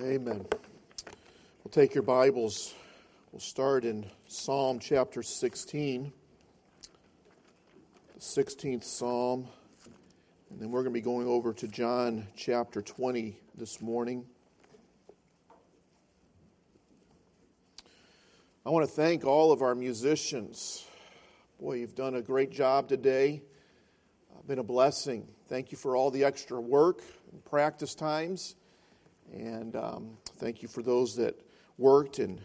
Amen. 0.00 0.46
We'll 1.62 1.70
take 1.70 1.94
your 1.94 2.02
Bibles. 2.02 2.72
We'll 3.30 3.40
start 3.40 3.84
in 3.84 4.06
Psalm 4.26 4.78
chapter 4.78 5.22
16, 5.22 6.10
the 8.14 8.18
16th 8.18 8.84
Psalm, 8.84 9.46
and 10.48 10.58
then 10.58 10.70
we're 10.70 10.80
going 10.80 10.94
to 10.94 10.98
be 10.98 11.02
going 11.02 11.26
over 11.28 11.52
to 11.52 11.68
John 11.68 12.26
chapter 12.34 12.80
20 12.80 13.36
this 13.54 13.82
morning. 13.82 14.24
I 18.64 18.70
want 18.70 18.88
to 18.88 18.90
thank 18.90 19.26
all 19.26 19.52
of 19.52 19.60
our 19.60 19.74
musicians. 19.74 20.86
Boy, 21.60 21.74
you've 21.74 21.94
done 21.94 22.14
a 22.14 22.22
great 22.22 22.50
job 22.50 22.88
today. 22.88 23.42
Uh, 24.34 24.40
been 24.48 24.58
a 24.58 24.64
blessing. 24.64 25.28
Thank 25.48 25.70
you 25.70 25.76
for 25.76 25.96
all 25.96 26.10
the 26.10 26.24
extra 26.24 26.58
work 26.58 27.02
and 27.30 27.44
practice 27.44 27.94
times. 27.94 28.54
And 29.32 29.74
um, 29.76 30.18
thank 30.36 30.62
you 30.62 30.68
for 30.68 30.82
those 30.82 31.16
that 31.16 31.40
worked 31.78 32.18
and 32.18 32.40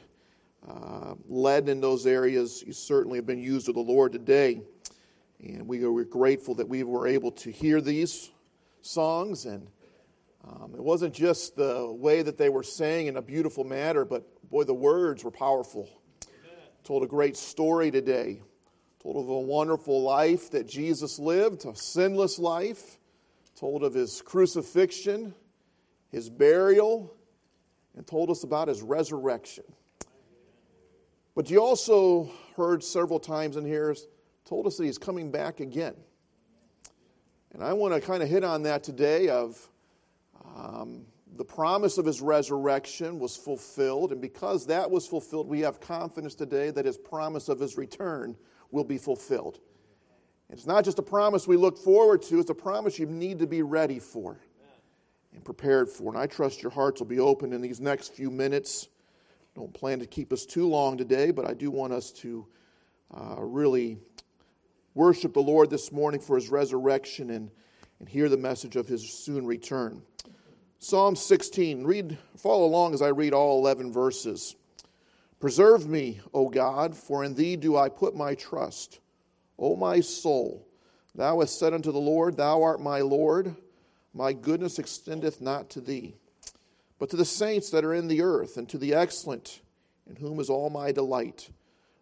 uh, 0.67 1.15
led 1.27 1.67
in 1.67 1.81
those 1.81 2.05
areas. 2.05 2.63
You 2.65 2.73
certainly 2.73 3.17
have 3.17 3.25
been 3.25 3.41
used 3.41 3.67
of 3.67 3.75
the 3.75 3.81
Lord 3.81 4.13
today. 4.13 4.61
And 5.43 5.67
we 5.67 5.83
are 5.83 6.03
grateful 6.05 6.55
that 6.55 6.67
we 6.67 6.83
were 6.83 7.07
able 7.07 7.31
to 7.31 7.51
hear 7.51 7.81
these 7.81 8.31
songs. 8.81 9.45
And 9.45 9.67
um, 10.47 10.73
it 10.75 10.81
wasn't 10.81 11.13
just 11.13 11.57
the 11.57 11.91
way 11.91 12.21
that 12.21 12.37
they 12.37 12.49
were 12.49 12.63
sang 12.63 13.07
in 13.07 13.17
a 13.17 13.21
beautiful 13.21 13.65
manner, 13.65 14.05
but 14.05 14.23
boy, 14.49 14.63
the 14.63 14.73
words 14.73 15.23
were 15.23 15.31
powerful. 15.31 15.89
Amen. 16.23 16.55
Told 16.85 17.03
a 17.03 17.07
great 17.07 17.35
story 17.35 17.91
today. 17.91 18.41
Told 19.03 19.17
of 19.17 19.29
a 19.29 19.39
wonderful 19.39 20.01
life 20.01 20.51
that 20.51 20.67
Jesus 20.67 21.19
lived, 21.19 21.65
a 21.65 21.75
sinless 21.75 22.39
life. 22.39 22.97
Told 23.55 23.83
of 23.83 23.93
his 23.93 24.21
crucifixion 24.21 25.33
his 26.11 26.29
burial, 26.29 27.13
and 27.95 28.05
told 28.05 28.29
us 28.29 28.43
about 28.43 28.67
his 28.67 28.81
resurrection. 28.81 29.63
But 31.35 31.49
you 31.49 31.61
also 31.61 32.31
heard 32.55 32.83
several 32.83 33.19
times 33.19 33.57
in 33.57 33.65
here, 33.65 33.95
told 34.45 34.65
us 34.65 34.77
that 34.77 34.85
he's 34.85 34.97
coming 34.97 35.29
back 35.31 35.59
again. 35.59 35.95
And 37.53 37.63
I 37.63 37.73
want 37.73 37.93
to 37.93 38.01
kind 38.01 38.23
of 38.23 38.29
hit 38.29 38.43
on 38.43 38.63
that 38.63 38.83
today 38.83 39.29
of 39.29 39.69
um, 40.55 41.05
the 41.35 41.45
promise 41.45 41.97
of 41.97 42.05
his 42.05 42.21
resurrection 42.21 43.19
was 43.19 43.35
fulfilled. 43.35 44.11
And 44.11 44.21
because 44.21 44.65
that 44.67 44.89
was 44.89 45.07
fulfilled, 45.07 45.47
we 45.47 45.59
have 45.61 45.79
confidence 45.79 46.35
today 46.35 46.71
that 46.71 46.85
his 46.85 46.97
promise 46.97 47.49
of 47.49 47.59
his 47.59 47.77
return 47.77 48.35
will 48.71 48.83
be 48.83 48.97
fulfilled. 48.97 49.59
It's 50.49 50.65
not 50.65 50.85
just 50.85 50.97
a 50.97 51.03
promise 51.03 51.47
we 51.47 51.57
look 51.57 51.77
forward 51.77 52.21
to, 52.23 52.39
it's 52.39 52.49
a 52.49 52.55
promise 52.55 52.97
you 52.97 53.05
need 53.05 53.39
to 53.39 53.47
be 53.47 53.61
ready 53.61 53.99
for 53.99 54.39
and 55.37 55.45
prepared 55.45 55.87
for. 55.87 56.11
And 56.11 56.17
I 56.17 56.25
trust 56.25 56.63
your 56.63 56.71
hearts 56.71 56.99
will 56.99 57.07
be 57.07 57.19
open 57.19 57.53
in 57.53 57.61
these 57.61 57.79
next 57.79 58.15
few 58.15 58.31
minutes. 58.31 58.87
Don't 59.55 59.71
plan 59.71 59.99
to 59.99 60.07
keep 60.07 60.33
us 60.33 60.45
too 60.45 60.67
long 60.67 60.97
today, 60.97 61.29
but 61.29 61.47
I 61.47 61.53
do 61.53 61.69
want 61.69 61.93
us 61.93 62.11
to 62.13 62.47
uh, 63.13 63.35
really 63.37 63.99
worship 64.95 65.35
the 65.35 65.39
Lord 65.39 65.69
this 65.69 65.91
morning 65.91 66.19
for 66.19 66.35
his 66.35 66.49
resurrection 66.49 67.29
and, 67.29 67.51
and 67.99 68.09
hear 68.09 68.29
the 68.29 68.37
message 68.37 68.75
of 68.75 68.87
his 68.87 69.07
soon 69.07 69.45
return. 69.45 70.01
Psalm 70.79 71.15
16. 71.15 71.83
Read, 71.83 72.17
follow 72.35 72.65
along 72.65 72.95
as 72.95 73.03
I 73.03 73.09
read 73.09 73.33
all 73.33 73.59
11 73.59 73.93
verses. 73.93 74.55
Preserve 75.39 75.87
me, 75.87 76.19
O 76.33 76.49
God, 76.49 76.95
for 76.95 77.23
in 77.23 77.35
thee 77.35 77.55
do 77.55 77.77
I 77.77 77.89
put 77.89 78.15
my 78.15 78.33
trust. 78.33 78.99
O 79.59 79.75
my 79.75 79.99
soul, 79.99 80.67
thou 81.13 81.41
hast 81.41 81.59
said 81.59 81.75
unto 81.75 81.91
the 81.91 81.99
Lord, 81.99 82.37
Thou 82.37 82.63
art 82.63 82.81
my 82.81 83.01
Lord. 83.01 83.55
My 84.17 84.33
goodness 84.33 84.79
extendeth 84.79 85.41
not 85.41 85.69
to 85.69 85.79
thee, 85.79 86.15
but 86.97 87.11
to 87.11 87.15
the 87.15 87.23
saints 87.23 87.69
that 87.69 87.85
are 87.85 87.93
in 87.93 88.07
the 88.07 88.23
earth, 88.23 88.57
and 88.57 88.67
to 88.69 88.79
the 88.79 88.95
excellent, 88.95 89.61
in 90.09 90.15
whom 90.15 90.39
is 90.39 90.49
all 90.49 90.71
my 90.71 90.91
delight. 90.91 91.51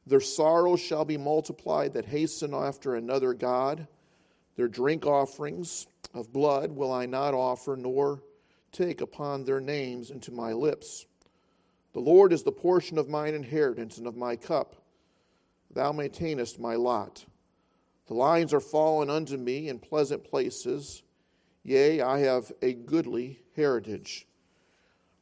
Their 0.08 0.22
sorrows 0.22 0.80
shall 0.80 1.04
be 1.04 1.18
multiplied 1.18 1.92
that 1.92 2.06
hasten 2.06 2.54
after 2.54 2.96
another 2.96 3.34
God. 3.34 3.90
Their 4.56 4.70
drink 4.70 5.06
offerings 5.06 5.88
of 6.14 6.32
blood 6.32 6.72
will 6.72 6.94
I 6.94 7.06
not 7.06 7.34
offer, 7.34 7.76
nor 7.76 8.24
take 8.72 9.02
upon 9.02 9.44
their 9.44 9.60
names 9.60 10.10
into 10.10 10.32
my 10.32 10.54
lips. 10.54 11.06
The 11.92 12.00
Lord 12.00 12.32
is 12.32 12.44
the 12.44 12.52
portion 12.54 12.98
of 12.98 13.10
mine 13.10 13.34
inheritance 13.34 13.98
and 13.98 14.08
of 14.08 14.16
my 14.16 14.38
cup. 14.38 14.78
Thou 15.70 15.92
maintainest 15.92 16.62
my 16.62 16.76
lot. 16.76 17.26
The 18.08 18.14
lines 18.14 18.54
are 18.54 18.62
fallen 18.62 19.10
unto 19.10 19.36
me 19.36 19.68
in 19.68 19.80
pleasant 19.80 20.24
places. 20.24 21.04
Yea, 21.66 22.00
I 22.00 22.20
have 22.20 22.52
a 22.62 22.74
goodly 22.74 23.40
heritage. 23.56 24.28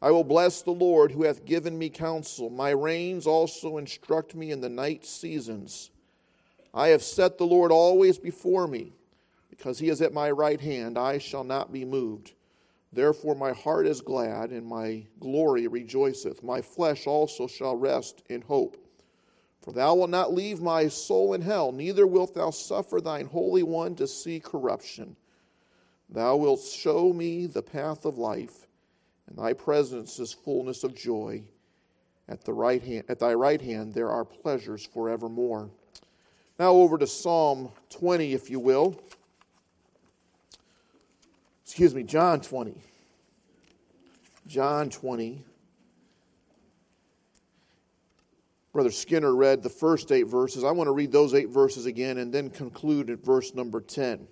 I 0.01 0.11
will 0.11 0.25
bless 0.25 0.61
the 0.61 0.71
Lord 0.71 1.13
who 1.13 1.23
hath 1.23 1.45
given 1.45 1.77
me 1.77 1.89
counsel. 1.89 2.49
My 2.49 2.71
reins 2.71 3.25
also 3.25 3.77
instruct 3.77 4.35
me 4.35 4.51
in 4.51 4.59
the 4.59 4.67
night 4.67 5.05
seasons. 5.05 5.89
I 6.73 6.89
have 6.89 7.01
set 7.01 7.37
the 7.37 7.45
Lord 7.45 7.71
always 7.71 8.19
before 8.19 8.67
me. 8.67 8.91
Because 9.49 9.79
he 9.79 9.87
is 9.87 10.01
at 10.01 10.11
my 10.11 10.31
right 10.31 10.59
hand, 10.59 10.97
I 10.97 11.17
shall 11.17 11.45
not 11.45 11.71
be 11.71 11.85
moved. 11.85 12.33
Therefore 12.91 13.35
my 13.35 13.53
heart 13.53 13.87
is 13.87 14.01
glad, 14.01 14.49
and 14.49 14.67
my 14.67 15.05
glory 15.21 15.67
rejoiceth. 15.67 16.43
My 16.43 16.61
flesh 16.61 17.07
also 17.07 17.47
shall 17.47 17.77
rest 17.77 18.21
in 18.27 18.41
hope. 18.41 18.75
For 19.61 19.71
thou 19.71 19.95
wilt 19.95 20.09
not 20.09 20.33
leave 20.33 20.59
my 20.59 20.89
soul 20.89 21.33
in 21.33 21.41
hell, 21.41 21.71
neither 21.71 22.05
wilt 22.05 22.33
thou 22.33 22.49
suffer 22.49 22.99
thine 22.99 23.27
Holy 23.27 23.63
One 23.63 23.95
to 23.95 24.07
see 24.07 24.41
corruption. 24.41 25.15
Thou 26.13 26.35
wilt 26.35 26.62
show 26.62 27.12
me 27.12 27.47
the 27.47 27.63
path 27.63 28.06
of 28.06 28.19
life, 28.19 28.68
and 29.28 29.35
thy 29.35 29.53
presence 29.53 30.19
is 30.19 30.31
fullness 30.31 30.84
of 30.84 30.96
joy. 30.96 31.44
At, 32.29 32.46
the 32.46 32.53
right 32.53 32.81
hand, 32.81 33.06
at 33.09 33.19
thy 33.19 33.34
right 33.34 33.59
hand 33.59 33.94
there 33.94 34.09
are 34.09 34.24
pleasures 34.24 34.85
forevermore. 34.85 35.72
Now 36.59 36.74
over 36.74 37.00
to 37.00 37.07
Psalm 37.07 37.72
20, 37.90 38.34
if 38.34 38.50
you 38.50 38.59
will. 38.59 39.01
Excuse 41.66 41.96
me, 41.96 42.03
John 42.03 42.41
20. 42.41 42.80
John 44.45 44.91
20. 44.91 45.44
Brother 48.72 48.91
Skinner 48.91 49.35
read 49.35 49.63
the 49.63 49.69
first 49.69 50.12
eight 50.12 50.28
verses. 50.28 50.63
I 50.63 50.72
want 50.72 50.88
to 50.88 50.91
read 50.91 51.12
those 51.12 51.34
eight 51.34 51.50
verses 51.50 51.88
again 51.88 52.19
and 52.19 52.31
then 52.31 52.51
conclude 52.51 53.09
at 53.09 53.24
verse 53.24 53.53
number 53.56 53.81
10. 53.81 54.28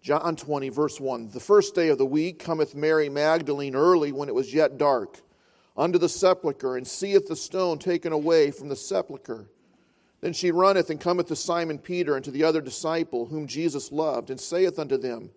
John 0.00 0.36
20, 0.36 0.68
verse 0.68 1.00
1. 1.00 1.30
The 1.30 1.40
first 1.40 1.74
day 1.74 1.88
of 1.88 1.98
the 1.98 2.06
week 2.06 2.38
cometh 2.38 2.74
Mary 2.74 3.08
Magdalene 3.08 3.74
early 3.74 4.12
when 4.12 4.28
it 4.28 4.34
was 4.34 4.54
yet 4.54 4.78
dark 4.78 5.20
unto 5.76 5.98
the 5.98 6.08
sepulchre, 6.08 6.76
and 6.76 6.86
seeth 6.86 7.26
the 7.28 7.36
stone 7.36 7.78
taken 7.78 8.12
away 8.12 8.50
from 8.50 8.68
the 8.68 8.76
sepulchre. 8.76 9.48
Then 10.20 10.32
she 10.32 10.50
runneth 10.50 10.90
and 10.90 11.00
cometh 11.00 11.28
to 11.28 11.36
Simon 11.36 11.78
Peter 11.78 12.16
and 12.16 12.24
to 12.24 12.32
the 12.32 12.42
other 12.42 12.60
disciple 12.60 13.26
whom 13.26 13.46
Jesus 13.46 13.92
loved, 13.92 14.30
and 14.30 14.40
saith 14.40 14.78
unto 14.78 14.96
them, 14.96 15.30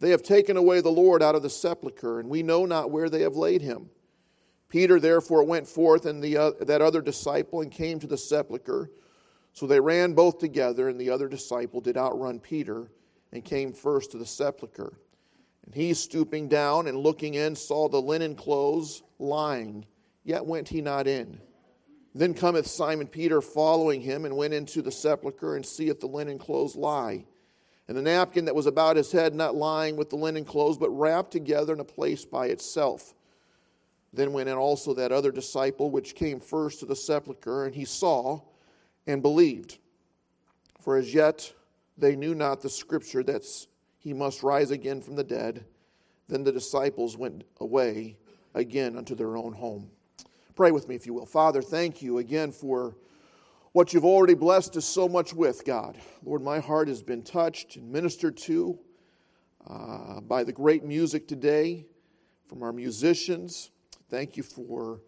They 0.00 0.10
have 0.10 0.22
taken 0.22 0.56
away 0.56 0.80
the 0.80 0.90
Lord 0.90 1.22
out 1.22 1.36
of 1.36 1.42
the 1.42 1.50
sepulchre, 1.50 2.18
and 2.18 2.28
we 2.28 2.42
know 2.42 2.66
not 2.66 2.90
where 2.90 3.08
they 3.08 3.22
have 3.22 3.36
laid 3.36 3.62
him. 3.62 3.90
Peter 4.68 4.98
therefore 4.98 5.44
went 5.44 5.66
forth 5.66 6.06
and 6.06 6.22
the, 6.22 6.36
uh, 6.36 6.50
that 6.60 6.82
other 6.82 7.00
disciple 7.00 7.62
and 7.62 7.70
came 7.70 7.98
to 8.00 8.06
the 8.06 8.18
sepulchre. 8.18 8.90
So 9.52 9.66
they 9.66 9.80
ran 9.80 10.12
both 10.12 10.38
together, 10.38 10.88
and 10.88 11.00
the 11.00 11.10
other 11.10 11.28
disciple 11.28 11.80
did 11.80 11.96
outrun 11.96 12.38
Peter 12.40 12.90
and 13.32 13.44
came 13.44 13.72
first 13.72 14.12
to 14.12 14.18
the 14.18 14.26
sepulchre. 14.26 14.98
And 15.64 15.74
he, 15.74 15.94
stooping 15.94 16.48
down 16.48 16.86
and 16.86 16.96
looking 16.96 17.34
in, 17.34 17.54
saw 17.54 17.88
the 17.88 18.00
linen 18.00 18.34
clothes 18.34 19.02
lying, 19.18 19.84
yet 20.24 20.46
went 20.46 20.68
he 20.68 20.80
not 20.80 21.06
in. 21.06 21.40
Then 22.14 22.34
cometh 22.34 22.66
Simon 22.66 23.06
Peter 23.06 23.40
following 23.40 24.00
him, 24.00 24.24
and 24.24 24.36
went 24.36 24.54
into 24.54 24.82
the 24.82 24.90
sepulchre, 24.90 25.56
and 25.56 25.64
seeth 25.64 26.00
the 26.00 26.06
linen 26.06 26.38
clothes 26.38 26.74
lie, 26.74 27.26
and 27.86 27.96
the 27.96 28.02
napkin 28.02 28.46
that 28.46 28.54
was 28.54 28.66
about 28.66 28.96
his 28.96 29.12
head 29.12 29.34
not 29.34 29.54
lying 29.54 29.96
with 29.96 30.10
the 30.10 30.16
linen 30.16 30.44
clothes, 30.44 30.78
but 30.78 30.90
wrapped 30.90 31.30
together 31.30 31.72
in 31.74 31.80
a 31.80 31.84
place 31.84 32.24
by 32.24 32.46
itself. 32.46 33.14
Then 34.12 34.32
went 34.32 34.48
in 34.48 34.56
also 34.56 34.94
that 34.94 35.12
other 35.12 35.30
disciple 35.30 35.90
which 35.90 36.14
came 36.14 36.40
first 36.40 36.80
to 36.80 36.86
the 36.86 36.96
sepulchre, 36.96 37.66
and 37.66 37.74
he 37.74 37.84
saw 37.84 38.40
and 39.06 39.20
believed. 39.20 39.78
For 40.80 40.96
as 40.96 41.12
yet 41.12 41.52
they 41.98 42.16
knew 42.16 42.34
not 42.34 42.60
the 42.60 42.70
scripture 42.70 43.22
that 43.24 43.44
he 43.98 44.12
must 44.14 44.42
rise 44.42 44.70
again 44.70 45.00
from 45.02 45.16
the 45.16 45.24
dead. 45.24 45.64
Then 46.28 46.44
the 46.44 46.52
disciples 46.52 47.16
went 47.16 47.44
away 47.60 48.16
again 48.54 48.96
unto 48.96 49.14
their 49.14 49.36
own 49.36 49.52
home. 49.52 49.90
Pray 50.54 50.70
with 50.70 50.88
me, 50.88 50.94
if 50.94 51.06
you 51.06 51.14
will. 51.14 51.26
Father, 51.26 51.62
thank 51.62 52.02
you 52.02 52.18
again 52.18 52.52
for 52.52 52.96
what 53.72 53.92
you've 53.92 54.04
already 54.04 54.34
blessed 54.34 54.76
us 54.76 54.84
so 54.84 55.08
much 55.08 55.32
with, 55.32 55.64
God. 55.64 55.96
Lord, 56.24 56.42
my 56.42 56.58
heart 56.58 56.88
has 56.88 57.02
been 57.02 57.22
touched 57.22 57.76
and 57.76 57.90
ministered 57.90 58.36
to 58.38 58.78
uh, 59.68 60.20
by 60.20 60.44
the 60.44 60.52
great 60.52 60.84
music 60.84 61.28
today 61.28 61.86
from 62.48 62.62
our 62.62 62.72
musicians. 62.72 63.70
Thank 64.08 64.36
you 64.36 64.42
for 64.42 65.00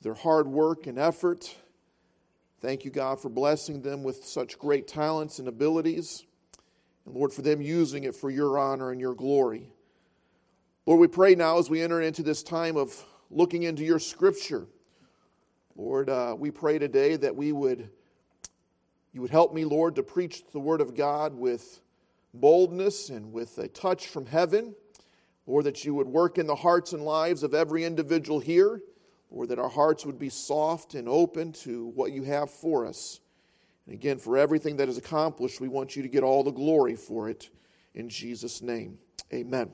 their 0.00 0.14
hard 0.14 0.48
work 0.48 0.86
and 0.86 0.98
effort. 0.98 1.54
Thank 2.60 2.84
you, 2.84 2.90
God, 2.90 3.18
for 3.18 3.30
blessing 3.30 3.80
them 3.80 4.02
with 4.02 4.22
such 4.26 4.58
great 4.58 4.86
talents 4.86 5.38
and 5.38 5.48
abilities. 5.48 6.26
And 7.06 7.14
Lord, 7.14 7.32
for 7.32 7.40
them 7.40 7.62
using 7.62 8.04
it 8.04 8.14
for 8.14 8.30
your 8.30 8.58
honor 8.58 8.90
and 8.90 9.00
your 9.00 9.14
glory. 9.14 9.72
Lord, 10.84 11.00
we 11.00 11.06
pray 11.06 11.34
now 11.34 11.56
as 11.56 11.70
we 11.70 11.80
enter 11.80 12.02
into 12.02 12.22
this 12.22 12.42
time 12.42 12.76
of 12.76 12.94
looking 13.30 13.62
into 13.62 13.82
your 13.82 13.98
scripture. 13.98 14.66
Lord, 15.74 16.10
uh, 16.10 16.36
we 16.38 16.50
pray 16.50 16.78
today 16.78 17.16
that 17.16 17.34
we 17.34 17.50
would, 17.50 17.88
you 19.14 19.22
would 19.22 19.30
help 19.30 19.54
me, 19.54 19.64
Lord, 19.64 19.96
to 19.96 20.02
preach 20.02 20.42
the 20.52 20.60
word 20.60 20.82
of 20.82 20.94
God 20.94 21.32
with 21.32 21.80
boldness 22.34 23.08
and 23.08 23.32
with 23.32 23.56
a 23.56 23.68
touch 23.68 24.08
from 24.08 24.26
heaven. 24.26 24.74
Lord, 25.46 25.64
that 25.64 25.86
you 25.86 25.94
would 25.94 26.08
work 26.08 26.36
in 26.36 26.46
the 26.46 26.56
hearts 26.56 26.92
and 26.92 27.02
lives 27.06 27.42
of 27.42 27.54
every 27.54 27.84
individual 27.84 28.38
here. 28.38 28.82
Lord, 29.30 29.50
that 29.50 29.58
our 29.58 29.68
hearts 29.68 30.04
would 30.04 30.18
be 30.18 30.28
soft 30.28 30.94
and 30.94 31.08
open 31.08 31.52
to 31.52 31.86
what 31.86 32.12
you 32.12 32.24
have 32.24 32.50
for 32.50 32.86
us. 32.86 33.20
And 33.86 33.94
again, 33.94 34.18
for 34.18 34.36
everything 34.36 34.76
that 34.78 34.88
is 34.88 34.98
accomplished, 34.98 35.60
we 35.60 35.68
want 35.68 35.96
you 35.96 36.02
to 36.02 36.08
get 36.08 36.22
all 36.22 36.42
the 36.42 36.50
glory 36.50 36.96
for 36.96 37.28
it. 37.28 37.50
In 37.94 38.08
Jesus' 38.08 38.60
name, 38.62 38.98
amen. 39.32 39.70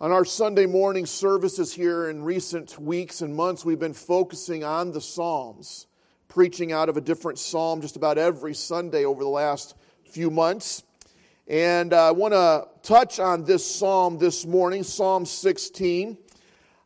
On 0.00 0.12
our 0.12 0.24
Sunday 0.24 0.66
morning 0.66 1.06
services 1.06 1.72
here 1.72 2.10
in 2.10 2.22
recent 2.22 2.78
weeks 2.78 3.22
and 3.22 3.34
months, 3.34 3.64
we've 3.64 3.78
been 3.78 3.94
focusing 3.94 4.62
on 4.62 4.92
the 4.92 5.00
Psalms, 5.00 5.86
preaching 6.28 6.70
out 6.70 6.88
of 6.88 6.96
a 6.96 7.00
different 7.00 7.38
psalm 7.38 7.80
just 7.80 7.96
about 7.96 8.18
every 8.18 8.54
Sunday 8.54 9.04
over 9.04 9.22
the 9.22 9.28
last 9.30 9.74
few 10.04 10.30
months. 10.30 10.84
And 11.48 11.92
uh, 11.92 12.08
I 12.08 12.10
want 12.10 12.34
to 12.34 12.66
touch 12.82 13.18
on 13.20 13.44
this 13.44 13.64
psalm 13.64 14.18
this 14.18 14.44
morning, 14.44 14.82
Psalm 14.82 15.24
16. 15.24 16.18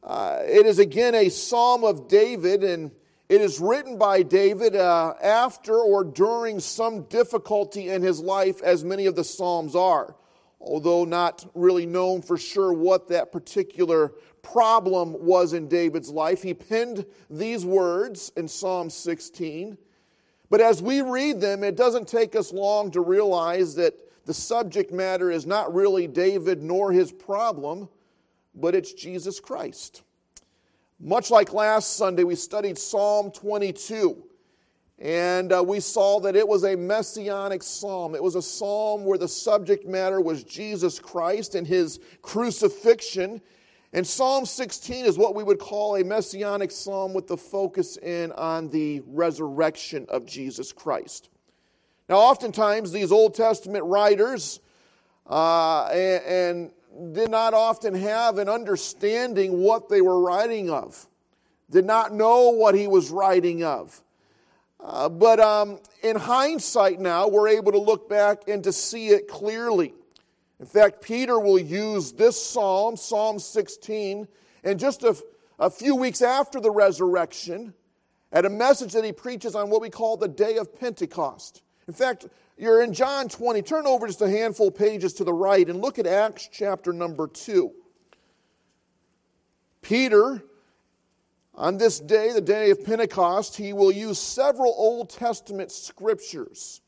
Uh, 0.03 0.39
it 0.47 0.67
is 0.67 0.79
again 0.79 1.15
a 1.15 1.29
psalm 1.29 1.85
of 1.85 2.09
David, 2.09 2.65
and 2.65 2.91
it 3.29 3.41
is 3.41 3.61
written 3.61 3.99
by 3.99 4.23
David 4.23 4.75
uh, 4.75 5.15
after 5.23 5.79
or 5.79 6.05
during 6.05 6.59
some 6.59 7.03
difficulty 7.05 7.91
in 7.91 8.03
his 8.03 8.21
life, 8.21 8.63
as 8.63 8.83
many 8.83 9.07
of 9.07 9.15
the 9.15 9.25
Psalms 9.25 9.77
are. 9.77 10.17
Although 10.61 11.05
not 11.05 11.49
really 11.55 11.87
known 11.87 12.23
for 12.23 12.37
sure 12.37 12.73
what 12.73 13.09
that 13.09 13.33
particular 13.33 14.13
problem 14.43 15.15
was 15.25 15.53
in 15.53 15.69
David's 15.69 16.11
life, 16.11 16.43
he 16.43 16.55
penned 16.55 17.07
these 17.29 17.65
words 17.65 18.33
in 18.37 18.49
Psalm 18.49 18.91
16. 18.91 19.79
But 20.51 20.61
as 20.61 20.83
we 20.83 21.01
read 21.01 21.41
them, 21.41 21.63
it 21.63 21.77
doesn't 21.77 22.09
take 22.09 22.35
us 22.35 22.53
long 22.53 22.91
to 22.91 23.01
realize 23.01 23.75
that 23.77 23.95
the 24.27 24.35
subject 24.35 24.93
matter 24.93 25.31
is 25.31 25.47
not 25.47 25.75
really 25.75 26.07
David 26.07 26.63
nor 26.63 26.93
his 26.93 27.13
problem, 27.13 27.89
but 28.55 28.75
it's 28.75 28.93
Jesus 28.93 29.41
Christ. 29.41 30.03
Much 30.99 31.31
like 31.31 31.53
last 31.53 31.97
Sunday, 31.97 32.25
we 32.25 32.35
studied 32.35 32.77
Psalm 32.77 33.31
22. 33.31 34.23
And 34.99 35.51
uh, 35.51 35.65
we 35.67 35.81
saw 35.81 36.21
that 36.21 36.37
it 36.37 36.47
was 36.47 36.63
a 36.65 36.77
messianic 36.77 37.63
psalm. 37.63 38.15
It 38.15 38.23
was 38.23 38.35
a 38.35 38.43
psalm 38.43 39.07
where 39.07 39.17
the 39.17 39.29
subject 39.29 39.87
matter 39.87 40.21
was 40.21 40.45
Jesus 40.45 40.99
Christ 40.99 41.55
and 41.55 41.67
his 41.67 42.01
crucifixion. 42.21 43.41
And 43.95 44.07
Psalm 44.07 44.45
16 44.45 45.07
is 45.07 45.17
what 45.17 45.35
we 45.35 45.43
would 45.43 45.59
call 45.59 45.97
a 45.97 46.05
messianic 46.05 46.71
psalm 46.71 47.15
with 47.15 47.29
the 47.29 47.37
focus 47.37 47.97
in 47.97 48.31
on 48.33 48.69
the 48.69 49.03
resurrection 49.07 50.05
of 50.11 50.27
Jesus 50.27 50.71
Christ. 50.71 51.31
Now, 52.11 52.17
oftentimes, 52.17 52.93
these 52.93 53.11
Old 53.11 53.35
Testament 53.35 53.85
writers 53.85 54.61
uh, 55.27 55.85
and, 55.87 56.25
and 56.25 56.71
did 57.13 57.31
not 57.31 57.55
often 57.55 57.95
have 57.95 58.39
an 58.39 58.49
understanding 58.49 59.59
what 59.63 59.89
they 59.89 60.01
were 60.01 60.21
writing 60.21 60.71
of, 60.71 61.07
did 61.71 61.85
not 61.85 62.13
know 62.13 62.51
what 62.51 62.75
he 62.75 62.87
was 62.87 63.11
writing 63.11 63.63
of. 63.65 64.03
Uh, 64.83 65.09
but 65.09 65.39
um, 65.41 65.79
in 66.03 66.17
hindsight, 66.17 67.01
now 67.01 67.29
we're 67.29 67.49
able 67.49 67.73
to 67.73 67.79
look 67.79 68.09
back 68.09 68.49
and 68.49 68.65
to 68.65 68.73
see 68.73 69.09
it 69.09 69.29
clearly. 69.29 69.93
In 70.59 70.67
fact, 70.67 71.01
Peter 71.01 71.39
will 71.39 71.59
use 71.59 72.13
this 72.13 72.43
psalm, 72.43 72.97
Psalm 72.97 73.39
16, 73.39 74.27
and 74.65 74.79
just 74.79 75.03
a, 75.05 75.17
a 75.59 75.71
few 75.71 75.97
weeks 75.97 76.23
after 76.23 76.61
the 76.61 76.71
resurrection, 76.71 77.75
at 78.33 78.45
a 78.45 78.51
message 78.51 78.93
that 78.93 79.05
he 79.05 79.13
preaches 79.13 79.55
on 79.55 79.71
what 79.71 79.81
we 79.81 79.91
call 79.91 80.17
the 80.17 80.29
day 80.29 80.57
of 80.57 80.79
Pentecost. 80.79 81.63
In 81.89 81.95
fact, 81.95 82.27
you're 82.57 82.83
in 82.83 82.93
John 82.93 83.29
20. 83.29 83.63
Turn 83.63 83.87
over 83.87 84.07
just 84.07 84.21
a 84.21 84.29
handful 84.29 84.69
of 84.69 84.77
pages 84.77 85.15
to 85.15 85.25
the 85.25 85.33
right 85.33 85.69
and 85.69 85.81
look 85.81 85.99
at 85.99 86.07
Acts 86.07 86.49
chapter 86.53 86.93
number 86.93 87.27
2. 87.27 87.73
Peter, 89.83 90.43
on 91.55 91.79
this 91.79 91.99
day, 91.99 92.33
the 92.33 92.41
day 92.41 92.71
of 92.71 92.85
Pentecost, 92.85 93.57
he 93.57 93.73
will 93.73 93.91
use 93.91 94.19
several 94.19 94.75
Old 94.77 95.11
Testament 95.11 95.73
scriptures 95.73 96.81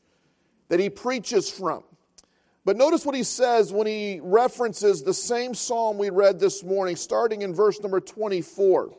that 0.69 0.79
he 0.79 0.89
preaches 0.89 1.49
from. 1.49 1.83
But 2.65 2.77
notice 2.77 3.05
what 3.05 3.15
he 3.15 3.23
says 3.23 3.73
when 3.73 3.87
he 3.87 4.21
references 4.23 5.03
the 5.03 5.13
same 5.13 5.53
psalm 5.53 5.97
we 5.97 6.09
read 6.09 6.39
this 6.39 6.63
morning, 6.63 6.95
starting 6.95 7.41
in 7.41 7.53
verse 7.53 7.81
number 7.81 7.99
24. 7.99 8.89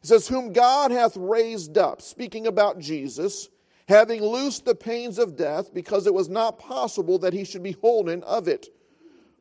He 0.00 0.06
says, 0.06 0.28
Whom 0.28 0.52
God 0.52 0.90
hath 0.90 1.16
raised 1.16 1.76
up, 1.76 2.02
speaking 2.02 2.46
about 2.46 2.78
Jesus 2.78 3.48
having 3.88 4.22
loosed 4.22 4.66
the 4.66 4.74
pains 4.74 5.18
of 5.18 5.34
death, 5.34 5.72
because 5.72 6.06
it 6.06 6.12
was 6.12 6.28
not 6.28 6.58
possible 6.58 7.18
that 7.18 7.32
he 7.32 7.44
should 7.44 7.62
be 7.62 7.72
holden 7.72 8.22
of 8.24 8.46
it. 8.46 8.68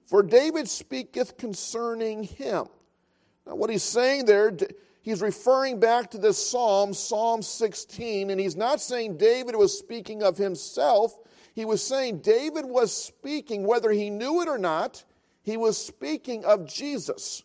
For 0.05 0.23
David 0.23 0.69
speaketh 0.69 1.37
concerning 1.37 2.23
him. 2.23 2.67
Now, 3.45 3.55
what 3.55 3.69
he's 3.69 3.83
saying 3.83 4.25
there, 4.25 4.55
he's 5.01 5.21
referring 5.21 5.81
back 5.81 6.11
to 6.11 6.17
this 6.17 6.37
psalm, 6.37 6.93
Psalm 6.93 7.41
16, 7.41 8.29
and 8.29 8.39
he's 8.39 8.55
not 8.55 8.79
saying 8.79 9.17
David 9.17 9.55
was 9.57 9.77
speaking 9.77 10.23
of 10.23 10.37
himself. 10.37 11.17
He 11.53 11.65
was 11.65 11.85
saying 11.85 12.19
David 12.19 12.65
was 12.65 12.95
speaking, 12.95 13.67
whether 13.67 13.91
he 13.91 14.09
knew 14.09 14.41
it 14.41 14.47
or 14.47 14.57
not, 14.57 15.03
he 15.43 15.57
was 15.57 15.77
speaking 15.77 16.45
of 16.45 16.67
Jesus. 16.67 17.43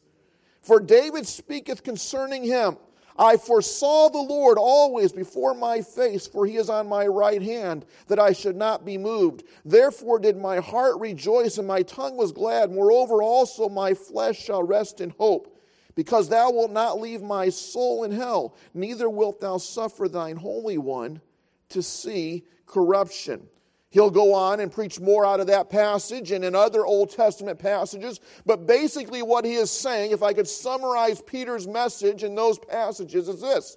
For 0.61 0.79
David 0.79 1.27
speaketh 1.27 1.83
concerning 1.83 2.45
him. 2.45 2.77
I 3.19 3.37
foresaw 3.37 4.09
the 4.09 4.19
Lord 4.19 4.59
always 4.59 5.13
before 5.13 5.55
my 5.55 5.83
face, 5.83 6.27
for 6.27 6.47
he 6.47 6.57
is 6.57 6.71
on 6.71 6.89
my 6.89 7.07
right 7.07 7.43
hand, 7.43 7.85
that 8.07 8.19
I 8.19 8.33
should 8.33 8.57
not 8.57 8.85
be 8.85 8.97
moved. 8.97 9.45
Therefore 9.65 10.19
did 10.19 10.37
my 10.37 10.59
heart 10.59 10.99
rejoice, 10.99 11.59
and 11.59 11.67
my 11.67 11.83
tongue 11.83 12.17
was 12.17 12.33
glad. 12.33 12.71
Moreover, 12.71 13.23
also 13.23 13.69
my 13.69 13.95
flesh 13.95 14.39
shall 14.39 14.63
rest 14.63 15.01
in 15.01 15.11
hope, 15.19 15.59
because 15.95 16.29
thou 16.29 16.51
wilt 16.51 16.73
not 16.73 17.01
leave 17.01 17.23
my 17.23 17.51
soul 17.51 18.05
in 18.05 18.13
hell, 18.13 18.55
neither 18.73 19.11
wilt 19.11 19.41
thou 19.41 19.59
suffer 19.59 20.09
thine 20.09 20.37
Holy 20.37 20.79
One 20.79 21.21
to 21.69 21.83
see 21.83 22.45
corruption. 22.67 23.49
He'll 23.93 24.11
go 24.11 24.33
on 24.33 24.61
and 24.61 24.73
preach 24.73 24.99
more 24.99 25.27
out 25.27 25.41
of 25.41 25.47
that 25.49 25.69
passage 25.69 26.33
and 26.33 26.47
in 26.47 26.55
other 26.55 26.87
Old 26.87 27.11
Testament 27.11 27.59
passages. 27.59 28.21
But 28.47 28.67
basically, 28.67 29.23
what 29.23 29.45
he 29.45 29.53
is 29.53 29.71
saying, 29.71 30.13
if 30.13 30.23
I 30.23 30.33
could 30.33 30.49
summarize 30.49 31.21
Peter's 31.21 31.69
message 31.69 32.25
in 32.25 32.35
those 32.35 32.59
passages, 32.59 33.29
is 33.29 33.43
this. 33.43 33.77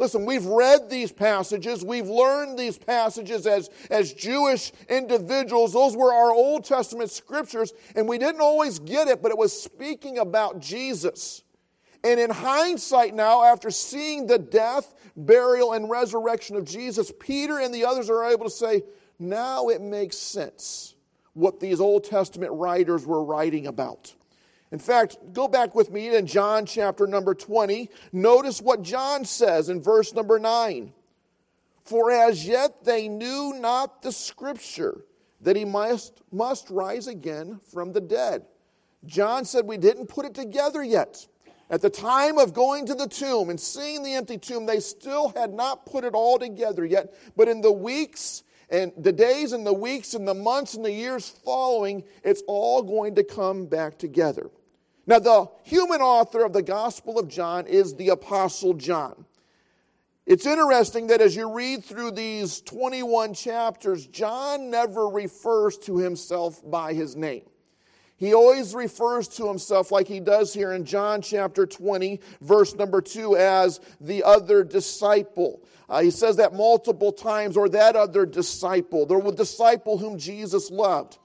Listen, 0.00 0.26
we've 0.26 0.44
read 0.44 0.90
these 0.90 1.12
passages, 1.12 1.84
we've 1.84 2.08
learned 2.08 2.58
these 2.58 2.76
passages 2.76 3.46
as, 3.46 3.70
as 3.90 4.12
Jewish 4.12 4.72
individuals. 4.88 5.72
Those 5.72 5.96
were 5.96 6.12
our 6.12 6.32
Old 6.32 6.64
Testament 6.64 7.10
scriptures, 7.10 7.72
and 7.94 8.08
we 8.08 8.18
didn't 8.18 8.40
always 8.40 8.80
get 8.80 9.06
it, 9.06 9.22
but 9.22 9.30
it 9.30 9.38
was 9.38 9.52
speaking 9.52 10.18
about 10.18 10.58
Jesus. 10.58 11.44
And 12.02 12.18
in 12.18 12.30
hindsight, 12.30 13.14
now, 13.14 13.44
after 13.44 13.70
seeing 13.70 14.26
the 14.26 14.38
death, 14.38 14.96
burial, 15.16 15.74
and 15.74 15.88
resurrection 15.88 16.56
of 16.56 16.64
Jesus, 16.64 17.12
Peter 17.20 17.60
and 17.60 17.72
the 17.72 17.84
others 17.84 18.10
are 18.10 18.24
able 18.24 18.46
to 18.46 18.50
say, 18.50 18.82
now 19.18 19.68
it 19.68 19.80
makes 19.80 20.16
sense 20.16 20.94
what 21.34 21.60
these 21.60 21.80
Old 21.80 22.04
Testament 22.04 22.52
writers 22.52 23.06
were 23.06 23.24
writing 23.24 23.66
about. 23.66 24.14
In 24.72 24.78
fact, 24.78 25.18
go 25.32 25.46
back 25.46 25.74
with 25.74 25.90
me 25.90 26.14
in 26.14 26.26
John 26.26 26.66
chapter 26.66 27.06
number 27.06 27.34
20. 27.34 27.88
Notice 28.12 28.60
what 28.60 28.82
John 28.82 29.24
says 29.24 29.68
in 29.68 29.82
verse 29.82 30.12
number 30.12 30.38
9. 30.38 30.92
For 31.84 32.10
as 32.10 32.46
yet 32.46 32.84
they 32.84 33.08
knew 33.08 33.54
not 33.56 34.02
the 34.02 34.10
scripture 34.10 35.04
that 35.42 35.54
he 35.54 35.64
must, 35.64 36.22
must 36.32 36.70
rise 36.70 37.06
again 37.06 37.60
from 37.72 37.92
the 37.92 38.00
dead. 38.00 38.46
John 39.04 39.44
said 39.44 39.66
we 39.66 39.76
didn't 39.76 40.08
put 40.08 40.24
it 40.24 40.34
together 40.34 40.82
yet. 40.82 41.26
At 41.70 41.80
the 41.80 41.90
time 41.90 42.38
of 42.38 42.52
going 42.52 42.86
to 42.86 42.94
the 42.94 43.08
tomb 43.08 43.50
and 43.50 43.60
seeing 43.60 44.02
the 44.02 44.14
empty 44.14 44.38
tomb, 44.38 44.66
they 44.66 44.80
still 44.80 45.30
had 45.36 45.52
not 45.52 45.86
put 45.86 46.04
it 46.04 46.14
all 46.14 46.38
together 46.38 46.84
yet. 46.84 47.14
But 47.36 47.48
in 47.48 47.60
the 47.60 47.72
weeks 47.72 48.42
and 48.70 48.92
the 48.96 49.12
days 49.12 49.52
and 49.52 49.66
the 49.66 49.72
weeks 49.72 50.14
and 50.14 50.26
the 50.26 50.34
months 50.34 50.74
and 50.74 50.84
the 50.84 50.92
years 50.92 51.28
following, 51.28 52.04
it's 52.22 52.42
all 52.46 52.82
going 52.82 53.14
to 53.16 53.24
come 53.24 53.66
back 53.66 53.98
together. 53.98 54.50
Now, 55.06 55.18
the 55.18 55.50
human 55.64 56.00
author 56.00 56.44
of 56.44 56.52
the 56.52 56.62
Gospel 56.62 57.18
of 57.18 57.28
John 57.28 57.66
is 57.66 57.94
the 57.94 58.08
Apostle 58.08 58.74
John. 58.74 59.26
It's 60.26 60.46
interesting 60.46 61.08
that 61.08 61.20
as 61.20 61.36
you 61.36 61.52
read 61.52 61.84
through 61.84 62.12
these 62.12 62.62
21 62.62 63.34
chapters, 63.34 64.06
John 64.06 64.70
never 64.70 65.08
refers 65.08 65.76
to 65.78 65.98
himself 65.98 66.62
by 66.68 66.94
his 66.94 67.14
name. 67.14 67.42
He 68.24 68.32
always 68.32 68.74
refers 68.74 69.28
to 69.28 69.46
himself, 69.46 69.92
like 69.92 70.08
he 70.08 70.20
does 70.20 70.54
here 70.54 70.72
in 70.72 70.84
John 70.84 71.20
chapter 71.20 71.66
20, 71.66 72.20
verse 72.40 72.74
number 72.74 73.00
2, 73.00 73.36
as 73.36 73.80
the 74.00 74.22
other 74.24 74.64
disciple. 74.64 75.62
Uh, 75.88 76.00
he 76.00 76.10
says 76.10 76.36
that 76.36 76.54
multiple 76.54 77.12
times, 77.12 77.56
or 77.56 77.68
that 77.68 77.96
other 77.96 78.24
disciple, 78.24 79.04
the 79.04 79.30
disciple 79.32 79.98
whom 79.98 80.18
Jesus 80.18 80.70
loved. 80.70 81.18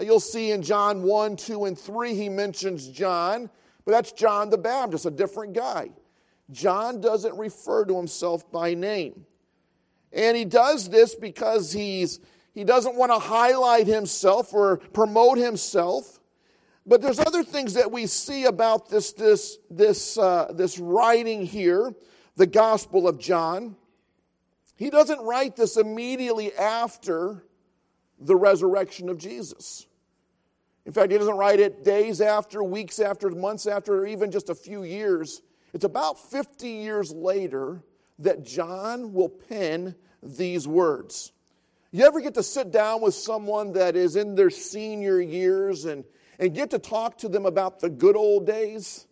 You'll 0.00 0.20
see 0.20 0.50
in 0.50 0.62
John 0.62 1.02
1, 1.02 1.36
2, 1.36 1.64
and 1.64 1.78
3, 1.78 2.14
he 2.14 2.28
mentions 2.28 2.88
John, 2.88 3.50
but 3.84 3.92
that's 3.92 4.12
John 4.12 4.50
the 4.50 4.58
Baptist, 4.58 5.06
a 5.06 5.10
different 5.10 5.54
guy. 5.54 5.90
John 6.50 7.00
doesn't 7.00 7.36
refer 7.36 7.84
to 7.86 7.96
himself 7.96 8.50
by 8.50 8.74
name. 8.74 9.26
And 10.12 10.36
he 10.36 10.44
does 10.44 10.88
this 10.88 11.14
because 11.14 11.72
he's, 11.72 12.20
he 12.52 12.64
doesn't 12.64 12.96
want 12.96 13.12
to 13.12 13.18
highlight 13.18 13.86
himself 13.86 14.52
or 14.52 14.76
promote 14.76 15.38
himself. 15.38 16.20
But 16.84 17.00
there's 17.00 17.20
other 17.20 17.44
things 17.44 17.74
that 17.74 17.92
we 17.92 18.06
see 18.06 18.44
about 18.44 18.88
this, 18.88 19.12
this, 19.12 19.58
this, 19.70 20.18
uh, 20.18 20.52
this 20.54 20.78
writing 20.78 21.46
here, 21.46 21.94
the 22.36 22.46
Gospel 22.46 23.06
of 23.06 23.18
John. 23.18 23.76
He 24.76 24.90
doesn't 24.90 25.20
write 25.20 25.54
this 25.54 25.76
immediately 25.76 26.52
after 26.54 27.44
the 28.18 28.34
resurrection 28.34 29.08
of 29.08 29.18
Jesus. 29.18 29.86
In 30.84 30.92
fact, 30.92 31.12
he 31.12 31.18
doesn't 31.18 31.36
write 31.36 31.60
it 31.60 31.84
days 31.84 32.20
after, 32.20 32.64
weeks 32.64 32.98
after, 32.98 33.30
months 33.30 33.66
after, 33.66 33.98
or 33.98 34.06
even 34.06 34.32
just 34.32 34.50
a 34.50 34.54
few 34.54 34.82
years. 34.82 35.42
It's 35.72 35.84
about 35.84 36.30
50 36.30 36.68
years 36.68 37.12
later 37.12 37.82
that 38.18 38.44
John 38.44 39.12
will 39.12 39.28
pen 39.28 39.94
these 40.22 40.66
words. 40.66 41.32
You 41.92 42.04
ever 42.04 42.20
get 42.20 42.34
to 42.34 42.42
sit 42.42 42.72
down 42.72 43.02
with 43.02 43.14
someone 43.14 43.72
that 43.74 43.94
is 43.94 44.16
in 44.16 44.34
their 44.34 44.50
senior 44.50 45.20
years 45.20 45.84
and, 45.84 46.04
and 46.42 46.54
get 46.54 46.70
to 46.70 46.78
talk 46.78 47.18
to 47.18 47.28
them 47.28 47.46
about 47.46 47.80
the 47.80 47.88
good 47.88 48.16
old 48.16 48.46
days? 48.46 49.06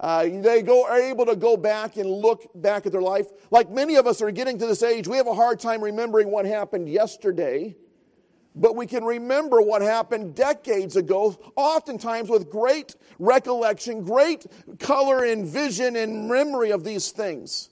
Uh, 0.00 0.24
they 0.24 0.62
go, 0.62 0.86
are 0.86 0.98
able 0.98 1.26
to 1.26 1.36
go 1.36 1.56
back 1.56 1.96
and 1.96 2.08
look 2.08 2.48
back 2.54 2.86
at 2.86 2.92
their 2.92 3.02
life. 3.02 3.26
Like 3.50 3.70
many 3.70 3.96
of 3.96 4.06
us 4.06 4.22
are 4.22 4.30
getting 4.30 4.58
to 4.58 4.66
this 4.66 4.82
age, 4.82 5.06
we 5.06 5.18
have 5.18 5.26
a 5.26 5.34
hard 5.34 5.60
time 5.60 5.82
remembering 5.82 6.30
what 6.30 6.46
happened 6.46 6.88
yesterday 6.88 7.76
but 8.54 8.74
we 8.74 8.86
can 8.86 9.04
remember 9.04 9.60
what 9.60 9.82
happened 9.82 10.34
decades 10.34 10.96
ago, 10.96 11.38
oftentimes 11.54 12.28
with 12.28 12.50
great 12.50 12.96
recollection, 13.20 14.02
great 14.02 14.46
color 14.80 15.24
and 15.24 15.46
vision 15.46 15.94
and 15.94 16.28
memory 16.28 16.72
of 16.72 16.82
these 16.82 17.12
things. 17.12 17.70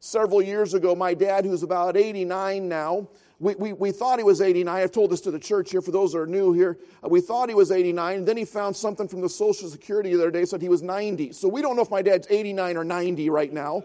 Several 0.00 0.42
years 0.42 0.74
ago, 0.74 0.96
my 0.96 1.14
dad, 1.14 1.44
who's 1.44 1.62
about 1.62 1.96
89 1.96 2.68
now, 2.68 3.08
we, 3.40 3.54
we, 3.56 3.72
we 3.72 3.90
thought 3.90 4.18
he 4.18 4.24
was 4.24 4.40
89. 4.40 4.82
I've 4.82 4.92
told 4.92 5.10
this 5.10 5.20
to 5.22 5.30
the 5.30 5.38
church 5.38 5.70
here 5.70 5.82
for 5.82 5.90
those 5.90 6.12
that 6.12 6.18
are 6.18 6.26
new 6.26 6.52
here. 6.52 6.78
Uh, 7.02 7.08
we 7.08 7.20
thought 7.20 7.48
he 7.48 7.54
was 7.54 7.70
89. 7.72 8.18
And 8.18 8.28
then 8.28 8.36
he 8.36 8.44
found 8.44 8.76
something 8.76 9.08
from 9.08 9.20
the 9.20 9.28
Social 9.28 9.68
Security 9.68 10.10
the 10.10 10.20
other 10.20 10.30
day 10.30 10.44
said 10.44 10.62
he 10.62 10.68
was 10.68 10.82
90. 10.82 11.32
So 11.32 11.48
we 11.48 11.60
don't 11.60 11.76
know 11.76 11.82
if 11.82 11.90
my 11.90 12.02
dad's 12.02 12.26
89 12.30 12.76
or 12.76 12.84
90 12.84 13.30
right 13.30 13.52
now. 13.52 13.84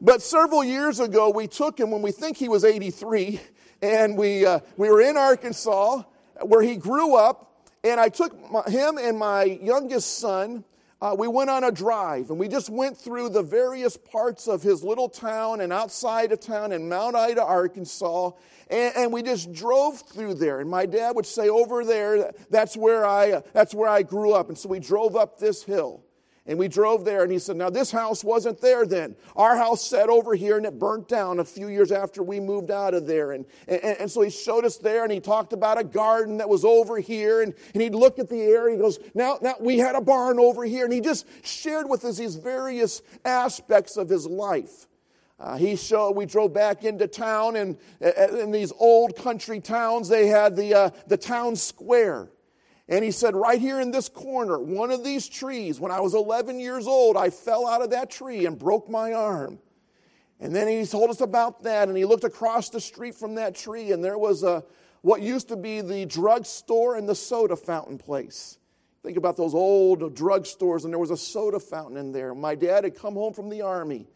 But 0.00 0.22
several 0.22 0.62
years 0.62 1.00
ago, 1.00 1.30
we 1.30 1.48
took 1.48 1.78
him 1.78 1.90
when 1.90 2.02
we 2.02 2.12
think 2.12 2.36
he 2.36 2.48
was 2.48 2.64
83 2.64 3.40
and 3.82 4.16
we, 4.16 4.46
uh, 4.46 4.60
we 4.76 4.88
were 4.90 5.00
in 5.00 5.16
Arkansas 5.16 6.02
where 6.42 6.62
he 6.62 6.76
grew 6.76 7.16
up, 7.16 7.66
and 7.84 8.00
I 8.00 8.08
took 8.08 8.50
my, 8.50 8.62
him 8.62 8.98
and 8.98 9.18
my 9.18 9.44
youngest 9.44 10.18
son. 10.18 10.64
Uh, 11.00 11.14
we 11.16 11.28
went 11.28 11.48
on 11.48 11.62
a 11.62 11.70
drive 11.70 12.30
and 12.30 12.40
we 12.40 12.48
just 12.48 12.68
went 12.68 12.96
through 12.96 13.28
the 13.28 13.42
various 13.42 13.96
parts 13.96 14.48
of 14.48 14.62
his 14.62 14.82
little 14.82 15.08
town 15.08 15.60
and 15.60 15.72
outside 15.72 16.32
of 16.32 16.40
town 16.40 16.72
in 16.72 16.88
Mount 16.88 17.14
Ida, 17.14 17.42
Arkansas. 17.42 18.32
And, 18.68 18.96
and, 18.96 19.12
we 19.12 19.22
just 19.22 19.52
drove 19.52 20.00
through 20.00 20.34
there. 20.34 20.58
And 20.58 20.68
my 20.68 20.86
dad 20.86 21.14
would 21.14 21.24
say, 21.24 21.48
Over 21.48 21.84
there, 21.84 22.32
that's 22.50 22.76
where, 22.76 23.06
I, 23.06 23.42
that's 23.52 23.74
where 23.74 23.88
I 23.88 24.02
grew 24.02 24.32
up. 24.32 24.48
And 24.48 24.58
so 24.58 24.68
we 24.68 24.80
drove 24.80 25.14
up 25.14 25.38
this 25.38 25.62
hill. 25.62 26.02
And 26.48 26.58
we 26.58 26.66
drove 26.66 27.04
there, 27.04 27.22
and 27.22 27.30
he 27.30 27.38
said, 27.38 27.56
Now, 27.56 27.68
this 27.68 27.90
house 27.90 28.24
wasn't 28.24 28.58
there 28.62 28.86
then. 28.86 29.14
Our 29.36 29.54
house 29.54 29.86
sat 29.86 30.08
over 30.08 30.34
here, 30.34 30.56
and 30.56 30.64
it 30.64 30.78
burnt 30.78 31.06
down 31.06 31.40
a 31.40 31.44
few 31.44 31.68
years 31.68 31.92
after 31.92 32.22
we 32.22 32.40
moved 32.40 32.70
out 32.70 32.94
of 32.94 33.06
there. 33.06 33.32
And, 33.32 33.44
and, 33.68 33.82
and 33.82 34.10
so 34.10 34.22
he 34.22 34.30
showed 34.30 34.64
us 34.64 34.78
there, 34.78 35.02
and 35.02 35.12
he 35.12 35.20
talked 35.20 35.52
about 35.52 35.78
a 35.78 35.84
garden 35.84 36.38
that 36.38 36.48
was 36.48 36.64
over 36.64 36.98
here. 36.98 37.42
And, 37.42 37.52
and 37.74 37.82
he'd 37.82 37.94
look 37.94 38.18
at 38.18 38.30
the 38.30 38.40
area. 38.40 38.76
He 38.76 38.80
goes, 38.80 38.98
now, 39.14 39.38
now, 39.42 39.56
we 39.60 39.76
had 39.76 39.94
a 39.94 40.00
barn 40.00 40.40
over 40.40 40.64
here. 40.64 40.86
And 40.86 40.92
he 40.92 41.02
just 41.02 41.26
shared 41.44 41.86
with 41.86 42.02
us 42.06 42.16
these 42.16 42.36
various 42.36 43.02
aspects 43.26 43.98
of 43.98 44.08
his 44.08 44.26
life. 44.26 44.86
Uh, 45.38 45.58
he 45.58 45.76
showed, 45.76 46.12
we 46.12 46.24
drove 46.24 46.54
back 46.54 46.82
into 46.82 47.06
town, 47.06 47.56
and 47.56 47.76
in 48.00 48.50
these 48.50 48.72
old 48.78 49.14
country 49.16 49.60
towns, 49.60 50.08
they 50.08 50.26
had 50.26 50.56
the, 50.56 50.74
uh, 50.74 50.90
the 51.06 51.16
town 51.18 51.54
square. 51.54 52.30
And 52.88 53.04
he 53.04 53.10
said, 53.10 53.36
right 53.36 53.60
here 53.60 53.80
in 53.80 53.90
this 53.90 54.08
corner, 54.08 54.58
one 54.58 54.90
of 54.90 55.04
these 55.04 55.28
trees, 55.28 55.78
when 55.78 55.92
I 55.92 56.00
was 56.00 56.14
11 56.14 56.58
years 56.58 56.86
old, 56.86 57.16
I 57.16 57.28
fell 57.28 57.66
out 57.66 57.82
of 57.82 57.90
that 57.90 58.10
tree 58.10 58.46
and 58.46 58.58
broke 58.58 58.88
my 58.88 59.12
arm. 59.12 59.58
And 60.40 60.54
then 60.54 60.68
he 60.68 60.86
told 60.86 61.10
us 61.10 61.20
about 61.20 61.64
that, 61.64 61.88
and 61.88 61.96
he 61.96 62.06
looked 62.06 62.24
across 62.24 62.70
the 62.70 62.80
street 62.80 63.14
from 63.14 63.34
that 63.34 63.54
tree, 63.54 63.92
and 63.92 64.02
there 64.02 64.16
was 64.16 64.42
a, 64.42 64.64
what 65.02 65.20
used 65.20 65.48
to 65.48 65.56
be 65.56 65.80
the 65.82 66.06
drugstore 66.06 66.96
and 66.96 67.08
the 67.08 67.14
soda 67.14 67.56
fountain 67.56 67.98
place. 67.98 68.56
Think 69.02 69.18
about 69.18 69.36
those 69.36 69.54
old 69.54 70.14
drugstores, 70.14 70.84
and 70.84 70.92
there 70.92 70.98
was 70.98 71.10
a 71.10 71.16
soda 71.16 71.60
fountain 71.60 71.96
in 71.98 72.12
there. 72.12 72.34
My 72.34 72.54
dad 72.54 72.84
had 72.84 72.94
come 72.94 73.14
home 73.14 73.34
from 73.34 73.50
the 73.50 73.62
army 73.62 74.06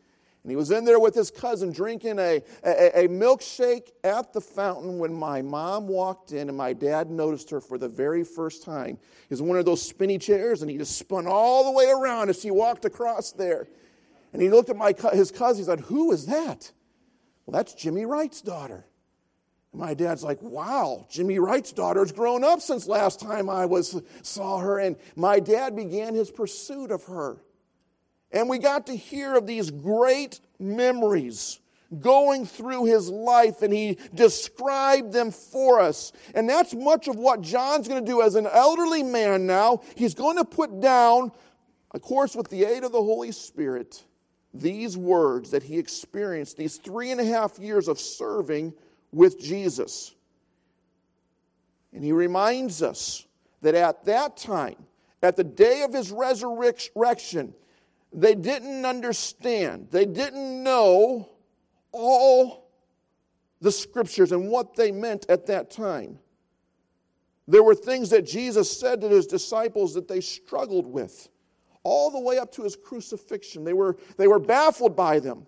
and 0.42 0.50
he 0.50 0.56
was 0.56 0.72
in 0.72 0.84
there 0.84 0.98
with 0.98 1.14
his 1.14 1.30
cousin 1.30 1.70
drinking 1.70 2.18
a, 2.18 2.42
a, 2.64 3.04
a, 3.04 3.08
milkshake 3.08 3.90
at 4.02 4.32
the 4.32 4.40
fountain 4.40 4.98
when 4.98 5.14
my 5.14 5.40
mom 5.40 5.86
walked 5.86 6.32
in 6.32 6.48
and 6.48 6.58
my 6.58 6.72
dad 6.72 7.10
noticed 7.10 7.50
her 7.50 7.60
for 7.60 7.78
the 7.78 7.88
very 7.88 8.24
first 8.24 8.64
time. 8.64 8.98
He 9.28 9.32
was 9.32 9.40
one 9.40 9.56
of 9.56 9.64
those 9.64 9.80
spinny 9.80 10.18
chairs 10.18 10.60
and 10.60 10.70
he 10.70 10.78
just 10.78 10.98
spun 10.98 11.28
all 11.28 11.64
the 11.64 11.70
way 11.70 11.88
around 11.88 12.28
as 12.28 12.40
she 12.40 12.50
walked 12.50 12.84
across 12.84 13.30
there. 13.30 13.68
And 14.32 14.42
he 14.42 14.50
looked 14.50 14.68
at 14.68 14.76
my, 14.76 14.94
his 15.12 15.30
cousin. 15.30 15.62
He 15.62 15.66
said, 15.66 15.80
Who 15.80 16.10
is 16.10 16.26
that? 16.26 16.72
Well, 17.46 17.52
that's 17.52 17.74
Jimmy 17.74 18.04
Wright's 18.04 18.42
daughter. 18.42 18.84
And 19.70 19.80
my 19.80 19.94
dad's 19.94 20.24
like, 20.24 20.42
Wow, 20.42 21.06
Jimmy 21.08 21.38
Wright's 21.38 21.72
daughter's 21.72 22.10
grown 22.10 22.42
up 22.42 22.60
since 22.60 22.88
last 22.88 23.20
time 23.20 23.48
I 23.48 23.66
was, 23.66 24.02
saw 24.22 24.58
her. 24.58 24.80
And 24.80 24.96
my 25.14 25.38
dad 25.38 25.76
began 25.76 26.14
his 26.14 26.32
pursuit 26.32 26.90
of 26.90 27.04
her. 27.04 27.44
And 28.32 28.48
we 28.48 28.58
got 28.58 28.86
to 28.86 28.96
hear 28.96 29.34
of 29.34 29.46
these 29.46 29.70
great 29.70 30.40
memories 30.58 31.60
going 32.00 32.46
through 32.46 32.86
his 32.86 33.10
life, 33.10 33.62
and 33.62 33.72
he 33.72 33.98
described 34.14 35.12
them 35.12 35.30
for 35.30 35.80
us. 35.80 36.12
And 36.34 36.48
that's 36.48 36.74
much 36.74 37.08
of 37.08 37.16
what 37.16 37.42
John's 37.42 37.88
going 37.88 38.04
to 38.04 38.10
do 38.10 38.22
as 38.22 38.34
an 38.34 38.46
elderly 38.46 39.02
man 39.02 39.46
now. 39.46 39.82
He's 39.94 40.14
going 40.14 40.38
to 40.38 40.44
put 40.44 40.80
down, 40.80 41.32
of 41.90 42.00
course, 42.00 42.34
with 42.34 42.48
the 42.48 42.64
aid 42.64 42.84
of 42.84 42.92
the 42.92 43.02
Holy 43.02 43.32
Spirit, 43.32 44.02
these 44.54 44.96
words 44.96 45.50
that 45.50 45.62
he 45.62 45.78
experienced, 45.78 46.56
these 46.56 46.78
three 46.78 47.10
and 47.10 47.20
a 47.20 47.24
half 47.24 47.58
years 47.58 47.88
of 47.88 48.00
serving 48.00 48.72
with 49.12 49.38
Jesus. 49.38 50.14
And 51.92 52.02
he 52.02 52.12
reminds 52.12 52.82
us 52.82 53.26
that 53.60 53.74
at 53.74 54.06
that 54.06 54.38
time, 54.38 54.76
at 55.22 55.36
the 55.36 55.44
day 55.44 55.82
of 55.82 55.92
his 55.92 56.10
resurrection, 56.10 57.54
they 58.12 58.34
didn't 58.34 58.84
understand, 58.84 59.88
they 59.90 60.04
didn't 60.04 60.62
know 60.62 61.28
all 61.92 62.70
the 63.60 63.72
scriptures 63.72 64.32
and 64.32 64.48
what 64.48 64.74
they 64.74 64.90
meant 64.90 65.26
at 65.28 65.46
that 65.46 65.70
time. 65.70 66.18
There 67.48 67.62
were 67.62 67.74
things 67.74 68.10
that 68.10 68.26
Jesus 68.26 68.70
said 68.78 69.00
to 69.00 69.08
his 69.08 69.26
disciples 69.26 69.94
that 69.94 70.08
they 70.08 70.20
struggled 70.20 70.86
with 70.86 71.28
all 71.84 72.10
the 72.10 72.20
way 72.20 72.38
up 72.38 72.52
to 72.52 72.62
his 72.62 72.76
crucifixion. 72.76 73.64
They 73.64 73.72
were, 73.72 73.96
they 74.16 74.28
were 74.28 74.38
baffled 74.38 74.96
by 74.96 75.18
them. 75.18 75.46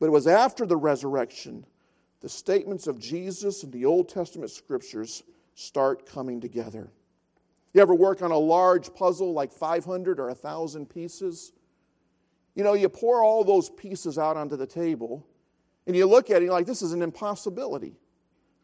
But 0.00 0.06
it 0.06 0.12
was 0.12 0.26
after 0.26 0.64
the 0.64 0.76
resurrection, 0.76 1.66
the 2.20 2.28
statements 2.28 2.86
of 2.86 2.98
Jesus 2.98 3.62
and 3.62 3.72
the 3.72 3.84
Old 3.84 4.08
Testament 4.08 4.50
scriptures 4.50 5.22
start 5.54 6.06
coming 6.06 6.40
together. 6.40 6.90
You 7.74 7.82
ever 7.82 7.94
work 7.94 8.22
on 8.22 8.30
a 8.30 8.38
large 8.38 8.94
puzzle 8.94 9.32
like 9.32 9.52
500 9.52 10.18
or 10.18 10.28
1,000 10.28 10.88
pieces? 10.88 11.52
You 12.58 12.64
know, 12.64 12.74
you 12.74 12.88
pour 12.88 13.22
all 13.22 13.44
those 13.44 13.70
pieces 13.70 14.18
out 14.18 14.36
onto 14.36 14.56
the 14.56 14.66
table 14.66 15.24
and 15.86 15.94
you 15.94 16.06
look 16.06 16.28
at 16.28 16.42
it, 16.42 16.46
you're 16.46 16.52
like, 16.52 16.66
this 16.66 16.82
is 16.82 16.92
an 16.92 17.02
impossibility. 17.02 17.94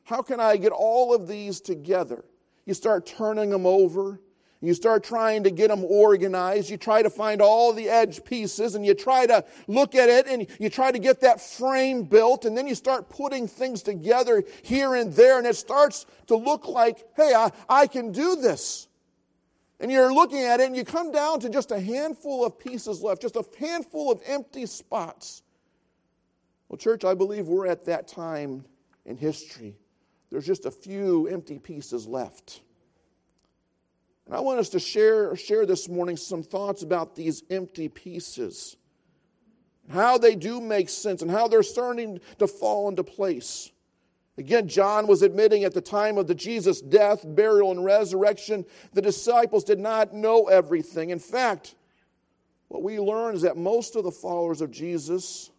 How 0.02 0.20
can 0.20 0.40
I 0.40 0.56
get 0.56 0.72
all 0.72 1.14
of 1.14 1.28
these 1.28 1.60
together? 1.60 2.24
You 2.66 2.74
start 2.74 3.06
turning 3.06 3.50
them 3.50 3.66
over. 3.66 4.20
You 4.60 4.74
start 4.74 5.04
trying 5.04 5.44
to 5.44 5.52
get 5.52 5.68
them 5.68 5.84
organized. 5.84 6.70
You 6.70 6.76
try 6.76 7.02
to 7.02 7.10
find 7.10 7.40
all 7.40 7.72
the 7.72 7.88
edge 7.88 8.24
pieces 8.24 8.74
and 8.74 8.84
you 8.84 8.94
try 8.94 9.26
to 9.26 9.44
look 9.68 9.94
at 9.94 10.08
it 10.08 10.26
and 10.26 10.48
you 10.58 10.70
try 10.70 10.90
to 10.90 10.98
get 10.98 11.20
that 11.20 11.40
frame 11.40 12.02
built. 12.02 12.46
And 12.46 12.58
then 12.58 12.66
you 12.66 12.74
start 12.74 13.08
putting 13.08 13.46
things 13.46 13.80
together 13.80 14.42
here 14.64 14.96
and 14.96 15.12
there. 15.12 15.38
And 15.38 15.46
it 15.46 15.54
starts 15.54 16.04
to 16.26 16.34
look 16.34 16.66
like, 16.66 17.06
hey, 17.14 17.32
I, 17.32 17.52
I 17.68 17.86
can 17.86 18.10
do 18.10 18.34
this 18.34 18.88
and 19.84 19.92
you're 19.92 20.14
looking 20.14 20.42
at 20.42 20.60
it 20.60 20.66
and 20.66 20.74
you 20.74 20.82
come 20.82 21.12
down 21.12 21.40
to 21.40 21.50
just 21.50 21.70
a 21.70 21.78
handful 21.78 22.42
of 22.42 22.58
pieces 22.58 23.02
left, 23.02 23.20
just 23.20 23.36
a 23.36 23.44
handful 23.60 24.10
of 24.10 24.18
empty 24.24 24.64
spots. 24.64 25.42
Well, 26.70 26.78
church, 26.78 27.04
I 27.04 27.12
believe 27.12 27.48
we're 27.48 27.66
at 27.66 27.84
that 27.84 28.08
time 28.08 28.64
in 29.04 29.18
history. 29.18 29.76
There's 30.30 30.46
just 30.46 30.64
a 30.64 30.70
few 30.70 31.26
empty 31.26 31.58
pieces 31.58 32.06
left. 32.06 32.62
And 34.24 34.34
I 34.34 34.40
want 34.40 34.58
us 34.58 34.70
to 34.70 34.80
share, 34.80 35.36
share 35.36 35.66
this 35.66 35.86
morning 35.86 36.16
some 36.16 36.42
thoughts 36.42 36.82
about 36.82 37.14
these 37.14 37.42
empty 37.50 37.90
pieces, 37.90 38.78
how 39.90 40.16
they 40.16 40.34
do 40.34 40.62
make 40.62 40.88
sense, 40.88 41.20
and 41.20 41.30
how 41.30 41.46
they're 41.46 41.62
starting 41.62 42.20
to 42.38 42.46
fall 42.46 42.88
into 42.88 43.04
place. 43.04 43.70
Again, 44.36 44.66
John 44.66 45.06
was 45.06 45.22
admitting 45.22 45.62
at 45.62 45.74
the 45.74 45.80
time 45.80 46.18
of 46.18 46.26
the 46.26 46.34
Jesus 46.34 46.80
death, 46.80 47.24
burial, 47.24 47.70
and 47.70 47.84
resurrection, 47.84 48.64
the 48.92 49.02
disciples 49.02 49.62
did 49.62 49.78
not 49.78 50.12
know 50.12 50.48
everything. 50.48 51.10
In 51.10 51.20
fact, 51.20 51.76
what 52.68 52.82
we 52.82 52.98
learn 52.98 53.36
is 53.36 53.42
that 53.42 53.56
most 53.56 53.94
of 53.94 54.02
the 54.02 54.10
followers 54.10 54.60
of 54.60 54.72
Jesus, 54.72 55.50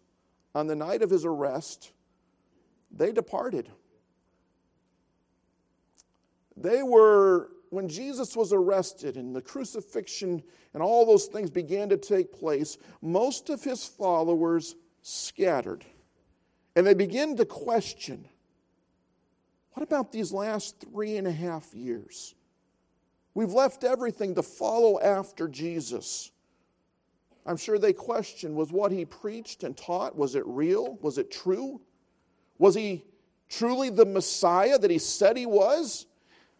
on 0.54 0.66
the 0.66 0.76
night 0.76 1.00
of 1.00 1.08
his 1.08 1.24
arrest, 1.24 1.92
they 2.90 3.12
departed. 3.12 3.70
They 6.54 6.82
were, 6.82 7.50
when 7.70 7.88
Jesus 7.88 8.36
was 8.36 8.52
arrested 8.52 9.16
and 9.16 9.34
the 9.34 9.42
crucifixion 9.42 10.42
and 10.74 10.82
all 10.82 11.06
those 11.06 11.26
things 11.26 11.50
began 11.50 11.88
to 11.88 11.96
take 11.96 12.30
place, 12.30 12.76
most 13.00 13.48
of 13.48 13.64
his 13.64 13.86
followers 13.86 14.74
scattered. 15.00 15.84
And 16.74 16.86
they 16.86 16.94
began 16.94 17.36
to 17.36 17.46
question 17.46 18.28
what 19.76 19.82
about 19.82 20.10
these 20.10 20.32
last 20.32 20.80
three 20.80 21.18
and 21.18 21.26
a 21.26 21.32
half 21.32 21.74
years? 21.74 22.34
We've 23.34 23.52
left 23.52 23.84
everything 23.84 24.34
to 24.36 24.42
follow 24.42 24.98
after 24.98 25.48
Jesus. 25.48 26.30
I'm 27.44 27.58
sure 27.58 27.78
they 27.78 27.92
questioned 27.92 28.56
was 28.56 28.72
what 28.72 28.90
he 28.90 29.04
preached 29.04 29.64
and 29.64 29.76
taught, 29.76 30.16
was 30.16 30.34
it 30.34 30.44
real? 30.46 30.96
Was 31.02 31.18
it 31.18 31.30
true? 31.30 31.82
Was 32.56 32.74
he 32.74 33.04
truly 33.50 33.90
the 33.90 34.06
Messiah 34.06 34.78
that 34.78 34.90
he 34.90 34.96
said 34.96 35.36
he 35.36 35.44
was? 35.44 36.06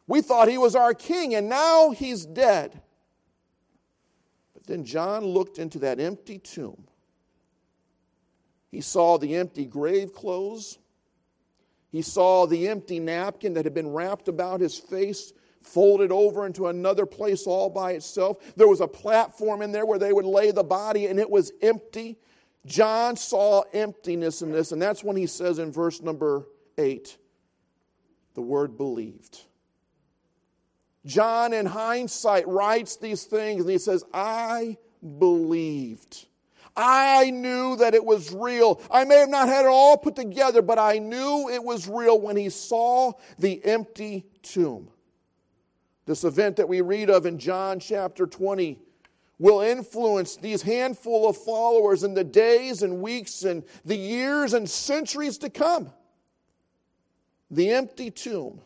We 0.07 0.21
thought 0.21 0.49
he 0.49 0.59
was 0.59 0.77
our 0.77 0.93
king, 0.93 1.35
and 1.35 1.49
now 1.49 1.93
he's 1.93 2.27
dead. 2.27 2.83
But 4.53 4.67
then 4.67 4.85
John 4.85 5.25
looked 5.25 5.59
into 5.59 5.79
that 5.79 6.01
empty 6.01 6.37
tomb. 6.39 6.85
He 8.71 8.83
saw 8.83 9.17
the 9.17 9.37
empty 9.37 9.65
grave 9.65 10.13
clothes. 10.13 10.77
He 11.91 12.03
saw 12.03 12.47
the 12.47 12.69
empty 12.69 13.01
napkin 13.01 13.55
that 13.55 13.65
had 13.65 13.75
been 13.75 13.93
wrapped 13.93 14.29
about 14.29 14.61
his 14.61 14.79
face 14.79 15.33
folded 15.61 16.13
over 16.13 16.47
into 16.47 16.69
another 16.69 17.07
place 17.07 17.47
all 17.47 17.69
by 17.69 17.93
itself. 17.93 18.39
There 18.57 18.69
was 18.69 18.81
a 18.81 18.87
platform 18.87 19.63
in 19.63 19.73
there 19.73 19.85
where 19.85 19.99
they 19.99 20.13
would 20.13 20.25
lay 20.25 20.53
the 20.53 20.63
body, 20.63 21.07
and 21.07 21.19
it 21.19 21.29
was 21.29 21.53
empty. 21.61 22.19
John 22.65 23.17
saw 23.17 23.63
emptiness 23.73 24.43
in 24.43 24.53
this, 24.53 24.73
and 24.73 24.81
that's 24.81 25.03
when 25.03 25.17
he 25.17 25.27
says 25.27 25.59
in 25.59 25.73
verse 25.73 26.01
number 26.01 26.47
eight, 26.79 27.17
the 28.35 28.43
word 28.43 28.77
believed. 28.77 29.41
John, 31.05 31.53
in 31.53 31.67
hindsight, 31.67 32.49
writes 32.49 32.97
these 32.97 33.25
things 33.25 33.63
and 33.63 33.71
he 33.71 33.79
says, 33.79 34.05
I 34.13 34.77
believed. 35.19 36.27
I 36.77 37.31
knew 37.31 37.77
that 37.77 37.95
it 37.95 38.05
was 38.05 38.33
real. 38.33 38.81
I 38.91 39.05
may 39.05 39.17
have 39.17 39.31
not 39.31 39.49
had 39.49 39.65
it 39.65 39.69
all 39.69 39.97
put 39.97 40.15
together, 40.15 40.61
but 40.61 40.79
I 40.79 40.99
knew 40.99 41.49
it 41.49 41.65
was 41.65 41.89
real 41.89 42.21
when 42.21 42.37
he 42.37 42.51
saw 42.51 43.13
the 43.39 43.65
empty 43.65 44.27
tomb. 44.43 44.91
This 46.05 46.23
event 46.23 46.57
that 46.57 46.69
we 46.69 46.83
read 46.83 47.09
of 47.11 47.27
in 47.27 47.39
John 47.39 47.81
chapter 47.81 48.27
20 48.27 48.79
will 49.39 49.61
influence 49.61 50.37
these 50.37 50.63
handful 50.63 51.29
of 51.29 51.37
followers 51.37 52.05
in 52.05 52.15
the 52.15 52.25
days 52.25 52.83
and 52.83 53.01
weeks 53.03 53.43
and 53.43 53.65
the 53.85 53.97
years 53.97 54.55
and 54.55 54.69
centuries 54.69 55.39
to 55.39 55.51
come. 55.51 55.93
The 57.51 57.71
empty 57.71 58.11
tomb. 58.11 58.61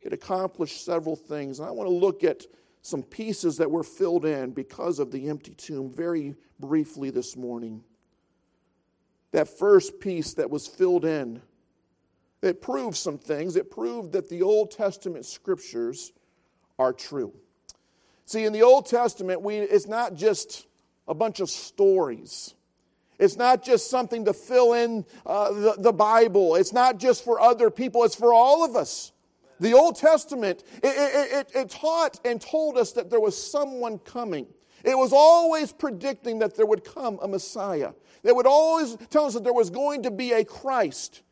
It 0.00 0.12
accomplished 0.12 0.84
several 0.84 1.16
things. 1.16 1.58
And 1.58 1.68
I 1.68 1.72
want 1.72 1.88
to 1.88 1.94
look 1.94 2.22
at 2.24 2.46
some 2.86 3.02
pieces 3.02 3.56
that 3.56 3.68
were 3.68 3.82
filled 3.82 4.24
in 4.24 4.52
because 4.52 5.00
of 5.00 5.10
the 5.10 5.28
empty 5.28 5.52
tomb 5.54 5.90
very 5.90 6.36
briefly 6.60 7.10
this 7.10 7.36
morning. 7.36 7.82
That 9.32 9.48
first 9.48 9.98
piece 9.98 10.34
that 10.34 10.48
was 10.48 10.68
filled 10.68 11.04
in, 11.04 11.42
it 12.42 12.62
proved 12.62 12.96
some 12.96 13.18
things. 13.18 13.56
It 13.56 13.72
proved 13.72 14.12
that 14.12 14.28
the 14.28 14.42
Old 14.42 14.70
Testament 14.70 15.26
scriptures 15.26 16.12
are 16.78 16.92
true. 16.92 17.32
See, 18.24 18.44
in 18.44 18.52
the 18.52 18.62
Old 18.62 18.86
Testament, 18.86 19.42
we, 19.42 19.56
it's 19.56 19.88
not 19.88 20.14
just 20.14 20.68
a 21.08 21.14
bunch 21.14 21.40
of 21.40 21.50
stories. 21.50 22.54
It's 23.18 23.36
not 23.36 23.64
just 23.64 23.90
something 23.90 24.26
to 24.26 24.32
fill 24.32 24.74
in 24.74 25.04
uh, 25.24 25.52
the, 25.52 25.74
the 25.76 25.92
Bible. 25.92 26.54
It's 26.54 26.72
not 26.72 26.98
just 26.98 27.24
for 27.24 27.40
other 27.40 27.68
people, 27.68 28.04
it's 28.04 28.14
for 28.14 28.32
all 28.32 28.64
of 28.64 28.76
us. 28.76 29.10
The 29.60 29.72
Old 29.72 29.96
Testament, 29.96 30.64
it, 30.82 30.86
it, 30.86 31.32
it, 31.32 31.50
it, 31.54 31.70
taught 31.70 32.20
and 32.24 32.40
told 32.40 32.76
us 32.76 32.92
that 32.92 33.10
there 33.10 33.20
was 33.20 33.40
someone 33.40 33.98
coming. 33.98 34.46
It 34.84 34.96
was 34.96 35.12
always 35.12 35.72
predicting 35.72 36.38
that 36.40 36.54
there 36.56 36.66
would 36.66 36.84
come 36.84 37.18
a 37.22 37.28
Messiah. 37.28 37.92
It 38.22 38.34
would 38.34 38.46
always 38.46 38.96
tell 39.10 39.24
us 39.24 39.34
that 39.34 39.44
there 39.44 39.52
was 39.52 39.70
going 39.70 40.02
to 40.02 40.10
be 40.10 40.32
a 40.32 40.44
Christ. 40.44 41.22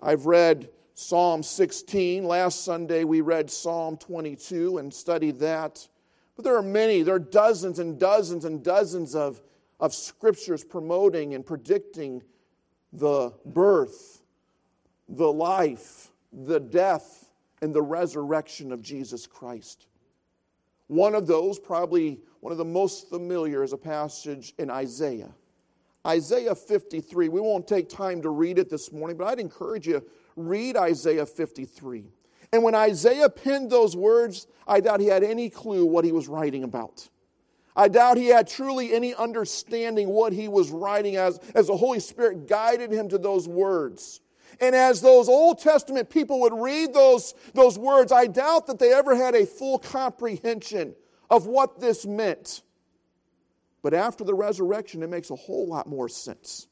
I've 0.00 0.26
read 0.26 0.70
Psalm 0.94 1.42
16. 1.42 2.24
Last 2.24 2.64
Sunday 2.64 3.04
we 3.04 3.20
read 3.20 3.50
Psalm 3.50 3.96
22 3.96 4.78
and 4.78 4.92
studied 4.92 5.38
that. 5.40 5.86
But 6.34 6.44
there 6.44 6.56
are 6.56 6.62
many, 6.62 7.02
there 7.02 7.16
are 7.16 7.20
dozens 7.20 7.78
and 7.78 7.98
dozens 7.98 8.44
and 8.44 8.62
dozens 8.62 9.14
of, 9.14 9.40
of 9.80 9.92
scriptures 9.92 10.64
promoting 10.64 11.34
and 11.34 11.44
predicting 11.44 12.22
the 12.92 13.32
birth, 13.44 14.22
the 15.08 15.32
life, 15.32 16.12
the 16.32 16.60
death 16.60 17.30
and 17.62 17.74
the 17.74 17.82
resurrection 17.82 18.72
of 18.72 18.82
Jesus 18.82 19.26
Christ. 19.26 19.86
One 20.86 21.14
of 21.14 21.26
those, 21.26 21.58
probably 21.58 22.20
one 22.40 22.52
of 22.52 22.58
the 22.58 22.64
most 22.64 23.08
familiar, 23.10 23.62
is 23.62 23.72
a 23.72 23.78
passage 23.78 24.54
in 24.58 24.70
Isaiah. 24.70 25.34
Isaiah 26.06 26.54
53. 26.54 27.28
We 27.28 27.40
won't 27.40 27.66
take 27.66 27.88
time 27.88 28.22
to 28.22 28.30
read 28.30 28.58
it 28.58 28.70
this 28.70 28.92
morning, 28.92 29.16
but 29.16 29.26
I'd 29.26 29.40
encourage 29.40 29.86
you 29.86 30.02
read 30.36 30.76
Isaiah 30.76 31.26
53. 31.26 32.06
And 32.52 32.62
when 32.62 32.74
Isaiah 32.74 33.28
penned 33.28 33.70
those 33.70 33.94
words, 33.94 34.46
I 34.66 34.80
doubt 34.80 35.00
he 35.00 35.06
had 35.06 35.22
any 35.22 35.50
clue 35.50 35.84
what 35.84 36.04
he 36.04 36.12
was 36.12 36.28
writing 36.28 36.64
about. 36.64 37.08
I 37.76 37.88
doubt 37.88 38.16
he 38.16 38.28
had 38.28 38.48
truly 38.48 38.92
any 38.92 39.14
understanding 39.14 40.08
what 40.08 40.32
he 40.32 40.48
was 40.48 40.70
writing 40.70 41.16
as, 41.16 41.38
as 41.54 41.66
the 41.66 41.76
Holy 41.76 42.00
Spirit 42.00 42.48
guided 42.48 42.90
him 42.90 43.08
to 43.10 43.18
those 43.18 43.46
words. 43.46 44.20
And 44.60 44.74
as 44.74 45.00
those 45.00 45.28
Old 45.28 45.58
Testament 45.58 46.10
people 46.10 46.40
would 46.40 46.54
read 46.54 46.92
those, 46.92 47.34
those 47.54 47.78
words, 47.78 48.12
I 48.12 48.26
doubt 48.26 48.66
that 48.66 48.78
they 48.78 48.92
ever 48.92 49.14
had 49.14 49.34
a 49.34 49.46
full 49.46 49.78
comprehension 49.78 50.94
of 51.30 51.46
what 51.46 51.80
this 51.80 52.06
meant. 52.06 52.62
But 53.82 53.94
after 53.94 54.24
the 54.24 54.34
resurrection, 54.34 55.02
it 55.02 55.10
makes 55.10 55.30
a 55.30 55.36
whole 55.36 55.66
lot 55.66 55.86
more 55.86 56.08
sense. 56.08 56.66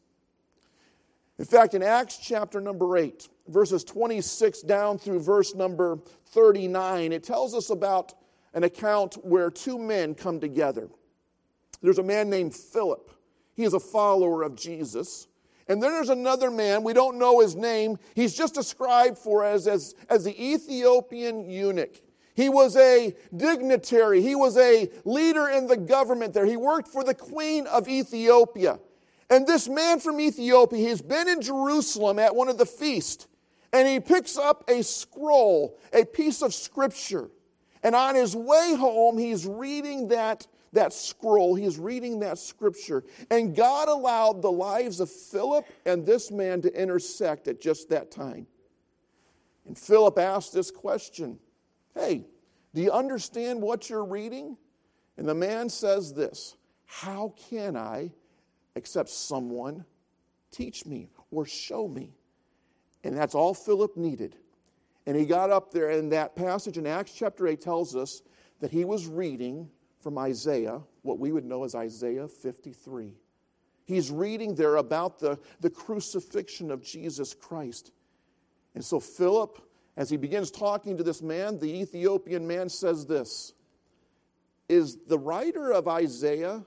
In 1.38 1.44
fact, 1.44 1.74
in 1.74 1.82
Acts 1.82 2.16
chapter 2.16 2.60
number 2.60 2.96
8, 2.96 3.28
verses 3.48 3.84
26 3.84 4.62
down 4.62 4.98
through 4.98 5.20
verse 5.20 5.54
number 5.54 5.98
39, 6.30 7.12
it 7.12 7.22
tells 7.22 7.54
us 7.54 7.70
about 7.70 8.14
an 8.54 8.64
account 8.64 9.14
where 9.24 9.50
two 9.50 9.78
men 9.78 10.14
come 10.14 10.40
together. 10.40 10.88
There's 11.82 11.98
a 11.98 12.02
man 12.02 12.30
named 12.30 12.54
Philip. 12.54 13.10
He 13.54 13.64
is 13.64 13.74
a 13.74 13.80
follower 13.80 14.42
of 14.42 14.56
Jesus. 14.56 15.28
And 15.68 15.82
then 15.82 15.92
there's 15.92 16.10
another 16.10 16.50
man, 16.50 16.84
we 16.84 16.92
don't 16.92 17.18
know 17.18 17.40
his 17.40 17.56
name. 17.56 17.98
He's 18.14 18.34
just 18.34 18.54
described 18.54 19.18
for 19.18 19.44
us 19.44 19.66
as, 19.66 19.94
as 20.08 20.24
the 20.24 20.52
Ethiopian 20.52 21.50
eunuch. 21.50 22.00
He 22.34 22.48
was 22.48 22.76
a 22.76 23.16
dignitary, 23.34 24.20
he 24.20 24.34
was 24.34 24.56
a 24.58 24.90
leader 25.04 25.48
in 25.48 25.66
the 25.66 25.76
government 25.76 26.34
there. 26.34 26.46
He 26.46 26.56
worked 26.56 26.88
for 26.88 27.02
the 27.02 27.14
queen 27.14 27.66
of 27.66 27.88
Ethiopia. 27.88 28.78
And 29.28 29.46
this 29.46 29.68
man 29.68 29.98
from 29.98 30.20
Ethiopia, 30.20 30.88
he's 30.88 31.02
been 31.02 31.28
in 31.28 31.40
Jerusalem 31.40 32.18
at 32.18 32.36
one 32.36 32.48
of 32.48 32.58
the 32.58 32.66
feasts, 32.66 33.26
and 33.72 33.88
he 33.88 33.98
picks 33.98 34.36
up 34.36 34.68
a 34.68 34.82
scroll, 34.82 35.76
a 35.92 36.04
piece 36.04 36.42
of 36.42 36.54
scripture. 36.54 37.30
And 37.82 37.94
on 37.94 38.14
his 38.14 38.36
way 38.36 38.74
home, 38.78 39.18
he's 39.18 39.46
reading 39.46 40.08
that 40.08 40.46
that 40.72 40.92
scroll, 40.92 41.54
he's 41.54 41.78
reading 41.78 42.20
that 42.20 42.38
scripture. 42.38 43.04
And 43.30 43.54
God 43.54 43.88
allowed 43.88 44.42
the 44.42 44.52
lives 44.52 45.00
of 45.00 45.10
Philip 45.10 45.66
and 45.84 46.04
this 46.04 46.30
man 46.30 46.62
to 46.62 46.80
intersect 46.80 47.48
at 47.48 47.60
just 47.60 47.88
that 47.90 48.10
time. 48.10 48.46
And 49.66 49.76
Philip 49.76 50.18
asked 50.18 50.52
this 50.52 50.70
question 50.70 51.38
Hey, 51.94 52.26
do 52.74 52.82
you 52.82 52.90
understand 52.92 53.62
what 53.62 53.88
you're 53.88 54.04
reading? 54.04 54.56
And 55.16 55.28
the 55.28 55.34
man 55.34 55.68
says 55.68 56.12
this 56.12 56.56
How 56.84 57.34
can 57.48 57.76
I 57.76 58.12
except 58.74 59.08
someone 59.08 59.84
teach 60.50 60.86
me 60.86 61.08
or 61.30 61.46
show 61.46 61.88
me? 61.88 62.14
And 63.02 63.16
that's 63.16 63.34
all 63.34 63.54
Philip 63.54 63.96
needed. 63.96 64.36
And 65.06 65.16
he 65.16 65.24
got 65.24 65.50
up 65.50 65.72
there, 65.72 65.90
and 65.90 66.10
that 66.12 66.34
passage 66.34 66.78
in 66.78 66.86
Acts 66.86 67.12
chapter 67.12 67.46
8 67.46 67.60
tells 67.60 67.94
us 67.94 68.22
that 68.60 68.72
he 68.72 68.84
was 68.84 69.06
reading 69.06 69.70
from 70.06 70.18
Isaiah, 70.18 70.80
what 71.02 71.18
we 71.18 71.32
would 71.32 71.44
know 71.44 71.64
as 71.64 71.74
Isaiah 71.74 72.28
53. 72.28 73.12
He's 73.86 74.08
reading 74.08 74.54
there 74.54 74.76
about 74.76 75.18
the, 75.18 75.36
the 75.58 75.68
crucifixion 75.68 76.70
of 76.70 76.80
Jesus 76.80 77.34
Christ. 77.34 77.90
And 78.76 78.84
so 78.84 79.00
Philip, 79.00 79.60
as 79.96 80.08
he 80.08 80.16
begins 80.16 80.52
talking 80.52 80.96
to 80.96 81.02
this 81.02 81.22
man, 81.22 81.58
the 81.58 81.80
Ethiopian 81.80 82.46
man 82.46 82.68
says 82.68 83.04
this 83.04 83.54
Is 84.68 84.98
the 85.08 85.18
writer 85.18 85.72
of 85.72 85.88
Isaiah, 85.88 86.64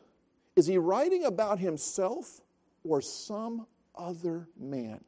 is 0.58 0.68
he 0.68 0.78
writing 0.78 1.24
about 1.24 1.60
himself 1.60 2.42
or 2.84 3.00
some 3.00 3.68
other 3.96 4.50
man? 4.60 5.00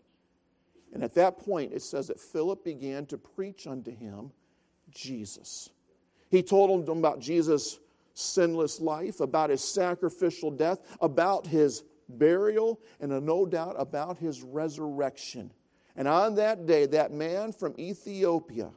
And 0.93 1.03
at 1.03 1.15
that 1.15 1.37
point, 1.37 1.73
it 1.73 1.81
says 1.81 2.07
that 2.07 2.17
Philip 2.17 2.63
began 2.63 3.07
to 3.07 3.17
preach 3.17 3.67
unto 3.67 3.93
him 3.93 4.31
Jesus. 4.89 5.69
He 6.29 6.41
told 6.41 6.87
him 6.87 6.97
about 6.97 7.19
Jesus' 7.19 7.77
sinless 8.13 8.79
life, 8.79 9.19
about 9.19 9.49
his 9.49 9.63
sacrificial 9.63 10.51
death, 10.51 10.79
about 10.99 11.47
his 11.47 11.83
burial, 12.09 12.79
and 12.99 13.25
no 13.25 13.45
doubt 13.45 13.75
about 13.77 14.17
his 14.17 14.41
resurrection. 14.41 15.51
And 15.95 16.07
on 16.07 16.35
that 16.35 16.65
day, 16.65 16.85
that 16.87 17.11
man 17.11 17.51
from 17.51 17.75
Ethiopia, 17.77 18.71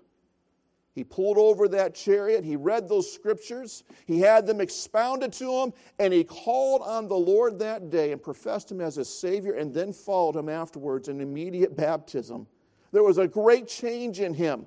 he 0.94 1.02
pulled 1.02 1.38
over 1.38 1.66
that 1.68 1.94
chariot, 1.94 2.44
he 2.44 2.54
read 2.54 2.88
those 2.88 3.12
scriptures, 3.12 3.82
he 4.06 4.20
had 4.20 4.46
them 4.46 4.60
expounded 4.60 5.32
to 5.34 5.50
him, 5.50 5.72
and 5.98 6.12
he 6.12 6.22
called 6.22 6.82
on 6.82 7.08
the 7.08 7.16
Lord 7.16 7.58
that 7.58 7.90
day 7.90 8.12
and 8.12 8.22
professed 8.22 8.70
him 8.70 8.80
as 8.80 8.94
his 8.94 9.08
Savior, 9.08 9.54
and 9.54 9.74
then 9.74 9.92
followed 9.92 10.36
him 10.36 10.48
afterwards 10.48 11.08
in 11.08 11.20
immediate 11.20 11.76
baptism. 11.76 12.46
There 12.92 13.02
was 13.02 13.18
a 13.18 13.26
great 13.26 13.66
change 13.66 14.20
in 14.20 14.34
him, 14.34 14.66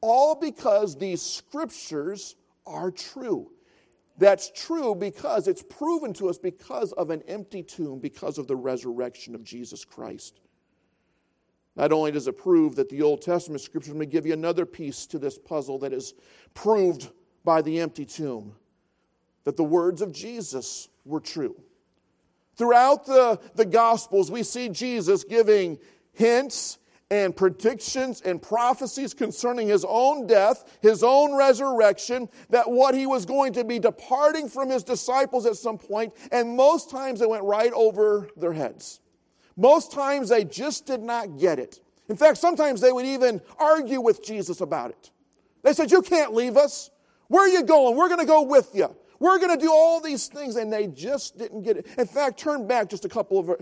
all 0.00 0.34
because 0.34 0.96
these 0.96 1.22
scriptures 1.22 2.34
are 2.66 2.90
true. 2.90 3.52
That's 4.18 4.50
true 4.50 4.96
because 4.96 5.46
it's 5.46 5.62
proven 5.62 6.12
to 6.14 6.28
us 6.28 6.38
because 6.38 6.92
of 6.92 7.10
an 7.10 7.22
empty 7.28 7.62
tomb, 7.62 8.00
because 8.00 8.36
of 8.36 8.48
the 8.48 8.56
resurrection 8.56 9.34
of 9.34 9.44
Jesus 9.44 9.84
Christ. 9.84 10.40
Not 11.76 11.92
only 11.92 12.10
does 12.10 12.26
it 12.26 12.36
prove 12.36 12.74
that 12.74 12.88
the 12.88 13.02
Old 13.02 13.22
Testament 13.22 13.60
scriptures 13.60 13.94
may 13.94 14.06
give 14.06 14.26
you 14.26 14.32
another 14.32 14.66
piece 14.66 15.06
to 15.06 15.18
this 15.20 15.38
puzzle 15.38 15.78
that 15.78 15.92
is 15.92 16.14
proved 16.52 17.10
by 17.44 17.62
the 17.62 17.78
empty 17.78 18.04
tomb, 18.04 18.56
that 19.44 19.56
the 19.56 19.62
words 19.62 20.02
of 20.02 20.12
Jesus 20.12 20.88
were 21.04 21.20
true. 21.20 21.54
Throughout 22.56 23.06
the, 23.06 23.40
the 23.54 23.64
Gospels, 23.64 24.32
we 24.32 24.42
see 24.42 24.68
Jesus 24.68 25.22
giving 25.22 25.78
hints 26.12 26.78
and 27.10 27.34
predictions 27.34 28.20
and 28.20 28.40
prophecies 28.40 29.14
concerning 29.14 29.68
his 29.68 29.84
own 29.88 30.26
death, 30.26 30.78
his 30.82 31.02
own 31.02 31.34
resurrection, 31.34 32.28
that 32.50 32.70
what 32.70 32.94
he 32.94 33.06
was 33.06 33.24
going 33.24 33.52
to 33.54 33.64
be 33.64 33.78
departing 33.78 34.48
from 34.48 34.68
his 34.68 34.82
disciples 34.82 35.46
at 35.46 35.56
some 35.56 35.78
point, 35.78 36.12
and 36.30 36.56
most 36.56 36.90
times 36.90 37.22
it 37.22 37.28
went 37.28 37.44
right 37.44 37.72
over 37.72 38.28
their 38.36 38.52
heads. 38.52 39.00
Most 39.56 39.90
times 39.90 40.28
they 40.28 40.44
just 40.44 40.86
did 40.86 41.00
not 41.00 41.38
get 41.38 41.58
it. 41.58 41.80
In 42.08 42.16
fact, 42.16 42.38
sometimes 42.38 42.80
they 42.80 42.92
would 42.92 43.06
even 43.06 43.40
argue 43.58 44.00
with 44.00 44.24
Jesus 44.24 44.60
about 44.60 44.90
it. 44.90 45.10
They 45.62 45.72
said, 45.72 45.90
You 45.90 46.02
can't 46.02 46.32
leave 46.32 46.56
us. 46.56 46.90
Where 47.28 47.44
are 47.44 47.48
you 47.48 47.62
going? 47.62 47.96
We're 47.96 48.08
going 48.08 48.20
to 48.20 48.26
go 48.26 48.42
with 48.42 48.70
you. 48.74 48.94
We're 49.18 49.38
going 49.38 49.56
to 49.58 49.62
do 49.62 49.70
all 49.70 50.00
these 50.00 50.28
things. 50.28 50.56
And 50.56 50.72
they 50.72 50.86
just 50.86 51.36
didn't 51.36 51.62
get 51.62 51.76
it. 51.76 51.86
In 51.98 52.06
fact, 52.06 52.38
turn 52.38 52.66
back 52.66 52.88
just 52.88 53.04
a 53.04 53.08
couple 53.08 53.38
of 53.38 53.50
uh, 53.50 53.54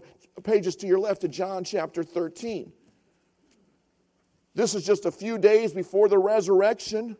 pages 0.44 0.76
to 0.76 0.86
your 0.86 1.00
left 1.00 1.22
to 1.22 1.28
John 1.28 1.64
chapter 1.64 2.04
13. 2.04 2.72
This 4.56 4.74
is 4.74 4.84
just 4.84 5.04
a 5.04 5.12
few 5.12 5.36
days 5.36 5.74
before 5.74 6.08
the 6.08 6.18
resurrection. 6.18 7.18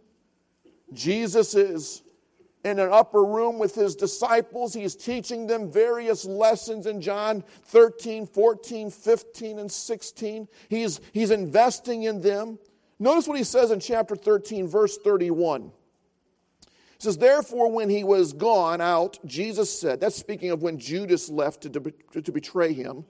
Jesus 0.95 1.55
is 1.55 2.03
in 2.65 2.79
an 2.79 2.89
upper 2.91 3.23
room 3.23 3.59
with 3.59 3.75
his 3.75 3.95
disciples. 3.95 4.73
He's 4.73 4.97
teaching 4.97 5.47
them 5.47 5.71
various 5.71 6.25
lessons 6.25 6.87
in 6.87 7.03
John 7.03 7.45
13, 7.65 8.27
14, 8.27 8.91
15, 8.91 9.59
and 9.59 9.71
16. 9.71 10.49
He's, 10.71 11.01
he's 11.13 11.31
investing 11.31 12.05
in 12.05 12.23
them. 12.23 12.59
Notice 12.99 13.29
what 13.29 13.37
he 13.37 13.45
says 13.45 13.71
in 13.71 13.81
chapter 13.81 14.17
13, 14.17 14.67
verse 14.67 14.97
31. 14.97 15.71
It 16.63 17.03
says, 17.03 17.19
Therefore, 17.19 17.71
when 17.71 17.91
he 17.91 18.03
was 18.03 18.33
gone 18.33 18.81
out, 18.81 19.19
Jesus 19.27 19.79
said, 19.79 20.01
that's 20.01 20.17
speaking 20.17 20.53
of 20.53 20.63
when 20.63 20.79
Judas 20.79 21.29
left 21.29 21.61
to, 21.65 21.93
to, 22.13 22.23
to 22.23 22.33
betray 22.33 22.73
him. 22.73 23.05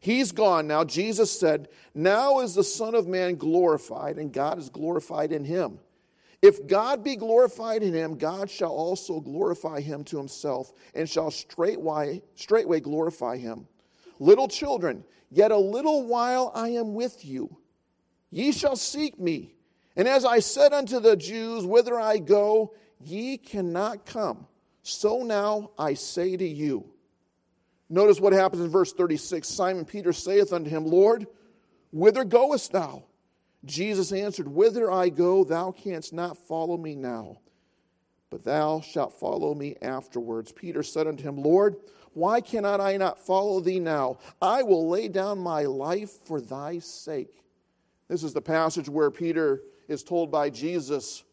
He's 0.00 0.32
gone 0.32 0.66
now. 0.66 0.84
Jesus 0.84 1.30
said, 1.30 1.68
Now 1.94 2.40
is 2.40 2.54
the 2.54 2.64
Son 2.64 2.94
of 2.94 3.06
Man 3.06 3.34
glorified, 3.34 4.16
and 4.16 4.32
God 4.32 4.58
is 4.58 4.68
glorified 4.68 5.32
in 5.32 5.44
him. 5.44 5.78
If 6.40 6.68
God 6.68 7.02
be 7.02 7.16
glorified 7.16 7.82
in 7.82 7.92
him, 7.92 8.16
God 8.16 8.48
shall 8.48 8.70
also 8.70 9.20
glorify 9.20 9.80
him 9.80 10.04
to 10.04 10.16
himself, 10.16 10.72
and 10.94 11.08
shall 11.08 11.32
straightway, 11.32 12.22
straightway 12.36 12.78
glorify 12.78 13.36
him. 13.36 13.66
Little 14.20 14.46
children, 14.46 15.04
yet 15.30 15.50
a 15.50 15.56
little 15.56 16.06
while 16.06 16.52
I 16.54 16.68
am 16.68 16.94
with 16.94 17.24
you. 17.24 17.56
Ye 18.30 18.52
shall 18.52 18.76
seek 18.76 19.18
me. 19.18 19.54
And 19.96 20.06
as 20.06 20.24
I 20.24 20.38
said 20.38 20.72
unto 20.72 21.00
the 21.00 21.16
Jews, 21.16 21.66
Whither 21.66 21.98
I 21.98 22.18
go, 22.18 22.74
ye 23.00 23.36
cannot 23.36 24.06
come. 24.06 24.46
So 24.82 25.22
now 25.22 25.70
I 25.76 25.94
say 25.94 26.36
to 26.36 26.46
you. 26.46 26.88
Notice 27.90 28.20
what 28.20 28.32
happens 28.32 28.62
in 28.62 28.70
verse 28.70 28.92
36 28.92 29.48
Simon 29.48 29.84
Peter 29.84 30.12
saith 30.12 30.52
unto 30.52 30.70
him, 30.70 30.86
Lord, 30.86 31.26
whither 31.90 32.24
goest 32.24 32.72
thou? 32.72 33.04
Jesus 33.64 34.12
answered, 34.12 34.48
Whither 34.48 34.90
I 34.90 35.08
go, 35.08 35.44
thou 35.44 35.72
canst 35.72 36.12
not 36.12 36.36
follow 36.36 36.76
me 36.76 36.94
now, 36.94 37.38
but 38.30 38.44
thou 38.44 38.80
shalt 38.80 39.18
follow 39.18 39.54
me 39.54 39.76
afterwards. 39.82 40.52
Peter 40.52 40.82
said 40.82 41.06
unto 41.06 41.24
him, 41.24 41.36
Lord, 41.36 41.76
why 42.12 42.40
cannot 42.40 42.80
I 42.80 42.96
not 42.96 43.18
follow 43.18 43.60
thee 43.60 43.80
now? 43.80 44.18
I 44.40 44.62
will 44.62 44.88
lay 44.88 45.08
down 45.08 45.38
my 45.38 45.62
life 45.62 46.10
for 46.24 46.40
thy 46.40 46.78
sake. 46.78 47.42
This 48.08 48.22
is 48.22 48.32
the 48.32 48.40
passage 48.40 48.88
where 48.88 49.10
Peter 49.10 49.62
is 49.88 50.02
told 50.02 50.30
by 50.30 50.50
Jesus, 50.50 51.24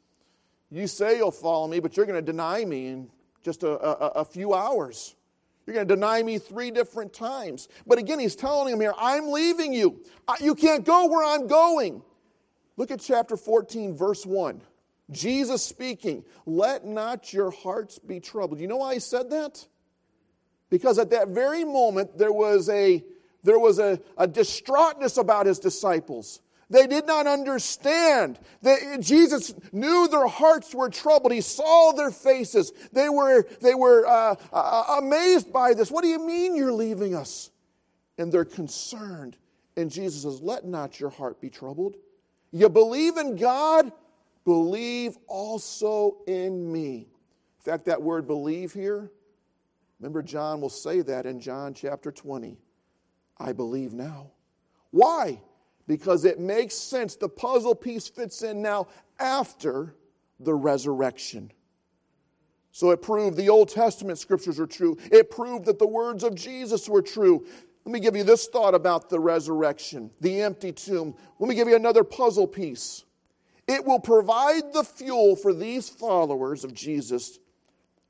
You 0.69 0.87
say 0.87 1.17
you'll 1.17 1.31
follow 1.31 1.67
me, 1.67 1.79
but 1.79 1.95
you're 1.95 2.05
going 2.05 2.23
to 2.23 2.31
deny 2.31 2.65
me 2.65 2.87
in 2.87 3.09
just 3.43 3.63
a, 3.63 3.69
a, 3.69 4.21
a 4.21 4.25
few 4.25 4.53
hours. 4.53 5.15
You're 5.65 5.73
going 5.73 5.87
to 5.87 5.95
deny 5.95 6.21
me 6.21 6.37
three 6.37 6.69
different 6.71 7.13
times. 7.13 7.67
But 7.87 7.97
again, 7.97 8.19
he's 8.19 8.35
telling 8.35 8.71
him 8.71 8.79
here, 8.79 8.93
I'm 8.97 9.29
leaving 9.31 9.73
you. 9.73 10.03
You 10.39 10.53
can't 10.53 10.85
go 10.85 11.07
where 11.07 11.25
I'm 11.25 11.47
going. 11.47 12.03
Look 12.77 12.91
at 12.91 12.99
chapter 12.99 13.35
14, 13.35 13.95
verse 13.95 14.25
1. 14.25 14.61
Jesus 15.11 15.63
speaking, 15.63 16.23
let 16.45 16.85
not 16.85 17.31
your 17.31 17.51
hearts 17.51 17.99
be 17.99 18.19
troubled. 18.19 18.59
You 18.59 18.67
know 18.67 18.77
why 18.77 18.95
he 18.95 18.99
said 18.99 19.29
that? 19.31 19.65
Because 20.69 20.99
at 20.99 21.11
that 21.11 21.29
very 21.29 21.63
moment 21.63 22.17
there 22.17 22.33
was 22.33 22.69
a 22.69 23.03
there 23.43 23.59
was 23.59 23.77
a, 23.77 23.99
a 24.17 24.27
distraughtness 24.27 25.19
about 25.19 25.45
his 25.45 25.59
disciples. 25.59 26.41
They 26.69 26.87
did 26.87 27.05
not 27.05 27.27
understand. 27.27 28.39
They, 28.61 28.97
Jesus 28.99 29.53
knew 29.71 30.07
their 30.07 30.27
hearts 30.27 30.73
were 30.73 30.89
troubled. 30.89 31.31
He 31.31 31.41
saw 31.41 31.91
their 31.91 32.11
faces. 32.11 32.71
They 32.91 33.09
were, 33.09 33.45
they 33.61 33.75
were 33.75 34.05
uh, 34.07 34.35
uh, 34.51 34.99
amazed 34.99 35.53
by 35.53 35.73
this. 35.73 35.91
What 35.91 36.03
do 36.03 36.09
you 36.09 36.25
mean 36.25 36.55
you're 36.55 36.73
leaving 36.73 37.13
us? 37.13 37.51
And 38.17 38.31
they're 38.31 38.45
concerned. 38.45 39.37
And 39.77 39.91
Jesus 39.91 40.23
says, 40.23 40.41
Let 40.41 40.65
not 40.65 40.99
your 40.99 41.09
heart 41.11 41.39
be 41.39 41.49
troubled. 41.49 41.97
You 42.51 42.69
believe 42.69 43.17
in 43.17 43.35
God, 43.35 43.91
believe 44.43 45.17
also 45.27 46.17
in 46.25 46.71
me. 46.71 47.07
In 47.59 47.71
fact, 47.71 47.85
that 47.85 48.01
word 48.01 48.25
believe 48.25 48.73
here, 48.73 49.11
remember, 49.99 50.23
John 50.23 50.61
will 50.61 50.69
say 50.69 51.01
that 51.01 51.25
in 51.25 51.39
John 51.39 51.73
chapter 51.73 52.11
20. 52.11 52.57
I 53.37 53.51
believe 53.51 53.93
now. 53.93 54.31
Why? 54.91 55.41
Because 55.87 56.25
it 56.25 56.39
makes 56.39 56.75
sense. 56.75 57.15
The 57.15 57.29
puzzle 57.29 57.75
piece 57.75 58.07
fits 58.07 58.41
in 58.41 58.61
now 58.61 58.87
after 59.19 59.93
the 60.39 60.53
resurrection. 60.53 61.51
So 62.71 62.91
it 62.91 63.01
proved 63.01 63.37
the 63.37 63.47
Old 63.47 63.69
Testament 63.69 64.17
scriptures 64.17 64.59
are 64.59 64.67
true. 64.67 64.97
It 65.11 65.31
proved 65.31 65.65
that 65.65 65.79
the 65.79 65.87
words 65.87 66.23
of 66.23 66.35
Jesus 66.35 66.89
were 66.89 67.01
true. 67.01 67.45
Let 67.85 67.93
me 67.93 68.01
give 68.01 68.17
you 68.17 68.23
this 68.23 68.47
thought 68.47 68.75
about 68.75 69.09
the 69.09 69.19
resurrection, 69.19 70.11
the 70.19 70.41
empty 70.41 70.73
tomb. 70.73 71.15
Let 71.39 71.47
me 71.47 71.55
give 71.55 71.69
you 71.69 71.77
another 71.77 72.03
puzzle 72.03 72.47
piece. 72.47 73.05
It 73.65 73.85
will 73.85 74.01
provide 74.01 74.73
the 74.73 74.83
fuel 74.83 75.37
for 75.37 75.53
these 75.53 75.87
followers 75.87 76.65
of 76.65 76.73
Jesus 76.73 77.39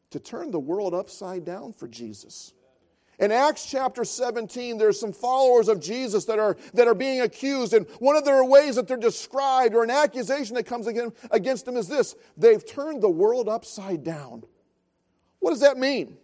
to 0.10 0.20
turn 0.20 0.50
the 0.50 0.60
world 0.60 0.96
upside 0.96 1.46
down 1.46 1.74
for 1.74 1.88
Jesus. 1.88 2.54
In 3.20 3.32
Acts 3.32 3.66
chapter 3.66 4.04
17, 4.04 4.78
there's 4.78 5.00
some 5.00 5.14
followers 5.14 5.70
of 5.70 5.80
Jesus 5.80 6.26
that 6.26 6.38
are, 6.38 6.58
that 6.74 6.88
are 6.88 6.94
being 6.94 7.22
accused, 7.22 7.74
and 7.74 7.88
one 8.00 8.18
of 8.18 8.26
their 8.26 8.44
ways 8.44 8.76
that 8.76 8.88
they're 8.88 8.98
described, 8.98 9.74
or 9.74 9.84
an 9.84 9.90
accusation 9.90 10.56
that 10.56 10.66
comes 10.66 10.88
against 10.88 11.66
them, 11.66 11.78
is 11.78 11.88
this 11.88 12.16
they've 12.36 12.66
turned 12.66 13.02
the 13.02 13.10
world 13.10 13.48
upside 13.48 14.04
down. 14.04 14.44
What 15.40 15.52
does 15.52 15.62
that 15.62 15.78
mean? 15.78 16.18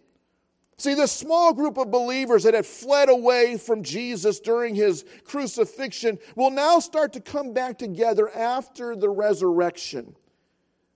See, 0.76 0.94
this 0.94 1.12
small 1.12 1.54
group 1.54 1.78
of 1.78 1.90
believers 1.90 2.42
that 2.42 2.54
had 2.54 2.66
fled 2.66 3.08
away 3.08 3.56
from 3.56 3.84
Jesus 3.84 4.40
during 4.40 4.74
his 4.74 5.04
crucifixion 5.24 6.18
will 6.34 6.50
now 6.50 6.80
start 6.80 7.12
to 7.12 7.20
come 7.20 7.52
back 7.52 7.78
together 7.78 8.28
after 8.34 8.96
the 8.96 9.08
resurrection. 9.08 10.16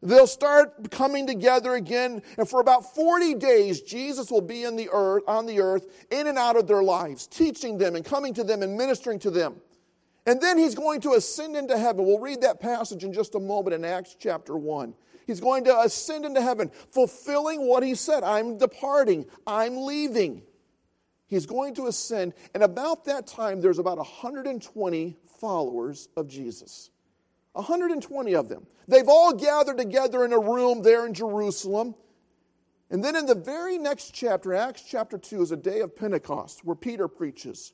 They'll 0.07 0.29
start 0.29 0.93
coming 0.93 1.27
together 1.27 1.75
again, 1.75 2.23
and 2.39 2.49
for 2.49 2.61
about 2.61 2.95
40 2.95 3.35
days, 3.35 3.81
Jesus 3.81 4.31
will 4.31 4.41
be 4.41 4.63
in 4.63 4.77
the 4.77 4.89
earth, 4.93 5.25
on 5.27 5.47
the 5.47 5.61
earth, 5.61 6.07
in 6.13 6.29
and 6.29 6.39
out 6.39 6.57
of 6.57 6.69
their 6.69 6.85
lives, 6.85 7.27
teaching 7.27 7.77
them 7.77 7.97
and 7.97 8.05
coming 8.05 8.33
to 8.35 8.45
them 8.45 8.63
and 8.63 8.79
ministering 8.79 9.19
to 9.19 9.33
them. 9.33 9.57
And 10.25 10.41
then 10.41 10.59
he's 10.59 10.77
going 10.77 11.01
to 11.01 11.15
ascend 11.15 11.57
into 11.57 11.77
heaven. 11.77 12.05
We'll 12.05 12.21
read 12.21 12.43
that 12.43 12.61
passage 12.61 13.03
in 13.03 13.13
just 13.13 13.35
a 13.35 13.41
moment 13.41 13.75
in 13.75 13.85
Acts 13.85 14.15
chapter 14.17 14.57
1. 14.57 14.95
He's 15.27 15.41
going 15.41 15.65
to 15.65 15.77
ascend 15.81 16.25
into 16.25 16.41
heaven, 16.41 16.71
fulfilling 16.93 17.67
what 17.67 17.83
he 17.83 17.97
said 17.97 18.23
I'm 18.23 18.59
departing, 18.59 19.27
I'm 19.45 19.77
leaving. 19.77 20.43
He's 21.27 21.47
going 21.47 21.75
to 21.75 21.87
ascend, 21.89 22.35
and 22.55 22.63
about 22.63 23.07
that 23.07 23.27
time, 23.27 23.61
there's 23.61 23.81
about 23.81 23.99
120 23.99 25.17
followers 25.41 26.09
of 26.17 26.29
Jesus. 26.29 26.91
120 27.57 28.35
of 28.35 28.49
them. 28.49 28.67
They've 28.87 29.09
all 29.09 29.33
gathered 29.33 29.79
together 29.79 30.25
in 30.25 30.33
a 30.33 30.39
room 30.39 30.83
there 30.83 31.07
in 31.07 31.15
Jerusalem. 31.15 31.95
And 32.91 33.03
then 33.03 33.17
in 33.17 33.27
the 33.27 33.35
very 33.35 33.79
next 33.79 34.13
chapter, 34.13 34.55
Acts 34.55 34.83
chapter 34.83 35.19
2, 35.19 35.43
is 35.43 35.53
a 35.53 35.57
day 35.57 35.81
of 35.81 35.97
Pentecost 35.97 36.65
where 36.65 36.77
Peter 36.77 37.09
preaches. 37.09 37.73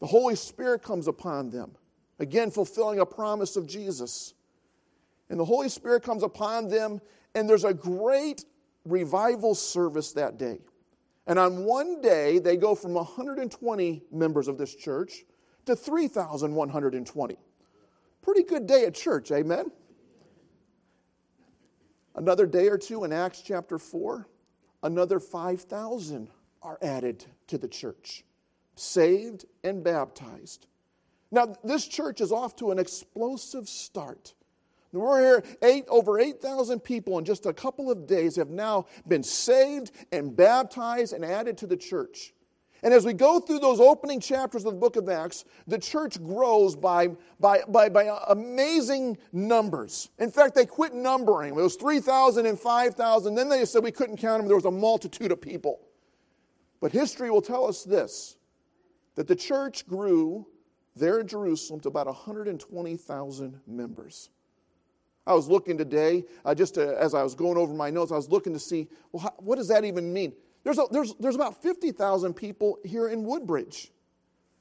The 0.00 0.06
Holy 0.06 0.36
Spirit 0.36 0.82
comes 0.82 1.08
upon 1.08 1.50
them, 1.50 1.72
again, 2.18 2.50
fulfilling 2.50 3.00
a 3.00 3.06
promise 3.06 3.56
of 3.56 3.66
Jesus. 3.66 4.34
And 5.28 5.38
the 5.38 5.44
Holy 5.44 5.68
Spirit 5.68 6.02
comes 6.02 6.22
upon 6.22 6.68
them, 6.68 7.00
and 7.34 7.48
there's 7.48 7.64
a 7.64 7.74
great 7.74 8.44
revival 8.84 9.54
service 9.54 10.12
that 10.12 10.38
day. 10.38 10.60
And 11.26 11.38
on 11.38 11.64
one 11.64 12.00
day, 12.00 12.38
they 12.38 12.56
go 12.56 12.74
from 12.74 12.94
120 12.94 14.04
members 14.12 14.46
of 14.46 14.56
this 14.56 14.74
church 14.74 15.24
to 15.66 15.74
3,120. 15.74 17.38
Pretty 18.24 18.42
good 18.42 18.66
day 18.66 18.86
at 18.86 18.94
church, 18.94 19.30
amen? 19.30 19.70
Another 22.14 22.46
day 22.46 22.68
or 22.68 22.78
two 22.78 23.04
in 23.04 23.12
Acts 23.12 23.42
chapter 23.42 23.78
4, 23.78 24.26
another 24.82 25.20
5,000 25.20 26.30
are 26.62 26.78
added 26.80 27.26
to 27.48 27.58
the 27.58 27.68
church, 27.68 28.24
saved 28.76 29.44
and 29.62 29.84
baptized. 29.84 30.66
Now, 31.30 31.54
this 31.64 31.86
church 31.86 32.20
is 32.20 32.32
off 32.32 32.56
to 32.56 32.70
an 32.70 32.78
explosive 32.78 33.68
start. 33.68 34.34
We're 34.92 35.20
here, 35.20 35.44
eight, 35.62 35.84
over 35.88 36.20
8,000 36.20 36.80
people 36.80 37.18
in 37.18 37.24
just 37.24 37.46
a 37.46 37.52
couple 37.52 37.90
of 37.90 38.06
days 38.06 38.36
have 38.36 38.50
now 38.50 38.86
been 39.08 39.24
saved 39.24 39.90
and 40.12 40.34
baptized 40.34 41.12
and 41.12 41.24
added 41.24 41.58
to 41.58 41.66
the 41.66 41.76
church. 41.76 42.33
And 42.84 42.92
as 42.92 43.06
we 43.06 43.14
go 43.14 43.40
through 43.40 43.60
those 43.60 43.80
opening 43.80 44.20
chapters 44.20 44.66
of 44.66 44.74
the 44.74 44.78
book 44.78 44.96
of 44.96 45.08
Acts, 45.08 45.46
the 45.66 45.78
church 45.78 46.22
grows 46.22 46.76
by, 46.76 47.08
by, 47.40 47.62
by, 47.66 47.88
by 47.88 48.14
amazing 48.28 49.16
numbers. 49.32 50.10
In 50.18 50.30
fact, 50.30 50.54
they 50.54 50.66
quit 50.66 50.92
numbering. 50.92 51.54
It 51.54 51.62
was 51.62 51.76
3,000 51.76 52.44
and 52.44 52.60
5,000. 52.60 53.34
Then 53.34 53.48
they 53.48 53.64
said 53.64 53.82
we 53.82 53.90
couldn't 53.90 54.18
count 54.18 54.40
them. 54.40 54.48
There 54.48 54.56
was 54.56 54.66
a 54.66 54.70
multitude 54.70 55.32
of 55.32 55.40
people. 55.40 55.80
But 56.82 56.92
history 56.92 57.30
will 57.30 57.42
tell 57.42 57.66
us 57.66 57.82
this 57.82 58.36
that 59.14 59.28
the 59.28 59.36
church 59.36 59.86
grew 59.86 60.46
there 60.94 61.20
in 61.20 61.26
Jerusalem 61.26 61.80
to 61.80 61.88
about 61.88 62.06
120,000 62.06 63.60
members. 63.66 64.28
I 65.26 65.32
was 65.32 65.48
looking 65.48 65.78
today, 65.78 66.24
uh, 66.44 66.54
just 66.54 66.74
to, 66.74 67.00
as 67.00 67.14
I 67.14 67.22
was 67.22 67.34
going 67.34 67.56
over 67.56 67.72
my 67.72 67.88
notes, 67.88 68.12
I 68.12 68.16
was 68.16 68.28
looking 68.28 68.52
to 68.52 68.58
see, 68.58 68.88
well, 69.10 69.22
how, 69.22 69.34
what 69.38 69.56
does 69.56 69.68
that 69.68 69.84
even 69.84 70.12
mean? 70.12 70.34
There's, 70.64 70.78
a, 70.78 70.86
there's, 70.90 71.14
there's 71.20 71.34
about 71.34 71.62
50,000 71.62 72.34
people 72.34 72.78
here 72.84 73.08
in 73.08 73.22
Woodbridge. 73.24 73.92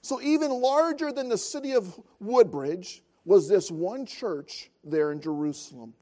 So, 0.02 0.22
even 0.22 0.52
larger 0.52 1.14
than 1.14 1.30
the 1.30 1.38
city 1.38 1.72
of 1.72 1.98
Woodbridge 2.20 3.02
was 3.26 3.48
this 3.48 3.72
one 3.72 4.06
church 4.06 4.70
there 4.84 5.14
in 5.14 5.22
Jerusalem. 5.22 5.94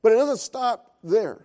But 0.00 0.12
it 0.12 0.16
doesn't 0.16 0.38
stop 0.38 0.96
there. 1.02 1.44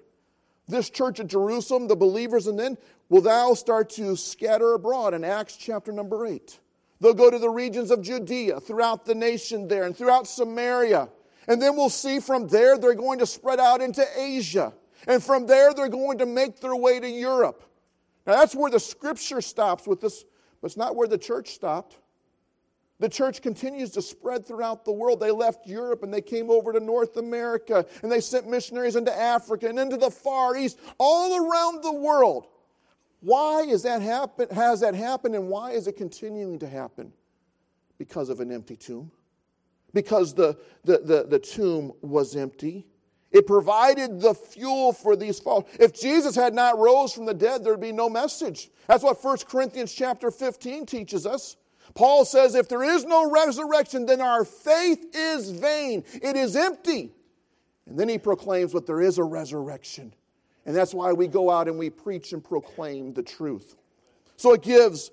This 0.68 0.90
church 0.90 1.20
at 1.20 1.28
Jerusalem, 1.28 1.88
the 1.88 1.96
believers, 1.96 2.46
and 2.46 2.60
then 2.60 2.78
will 3.10 3.22
thou 3.22 3.56
start 3.56 3.90
to 3.92 4.16
scatter 4.16 4.74
abroad 4.74 5.16
in 5.16 5.24
Acts 5.24 5.58
chapter 5.58 5.92
number 5.92 6.26
8. 6.28 6.60
They'll 7.00 7.14
go 7.14 7.32
to 7.32 7.40
the 7.40 7.50
regions 7.50 7.90
of 7.90 8.02
Judea, 8.02 8.60
throughout 8.60 9.06
the 9.06 9.16
nation 9.16 9.68
there, 9.68 9.84
and 9.84 9.96
throughout 9.96 10.28
Samaria. 10.28 11.10
And 11.48 11.62
then 11.62 11.76
we'll 11.76 11.90
see 11.90 12.20
from 12.20 12.48
there 12.48 12.78
they're 12.78 12.96
going 12.96 13.20
to 13.20 13.26
spread 13.26 13.60
out 13.60 13.82
into 13.82 14.06
Asia. 14.20 14.74
And 15.08 15.24
from 15.24 15.48
there 15.48 15.74
they're 15.74 15.88
going 15.88 16.18
to 16.18 16.26
make 16.26 16.60
their 16.60 16.76
way 16.76 17.00
to 17.00 17.08
Europe. 17.08 17.64
Now 18.28 18.36
that's 18.36 18.54
where 18.54 18.70
the 18.70 18.80
scripture 18.80 19.42
stops 19.42 19.88
with 19.88 20.02
this, 20.02 20.26
but 20.62 20.68
it's 20.68 20.78
not 20.78 20.96
where 20.96 21.08
the 21.08 21.18
church 21.18 21.56
stopped. 21.56 21.98
The 23.00 23.10
church 23.10 23.42
continues 23.42 23.92
to 23.92 24.02
spread 24.02 24.46
throughout 24.46 24.84
the 24.84 24.92
world. 24.92 25.20
They 25.20 25.32
left 25.32 25.66
Europe 25.66 26.04
and 26.04 26.14
they 26.14 26.22
came 26.22 26.50
over 26.50 26.74
to 26.74 26.80
North 26.80 27.18
America 27.18 27.86
and 28.04 28.12
they 28.12 28.20
sent 28.20 28.48
missionaries 28.48 28.96
into 28.96 29.18
Africa 29.18 29.70
and 29.70 29.80
into 29.80 29.98
the 29.98 30.12
Far 30.12 30.58
East, 30.58 30.80
all 30.98 31.50
around 31.50 31.84
the 31.84 31.94
world. 31.94 32.48
Why 33.22 33.62
is 33.62 33.84
that 33.84 34.02
happen, 34.02 34.50
has 34.50 34.82
that 34.82 34.94
happened 34.94 35.36
and 35.36 35.48
why 35.48 35.72
is 35.72 35.88
it 35.88 35.96
continuing 35.96 36.60
to 36.60 36.68
happen? 36.68 37.14
Because 37.98 38.30
of 38.30 38.42
an 38.42 38.52
empty 38.52 38.76
tomb 38.76 39.12
because 39.94 40.34
the, 40.34 40.58
the, 40.84 41.00
the, 41.00 41.26
the 41.28 41.40
tomb 41.40 41.92
was 42.02 42.36
empty. 42.36 42.86
It 43.32 43.46
provided 43.46 44.22
the 44.22 44.34
fuel 44.34 44.94
for 44.94 45.16
these 45.16 45.40
false. 45.40 45.66
If 45.80 45.94
Jesus 45.94 46.36
had 46.36 46.54
not 46.54 46.80
rose 46.80 47.14
from 47.14 47.26
the 47.26 47.34
dead, 47.34 47.64
there'd 47.64 47.82
be 47.82 47.92
no 47.92 48.10
message. 48.10 48.70
That's 48.88 49.04
what 49.04 49.22
1 49.22 49.40
Corinthians 49.50 49.94
chapter 49.94 50.32
15 50.32 50.86
teaches 50.86 51.26
us. 51.26 51.58
Paul 51.94 52.26
says, 52.26 52.56
if 52.56 52.70
there 52.70 52.84
is 52.84 53.06
no 53.06 53.30
resurrection, 53.30 54.06
then 54.06 54.22
our 54.22 54.46
faith 54.46 55.06
is 55.14 55.52
vain. 55.52 56.04
It 56.14 56.36
is 56.36 56.56
empty. 56.56 57.12
And 57.86 58.00
then 58.00 58.08
he 58.08 58.18
proclaims, 58.18 58.74
but 58.74 58.86
there 58.86 59.02
is 59.02 59.18
a 59.18 59.24
resurrection. 59.24 60.14
And 60.66 60.76
that's 60.76 60.94
why 60.94 61.14
we 61.14 61.28
go 61.28 61.50
out 61.50 61.68
and 61.68 61.78
we 61.78 61.90
preach 61.90 62.34
and 62.34 62.44
proclaim 62.44 63.14
the 63.14 63.24
truth. 63.24 63.76
So 64.36 64.54
it 64.54 64.62
gives 64.62 65.12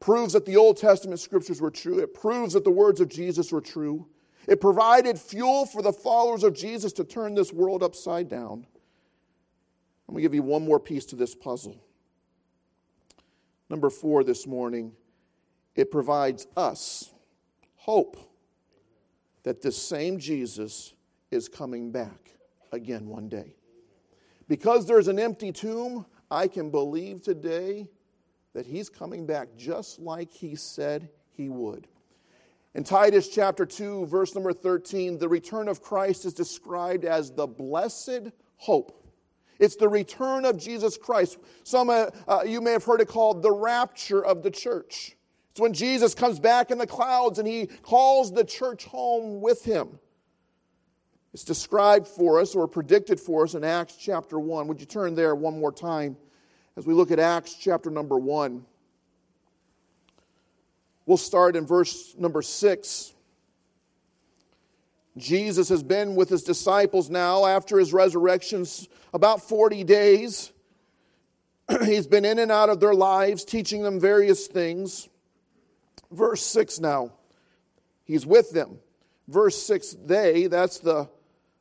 proves 0.00 0.32
that 0.32 0.44
the 0.44 0.56
Old 0.56 0.76
Testament 0.76 1.20
scriptures 1.20 1.60
were 1.60 1.70
true. 1.70 2.00
It 2.00 2.12
proves 2.12 2.54
that 2.54 2.64
the 2.64 2.70
words 2.70 3.00
of 3.00 3.08
Jesus 3.08 3.52
were 3.52 3.60
true. 3.60 4.06
It 4.46 4.60
provided 4.60 5.18
fuel 5.18 5.66
for 5.66 5.82
the 5.82 5.92
followers 5.92 6.42
of 6.42 6.54
Jesus 6.54 6.92
to 6.94 7.04
turn 7.04 7.34
this 7.34 7.52
world 7.52 7.82
upside 7.82 8.28
down. 8.28 8.66
Let 10.08 10.16
me 10.16 10.22
give 10.22 10.34
you 10.34 10.42
one 10.42 10.64
more 10.64 10.80
piece 10.80 11.04
to 11.06 11.16
this 11.16 11.34
puzzle. 11.34 11.76
Number 13.70 13.88
four 13.88 14.24
this 14.24 14.46
morning, 14.46 14.92
it 15.74 15.90
provides 15.90 16.46
us 16.56 17.12
hope 17.76 18.16
that 19.44 19.62
this 19.62 19.80
same 19.80 20.18
Jesus 20.18 20.92
is 21.30 21.48
coming 21.48 21.90
back 21.90 22.34
again 22.72 23.08
one 23.08 23.28
day. 23.28 23.54
Because 24.48 24.86
there's 24.86 25.08
an 25.08 25.18
empty 25.18 25.52
tomb, 25.52 26.04
I 26.30 26.48
can 26.48 26.70
believe 26.70 27.22
today 27.22 27.88
that 28.52 28.66
he's 28.66 28.90
coming 28.90 29.24
back 29.24 29.48
just 29.56 29.98
like 29.98 30.30
he 30.30 30.54
said 30.54 31.08
he 31.30 31.48
would. 31.48 31.88
In 32.74 32.84
Titus 32.84 33.28
chapter 33.28 33.66
2, 33.66 34.06
verse 34.06 34.34
number 34.34 34.52
13, 34.52 35.18
the 35.18 35.28
return 35.28 35.68
of 35.68 35.82
Christ 35.82 36.24
is 36.24 36.32
described 36.32 37.04
as 37.04 37.30
the 37.30 37.46
blessed 37.46 38.30
hope. 38.56 38.98
It's 39.58 39.76
the 39.76 39.88
return 39.88 40.44
of 40.44 40.58
Jesus 40.58 40.96
Christ. 40.96 41.38
Some 41.64 41.90
uh, 41.90 42.06
uh, 42.26 42.42
you 42.46 42.60
may 42.60 42.72
have 42.72 42.84
heard 42.84 43.00
it 43.00 43.08
called 43.08 43.42
the 43.42 43.52
rapture 43.52 44.24
of 44.24 44.42
the 44.42 44.50
church. 44.50 45.16
It's 45.50 45.60
when 45.60 45.74
Jesus 45.74 46.14
comes 46.14 46.40
back 46.40 46.70
in 46.70 46.78
the 46.78 46.86
clouds 46.86 47.38
and 47.38 47.46
he 47.46 47.66
calls 47.66 48.32
the 48.32 48.44
church 48.44 48.86
home 48.86 49.42
with 49.42 49.62
him. 49.64 49.98
It's 51.34 51.44
described 51.44 52.08
for 52.08 52.40
us 52.40 52.54
or 52.54 52.66
predicted 52.66 53.20
for 53.20 53.44
us 53.44 53.54
in 53.54 53.64
Acts 53.64 53.96
chapter 53.96 54.38
1. 54.38 54.66
Would 54.66 54.80
you 54.80 54.86
turn 54.86 55.14
there 55.14 55.34
one 55.34 55.60
more 55.60 55.72
time? 55.72 56.16
as 56.76 56.86
we 56.86 56.94
look 56.94 57.10
at 57.10 57.18
Acts 57.18 57.54
chapter 57.54 57.90
number 57.90 58.18
1. 58.18 58.64
We'll 61.12 61.18
start 61.18 61.56
in 61.56 61.66
verse 61.66 62.14
number 62.16 62.40
6. 62.40 63.12
Jesus 65.18 65.68
has 65.68 65.82
been 65.82 66.14
with 66.14 66.30
his 66.30 66.42
disciples 66.42 67.10
now 67.10 67.44
after 67.44 67.78
his 67.78 67.92
resurrection 67.92 68.64
about 69.12 69.46
40 69.46 69.84
days. 69.84 70.52
He's 71.84 72.06
been 72.06 72.24
in 72.24 72.38
and 72.38 72.50
out 72.50 72.70
of 72.70 72.80
their 72.80 72.94
lives, 72.94 73.44
teaching 73.44 73.82
them 73.82 74.00
various 74.00 74.46
things. 74.46 75.10
Verse 76.10 76.40
6 76.46 76.80
now. 76.80 77.12
He's 78.06 78.24
with 78.24 78.50
them. 78.52 78.78
Verse 79.28 79.62
6, 79.62 79.96
they, 80.06 80.46
that's 80.46 80.78
the 80.78 81.10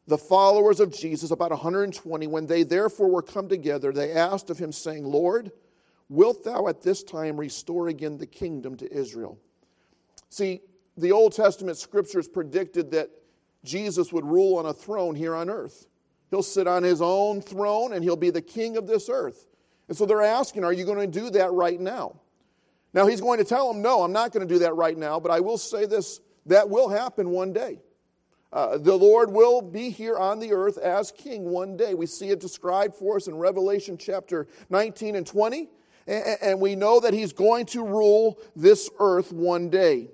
the 0.08 0.18
followers 0.18 0.80
of 0.80 0.94
Jesus, 0.94 1.32
about 1.32 1.52
120, 1.52 2.28
when 2.28 2.46
they 2.46 2.64
therefore 2.64 3.10
were 3.10 3.22
come 3.22 3.50
together, 3.50 3.92
they 3.92 4.14
asked 4.14 4.50
of 4.50 4.58
him, 4.58 4.72
saying, 4.72 5.06
Lord, 5.06 5.52
wilt 6.12 6.43
thou 6.43 6.67
at 6.67 6.82
this 6.82 7.04
time 7.04 7.38
restore 7.38 7.88
again 7.88 8.17
the 8.17 8.28
kingdom 8.28 8.76
to 8.78 8.93
Israel? 8.93 9.39
See, 10.30 10.62
the 10.97 11.12
Old 11.12 11.34
Testament 11.34 11.78
scriptures 11.78 12.28
predicted 12.28 12.91
that 12.91 13.10
Jesus 13.63 14.12
would 14.12 14.26
rule 14.26 14.58
on 14.58 14.65
a 14.65 14.74
throne 14.74 15.15
here 15.15 15.34
on 15.34 15.50
earth. 15.50 15.88
He'll 16.30 16.43
sit 16.43 16.67
on 16.67 16.84
his 16.84 17.02
own 17.02 17.41
throne 17.41 17.93
and 17.93 18.04
he'll 18.04 18.15
be 18.15 18.30
the 18.30 18.41
king 18.41 18.78
of 18.78 18.88
this 18.88 19.10
earth. 19.10 19.47
And 19.88 19.97
so 19.97 20.06
they're 20.06 20.21
asking, 20.21 20.63
Are 20.63 20.74
you 20.74 20.86
going 20.86 21.00
to 21.00 21.19
do 21.19 21.30
that 21.32 21.52
right 21.52 21.80
now? 21.80 22.19
Now 22.93 23.08
he's 23.08 23.21
going 23.21 23.39
to 23.39 23.45
tell 23.45 23.71
them, 23.71 23.82
No, 23.82 24.04
I'm 24.04 24.12
not 24.12 24.32
going 24.32 24.47
to 24.47 24.54
do 24.54 24.60
that 24.60 24.76
right 24.76 24.97
now, 24.97 25.19
but 25.19 25.32
I 25.32 25.39
will 25.39 25.58
say 25.58 25.86
this 25.86 26.19
that 26.45 26.69
will 26.69 26.89
happen 26.89 27.30
one 27.30 27.54
day. 27.54 27.80
Uh, 28.54 28.78
the 28.78 28.95
Lord 28.95 29.32
will 29.32 29.62
be 29.62 29.89
here 29.89 30.17
on 30.17 30.39
the 30.39 30.52
earth 30.52 30.78
as 30.78 31.12
king 31.12 31.45
one 31.45 31.78
day. 31.78 31.93
We 31.93 32.06
see 32.06 32.30
it 32.30 32.41
described 32.41 32.95
for 32.95 33.15
us 33.15 33.28
in 33.28 33.36
Revelation 33.36 33.97
chapter 33.97 34.47
19 34.69 35.15
and 35.15 35.26
20. 35.26 35.69
And, 36.08 36.60
we 36.60 36.76
know 36.76 37.00
that 37.00 37.14
he's 37.14 37.34
going 37.34 37.68
to 37.68 37.86
rule 37.86 38.40
this 38.56 38.90
earth 39.00 39.32
one 39.32 39.70
day. 39.70 40.10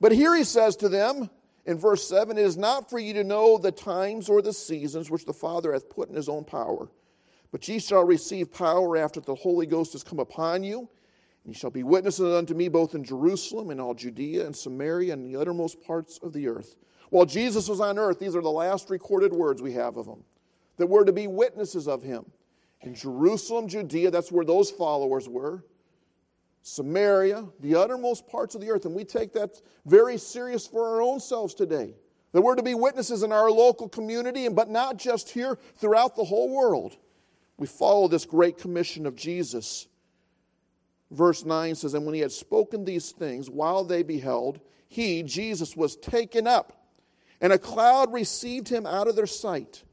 But 0.00 0.12
here 0.12 0.34
he 0.34 0.44
says 0.44 0.76
to 0.76 0.88
them 0.88 1.28
in 1.66 1.78
verse 1.78 2.06
7 2.08 2.38
It 2.38 2.42
is 2.42 2.56
not 2.56 2.88
for 2.88 2.98
you 2.98 3.14
to 3.14 3.24
know 3.24 3.58
the 3.58 3.72
times 3.72 4.28
or 4.28 4.42
the 4.42 4.52
seasons 4.52 5.10
which 5.10 5.24
the 5.24 5.32
Father 5.32 5.72
hath 5.72 5.88
put 5.88 6.08
in 6.08 6.14
his 6.14 6.28
own 6.28 6.44
power, 6.44 6.88
but 7.50 7.66
ye 7.66 7.78
shall 7.78 8.04
receive 8.04 8.52
power 8.52 8.96
after 8.96 9.20
the 9.20 9.34
Holy 9.34 9.66
Ghost 9.66 9.92
has 9.92 10.04
come 10.04 10.20
upon 10.20 10.62
you 10.62 10.88
And 11.44 11.52
ye 11.52 11.54
shall 11.54 11.70
be 11.70 11.82
witnesses 11.82 12.32
unto 12.32 12.54
me 12.54 12.68
both 12.68 12.94
in 12.94 13.04
Jerusalem 13.04 13.70
and 13.70 13.80
all 13.80 13.94
Judea 13.94 14.46
and 14.46 14.54
Samaria 14.54 15.12
and 15.12 15.24
the 15.24 15.40
uttermost 15.40 15.82
parts 15.82 16.18
of 16.22 16.32
the 16.32 16.48
earth. 16.48 16.76
While 17.10 17.26
Jesus 17.26 17.68
was 17.68 17.80
on 17.80 17.98
earth, 17.98 18.18
these 18.18 18.34
are 18.34 18.42
the 18.42 18.50
last 18.50 18.90
recorded 18.90 19.32
words 19.32 19.62
we 19.62 19.72
have 19.72 19.96
of 19.96 20.06
him 20.06 20.24
that 20.76 20.88
we're 20.88 21.04
to 21.04 21.12
be 21.12 21.26
witnesses 21.26 21.86
of 21.86 22.02
him. 22.02 22.24
In 22.84 22.94
Jerusalem, 22.94 23.68
Judea, 23.68 24.10
that's 24.10 24.30
where 24.30 24.44
those 24.44 24.70
followers 24.70 25.28
were. 25.28 25.64
Samaria, 26.62 27.46
the 27.60 27.76
uttermost 27.76 28.26
parts 28.26 28.54
of 28.54 28.60
the 28.60 28.70
earth. 28.70 28.84
And 28.84 28.94
we 28.94 29.04
take 29.04 29.32
that 29.34 29.60
very 29.84 30.16
serious 30.18 30.66
for 30.66 30.86
our 30.88 31.02
own 31.02 31.20
selves 31.20 31.54
today. 31.54 31.94
That 32.32 32.42
we're 32.42 32.56
to 32.56 32.62
be 32.62 32.74
witnesses 32.74 33.22
in 33.22 33.32
our 33.32 33.50
local 33.50 33.88
community, 33.88 34.46
and 34.46 34.56
but 34.56 34.68
not 34.68 34.96
just 34.96 35.30
here, 35.30 35.58
throughout 35.76 36.16
the 36.16 36.24
whole 36.24 36.54
world. 36.54 36.96
We 37.56 37.66
follow 37.66 38.08
this 38.08 38.24
great 38.24 38.58
commission 38.58 39.06
of 39.06 39.14
Jesus. 39.14 39.86
Verse 41.10 41.44
9 41.44 41.76
says, 41.76 41.94
And 41.94 42.04
when 42.04 42.14
he 42.14 42.20
had 42.20 42.32
spoken 42.32 42.84
these 42.84 43.12
things, 43.12 43.48
while 43.48 43.84
they 43.84 44.02
beheld, 44.02 44.60
he, 44.88 45.22
Jesus, 45.22 45.76
was 45.76 45.96
taken 45.96 46.46
up, 46.46 46.88
and 47.40 47.52
a 47.52 47.58
cloud 47.58 48.12
received 48.12 48.68
him 48.68 48.86
out 48.86 49.06
of 49.06 49.16
their 49.16 49.26
sight. 49.26 49.84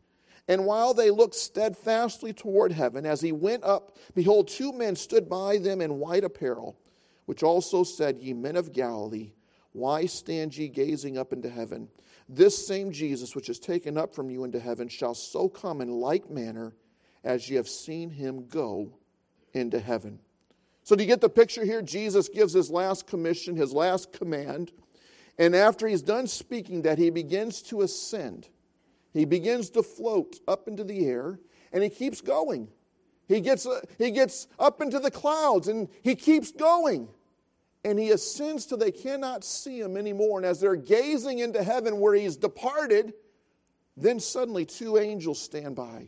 And 0.52 0.66
while 0.66 0.94
they 0.94 1.12
looked 1.12 1.36
steadfastly 1.36 2.34
toward 2.34 2.74
heaven, 2.74 3.06
as 3.06 3.22
he 3.22 3.32
went 3.32 3.64
up, 3.64 3.96
behold, 4.14 4.50
two 4.50 4.74
men 4.74 4.98
stood 4.98 5.30
by 5.30 5.58
them 5.58 5.80
in 5.80 5.98
white 5.98 6.26
apparel, 6.26 6.78
which 7.26 7.42
also 7.42 7.86
said, 7.86 8.20
Ye 8.20 8.34
men 8.34 8.58
of 8.58 8.74
Galilee, 8.74 9.32
why 9.72 10.08
stand 10.08 10.58
ye 10.58 10.68
gazing 10.68 11.18
up 11.18 11.32
into 11.32 11.50
heaven? 11.50 11.88
This 12.28 12.68
same 12.68 12.92
Jesus, 12.92 13.34
which 13.34 13.48
is 13.48 13.60
taken 13.60 13.98
up 13.98 14.14
from 14.14 14.30
you 14.30 14.44
into 14.44 14.60
heaven, 14.60 14.90
shall 14.90 15.14
so 15.14 15.48
come 15.48 15.80
in 15.80 15.88
like 15.88 16.30
manner 16.30 16.76
as 17.24 17.50
ye 17.50 17.56
have 17.56 17.70
seen 17.70 18.10
him 18.10 18.46
go 18.48 18.92
into 19.54 19.80
heaven. 19.80 20.20
So, 20.84 20.98
do 20.98 21.04
you 21.04 21.08
get 21.08 21.22
the 21.22 21.30
picture 21.30 21.64
here? 21.64 21.82
Jesus 21.82 22.28
gives 22.28 22.52
his 22.52 22.70
last 22.70 23.08
commission, 23.08 23.56
his 23.56 23.72
last 23.72 24.12
command. 24.12 24.74
And 25.38 25.56
after 25.56 25.88
he's 25.88 26.02
done 26.02 26.28
speaking, 26.28 26.82
that 26.82 26.98
he 26.98 27.10
begins 27.10 27.62
to 27.62 27.84
ascend. 27.84 28.50
He 29.14 29.26
begins 29.26 29.70
to 29.72 29.84
float 29.84 30.40
up 30.48 30.68
into 30.68 30.84
the 30.84 31.06
air, 31.06 31.40
and 31.74 31.84
he 31.84 31.90
keeps 31.90 32.22
going. 32.22 32.70
He 33.28 33.42
gets, 33.42 33.66
uh, 33.66 33.82
he 33.98 34.12
gets 34.12 34.48
up 34.60 34.82
into 34.82 35.00
the 35.00 35.12
clouds, 35.12 35.68
and 35.68 35.90
he 36.02 36.16
keeps 36.16 36.52
going. 36.52 37.08
And 37.84 37.98
he 37.98 38.12
ascends 38.12 38.66
till 38.66 38.78
they 38.78 38.92
cannot 38.92 39.44
see 39.44 39.80
him 39.80 39.98
anymore. 39.98 40.38
And 40.38 40.46
as 40.46 40.60
they're 40.60 40.76
gazing 40.76 41.40
into 41.40 41.64
heaven 41.64 42.00
where 42.00 42.14
he's 42.14 42.38
departed, 42.38 43.14
then 43.98 44.20
suddenly 44.20 44.66
two 44.66 44.98
angels 44.98 45.42
stand 45.42 45.76
by. 45.76 46.08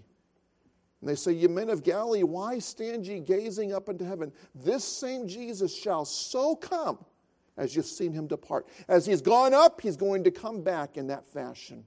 And 1.02 1.10
they 1.10 1.16
say, 1.16 1.34
Ye 1.34 1.48
men 1.48 1.70
of 1.70 1.84
Galilee, 1.84 2.24
why 2.24 2.60
stand 2.60 3.08
ye 3.08 3.20
gazing 3.20 3.74
up 3.74 3.90
into 3.90 4.06
heaven? 4.06 4.32
This 4.54 4.84
same 4.84 5.28
Jesus 5.28 5.76
shall 5.76 6.06
so 6.06 6.56
come 6.56 7.04
as 7.58 7.76
you've 7.76 7.86
seen 7.86 8.14
him 8.14 8.28
depart. 8.28 8.68
As 8.88 9.06
he's 9.06 9.22
gone 9.22 9.54
up, 9.54 9.82
he's 9.82 9.98
going 9.98 10.24
to 10.24 10.32
come 10.32 10.62
back 10.62 10.98
in 10.98 11.08
that 11.08 11.26
fashion. 11.26 11.86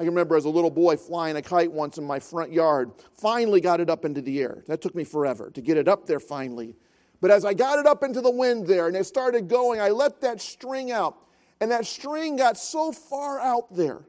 I 0.00 0.02
can 0.02 0.14
remember 0.14 0.34
as 0.34 0.46
a 0.46 0.48
little 0.48 0.70
boy 0.70 0.96
flying 0.96 1.36
a 1.36 1.42
kite 1.42 1.70
once 1.70 1.98
in 1.98 2.04
my 2.04 2.18
front 2.18 2.54
yard. 2.54 2.90
Finally 3.12 3.60
got 3.60 3.80
it 3.80 3.90
up 3.90 4.06
into 4.06 4.22
the 4.22 4.40
air. 4.40 4.64
That 4.66 4.80
took 4.80 4.94
me 4.94 5.04
forever 5.04 5.50
to 5.50 5.60
get 5.60 5.76
it 5.76 5.88
up 5.88 6.06
there 6.06 6.20
finally. 6.20 6.74
But 7.20 7.30
as 7.30 7.44
I 7.44 7.52
got 7.52 7.78
it 7.78 7.84
up 7.84 8.02
into 8.02 8.22
the 8.22 8.30
wind 8.30 8.66
there 8.66 8.86
and 8.86 8.96
it 8.96 9.04
started 9.04 9.46
going, 9.46 9.78
I 9.78 9.90
let 9.90 10.22
that 10.22 10.40
string 10.40 10.90
out. 10.90 11.18
And 11.60 11.70
that 11.70 11.84
string 11.84 12.36
got 12.36 12.56
so 12.56 12.92
far 12.92 13.40
out 13.40 13.76
there 13.76 14.00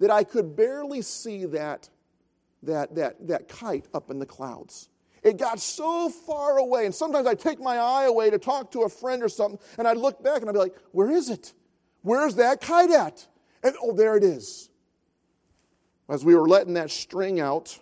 that 0.00 0.10
I 0.10 0.24
could 0.24 0.56
barely 0.56 1.00
see 1.00 1.44
that, 1.44 1.88
that, 2.64 2.96
that, 2.96 3.28
that 3.28 3.46
kite 3.46 3.86
up 3.94 4.10
in 4.10 4.18
the 4.18 4.26
clouds. 4.26 4.88
It 5.22 5.36
got 5.36 5.60
so 5.60 6.08
far 6.08 6.58
away. 6.58 6.86
And 6.86 6.94
sometimes 6.94 7.28
I'd 7.28 7.38
take 7.38 7.60
my 7.60 7.76
eye 7.76 8.06
away 8.06 8.30
to 8.30 8.38
talk 8.40 8.72
to 8.72 8.82
a 8.82 8.88
friend 8.88 9.22
or 9.22 9.28
something, 9.28 9.60
and 9.78 9.86
I'd 9.86 9.96
look 9.96 10.24
back 10.24 10.40
and 10.40 10.50
I'd 10.50 10.54
be 10.54 10.58
like, 10.58 10.74
Where 10.90 11.12
is 11.12 11.30
it? 11.30 11.52
Where's 12.02 12.34
that 12.34 12.60
kite 12.60 12.90
at? 12.90 13.24
And 13.62 13.76
oh, 13.80 13.92
there 13.92 14.16
it 14.16 14.24
is. 14.24 14.70
As 16.08 16.24
we 16.24 16.34
were 16.34 16.48
letting 16.48 16.74
that 16.74 16.90
string 16.90 17.40
out, 17.40 17.78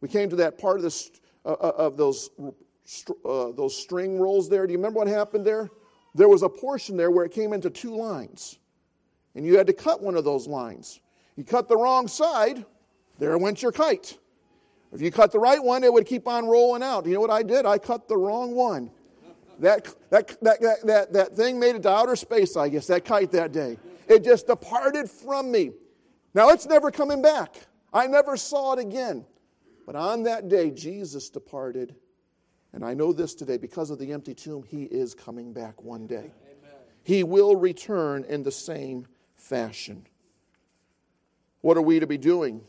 we 0.00 0.08
came 0.08 0.30
to 0.30 0.36
that 0.36 0.58
part 0.58 0.76
of, 0.76 0.82
the, 0.82 1.10
uh, 1.44 1.52
uh, 1.52 1.72
of 1.76 1.96
those, 1.96 2.30
uh, 2.38 3.52
those 3.52 3.76
string 3.76 4.18
rolls 4.18 4.48
there. 4.48 4.66
Do 4.66 4.72
you 4.72 4.78
remember 4.78 4.98
what 4.98 5.08
happened 5.08 5.46
there? 5.46 5.70
There 6.14 6.28
was 6.28 6.42
a 6.42 6.48
portion 6.48 6.96
there 6.96 7.10
where 7.10 7.24
it 7.24 7.32
came 7.32 7.52
into 7.52 7.70
two 7.70 7.94
lines, 7.96 8.58
and 9.34 9.46
you 9.46 9.56
had 9.56 9.66
to 9.66 9.72
cut 9.72 10.02
one 10.02 10.14
of 10.14 10.24
those 10.24 10.46
lines. 10.46 11.00
You 11.36 11.44
cut 11.44 11.68
the 11.68 11.76
wrong 11.76 12.08
side, 12.08 12.64
there 13.18 13.36
went 13.38 13.62
your 13.62 13.72
kite. 13.72 14.18
If 14.92 15.00
you 15.00 15.10
cut 15.10 15.32
the 15.32 15.38
right 15.38 15.62
one, 15.62 15.84
it 15.84 15.92
would 15.92 16.04
keep 16.04 16.28
on 16.28 16.46
rolling 16.46 16.82
out. 16.82 17.06
You 17.06 17.14
know 17.14 17.20
what 17.20 17.30
I 17.30 17.42
did? 17.42 17.64
I 17.64 17.78
cut 17.78 18.08
the 18.08 18.16
wrong 18.16 18.54
one. 18.54 18.90
That, 19.58 19.94
that, 20.10 20.36
that, 20.42 20.60
that, 20.60 20.86
that, 20.86 21.12
that 21.12 21.36
thing 21.36 21.58
made 21.58 21.76
it 21.76 21.82
to 21.84 21.90
outer 21.90 22.16
space, 22.16 22.56
I 22.56 22.68
guess, 22.68 22.88
that 22.88 23.04
kite 23.04 23.30
that 23.32 23.52
day. 23.52 23.78
It 24.08 24.24
just 24.24 24.46
departed 24.48 25.08
from 25.08 25.50
me. 25.50 25.72
Now 26.34 26.50
it's 26.50 26.66
never 26.66 26.90
coming 26.90 27.22
back. 27.22 27.56
I 27.92 28.06
never 28.06 28.36
saw 28.36 28.72
it 28.72 28.78
again. 28.78 29.26
But 29.86 29.96
on 29.96 30.22
that 30.24 30.48
day, 30.48 30.70
Jesus 30.70 31.28
departed. 31.28 31.94
And 32.72 32.84
I 32.84 32.94
know 32.94 33.12
this 33.12 33.34
today 33.34 33.58
because 33.58 33.90
of 33.90 33.98
the 33.98 34.12
empty 34.12 34.34
tomb, 34.34 34.62
he 34.62 34.84
is 34.84 35.14
coming 35.14 35.52
back 35.52 35.82
one 35.82 36.06
day. 36.06 36.32
Amen. 36.42 36.76
He 37.02 37.22
will 37.24 37.56
return 37.56 38.24
in 38.24 38.42
the 38.42 38.52
same 38.52 39.06
fashion. 39.36 40.06
What 41.60 41.76
are 41.76 41.82
we 41.82 42.00
to 42.00 42.06
be 42.06 42.18
doing? 42.18 42.62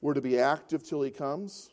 We're 0.00 0.14
to 0.14 0.20
be 0.20 0.38
active 0.38 0.82
till 0.82 1.02
he 1.02 1.10
comes. 1.10 1.70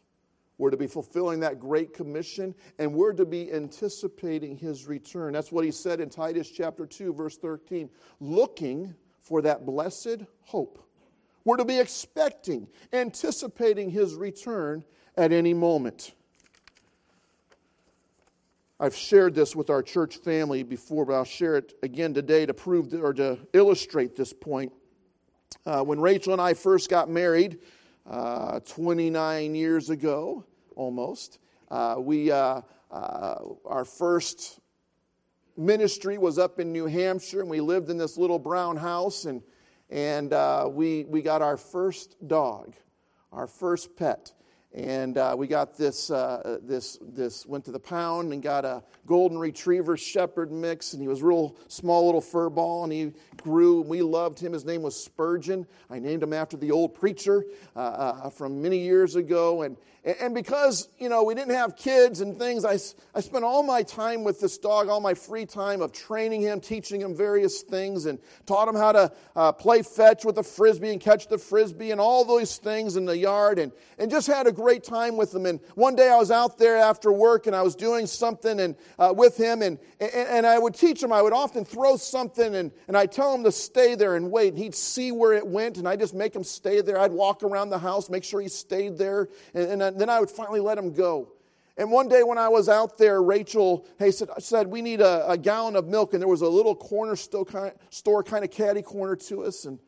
We're 0.57 0.71
to 0.71 0.77
be 0.77 0.87
fulfilling 0.87 1.41
that 1.41 1.59
great 1.59 1.93
commission, 1.93 2.55
and 2.79 2.93
we're 2.93 3.13
to 3.13 3.25
be 3.25 3.53
anticipating 3.53 4.57
his 4.57 4.87
return. 4.87 5.33
That's 5.33 5.51
what 5.51 5.63
he 5.63 5.71
said 5.71 6.01
in 6.01 6.09
Titus 6.09 6.49
chapter 6.49 6.87
2, 6.87 7.13
verse 7.13 7.37
13. 7.37 7.89
Looking 8.19 8.95
for 9.27 9.41
that 9.41 9.65
blessed 9.65 10.23
hope. 10.43 10.83
We're 11.43 11.57
to 11.57 11.65
be 11.65 11.79
expecting, 11.79 12.67
anticipating 12.93 13.89
his 13.89 14.15
return 14.15 14.83
at 15.17 15.31
any 15.31 15.53
moment. 15.53 16.13
I've 18.79 18.95
shared 18.95 19.33
this 19.33 19.55
with 19.55 19.69
our 19.69 19.81
church 19.81 20.17
family 20.17 20.63
before, 20.63 21.05
but 21.05 21.13
I'll 21.13 21.23
share 21.25 21.57
it 21.57 21.73
again 21.83 22.13
today 22.13 22.45
to 22.45 22.53
prove 22.53 22.93
or 22.93 23.13
to 23.13 23.39
illustrate 23.53 24.15
this 24.15 24.33
point. 24.33 24.71
Uh, 25.65 25.83
when 25.83 25.99
Rachel 25.99 26.33
and 26.33 26.41
I 26.41 26.53
first 26.53 26.89
got 26.89 27.09
married, 27.09 27.59
uh, 28.09 28.59
29 28.61 29.55
years 29.55 29.89
ago, 29.89 30.45
almost, 30.75 31.39
uh, 31.69 31.95
we 31.97 32.31
uh, 32.31 32.61
uh, 32.91 33.35
our 33.65 33.83
first 33.83 34.59
ministry 35.57 36.17
was 36.17 36.37
up 36.37 36.59
in 36.59 36.71
New 36.71 36.85
Hampshire, 36.85 37.41
and 37.41 37.49
we 37.49 37.59
lived 37.59 37.89
in 37.89 37.97
this 37.97 38.17
little 38.17 38.39
brown 38.39 38.77
house, 38.77 39.25
and, 39.25 39.41
and 39.89 40.31
uh, 40.31 40.67
we, 40.69 41.05
we 41.05 41.21
got 41.21 41.41
our 41.41 41.57
first 41.57 42.15
dog, 42.27 42.75
our 43.31 43.47
first 43.47 43.95
pet. 43.95 44.31
And 44.73 45.17
uh, 45.17 45.33
we 45.35 45.47
got 45.47 45.75
this, 45.75 46.11
uh, 46.11 46.59
this, 46.61 46.99
this, 47.01 47.45
went 47.45 47.65
to 47.65 47.71
the 47.71 47.79
pound 47.79 48.31
and 48.31 48.43
got 48.43 48.63
a 48.63 48.83
golden 49.07 49.37
retriever 49.37 49.97
shepherd 49.97 50.51
mix, 50.51 50.93
and 50.93 51.01
he 51.01 51.07
was 51.07 51.23
real 51.23 51.55
small 51.67 52.05
little 52.05 52.21
fur 52.21 52.49
ball, 52.49 52.83
and 52.83 52.93
he 52.93 53.11
grew, 53.41 53.81
and 53.81 53.89
we 53.89 54.01
loved 54.01 54.37
him. 54.39 54.53
His 54.53 54.65
name 54.65 54.83
was 54.83 55.01
Spurgeon. 55.01 55.65
I 55.89 55.99
named 55.99 56.21
him 56.21 56.33
after 56.33 56.57
the 56.57 56.69
old 56.69 56.93
preacher 56.93 57.45
uh, 57.75 57.79
uh, 57.79 58.29
from 58.29 58.61
many 58.61 58.77
years 58.77 59.15
ago. 59.15 59.63
And, 59.63 59.77
and 60.21 60.33
because, 60.33 60.87
you 60.97 61.09
know, 61.09 61.23
we 61.23 61.35
didn't 61.35 61.53
have 61.53 61.75
kids 61.75 62.21
and 62.21 62.37
things, 62.37 62.63
I, 62.63 62.77
I 63.13 63.19
spent 63.19 63.43
all 63.43 63.61
my 63.61 63.83
time 63.83 64.23
with 64.23 64.39
this 64.39 64.57
dog, 64.57 64.87
all 64.87 65.01
my 65.01 65.13
free 65.13 65.45
time 65.45 65.81
of 65.81 65.91
training 65.91 66.41
him, 66.41 66.61
teaching 66.61 67.01
him 67.01 67.13
various 67.13 67.61
things, 67.61 68.05
and 68.05 68.17
taught 68.45 68.69
him 68.69 68.75
how 68.75 68.93
to 68.93 69.11
uh, 69.35 69.51
play 69.51 69.81
fetch 69.81 70.23
with 70.23 70.37
a 70.37 70.43
frisbee 70.43 70.91
and 70.91 71.01
catch 71.01 71.27
the 71.27 71.37
frisbee 71.37 71.91
and 71.91 71.99
all 71.99 72.23
those 72.23 72.55
things 72.55 72.95
in 72.95 73.03
the 73.03 73.17
yard, 73.17 73.59
and, 73.59 73.73
and 73.97 74.09
just 74.09 74.27
had 74.27 74.47
a 74.47 74.51
great 74.51 74.81
time 74.81 75.17
with 75.17 75.35
him. 75.35 75.45
And 75.45 75.59
one 75.75 75.95
day 75.95 76.09
I 76.09 76.15
was 76.15 76.31
out 76.31 76.57
there 76.57 76.77
after 76.77 77.11
work 77.11 77.45
and 77.45 77.55
I 77.55 77.61
was 77.61 77.75
doing 77.75 78.07
something 78.07 78.61
and, 78.61 78.75
uh, 78.97 79.13
with 79.15 79.35
him, 79.35 79.61
and, 79.61 79.77
and, 79.99 80.11
and 80.13 80.47
I 80.47 80.57
would 80.57 80.73
teach 80.73 81.03
him. 81.03 81.11
I 81.11 81.21
would 81.21 81.33
often 81.33 81.65
throw 81.65 81.97
something 81.97 82.55
and, 82.55 82.71
and 82.87 82.95
I'd 82.95 83.11
tell 83.11 83.35
him 83.35 83.43
to 83.43 83.51
stay 83.51 83.95
there 83.95 84.15
and 84.15 84.31
wait, 84.31 84.53
and 84.53 84.57
he'd 84.57 84.75
see 84.75 85.11
where 85.11 85.33
it 85.33 85.45
went, 85.45 85.77
and 85.77 85.85
I'd 85.85 85.99
just 85.99 86.13
make 86.13 86.33
him 86.33 86.45
stay 86.45 86.79
there. 86.79 86.97
I'd 86.97 87.11
walk 87.11 87.43
around 87.43 87.71
the 87.71 87.79
house, 87.79 88.09
make 88.09 88.23
sure 88.23 88.39
he 88.39 88.47
stayed 88.47 88.97
there, 88.97 89.27
and, 89.53 89.81
and 89.81 89.96
then 89.99 90.09
I 90.09 90.19
would 90.19 90.29
finally 90.29 90.59
let 90.59 90.77
him 90.77 90.93
go. 90.93 91.33
And 91.77 91.91
one 91.91 92.07
day 92.07 92.23
when 92.23 92.39
I 92.39 92.49
was 92.49 92.69
out 92.69 92.97
there, 92.97 93.21
Rachel 93.21 93.85
hey, 93.99 94.09
said, 94.09 94.29
said 94.39 94.67
We 94.67 94.81
need 94.81 94.99
a, 94.99 95.29
a 95.29 95.37
gallon 95.37 95.75
of 95.75 95.87
milk. 95.87 96.13
And 96.13 96.21
there 96.21 96.27
was 96.27 96.41
a 96.41 96.49
little 96.49 96.75
corner 96.75 97.15
store 97.15 97.45
kind, 97.45 97.73
store 97.89 98.23
kind 98.23 98.43
of 98.43 98.49
caddy 98.49 98.81
corner 98.81 99.15
to 99.15 99.43
us. 99.43 99.65
And 99.65 99.79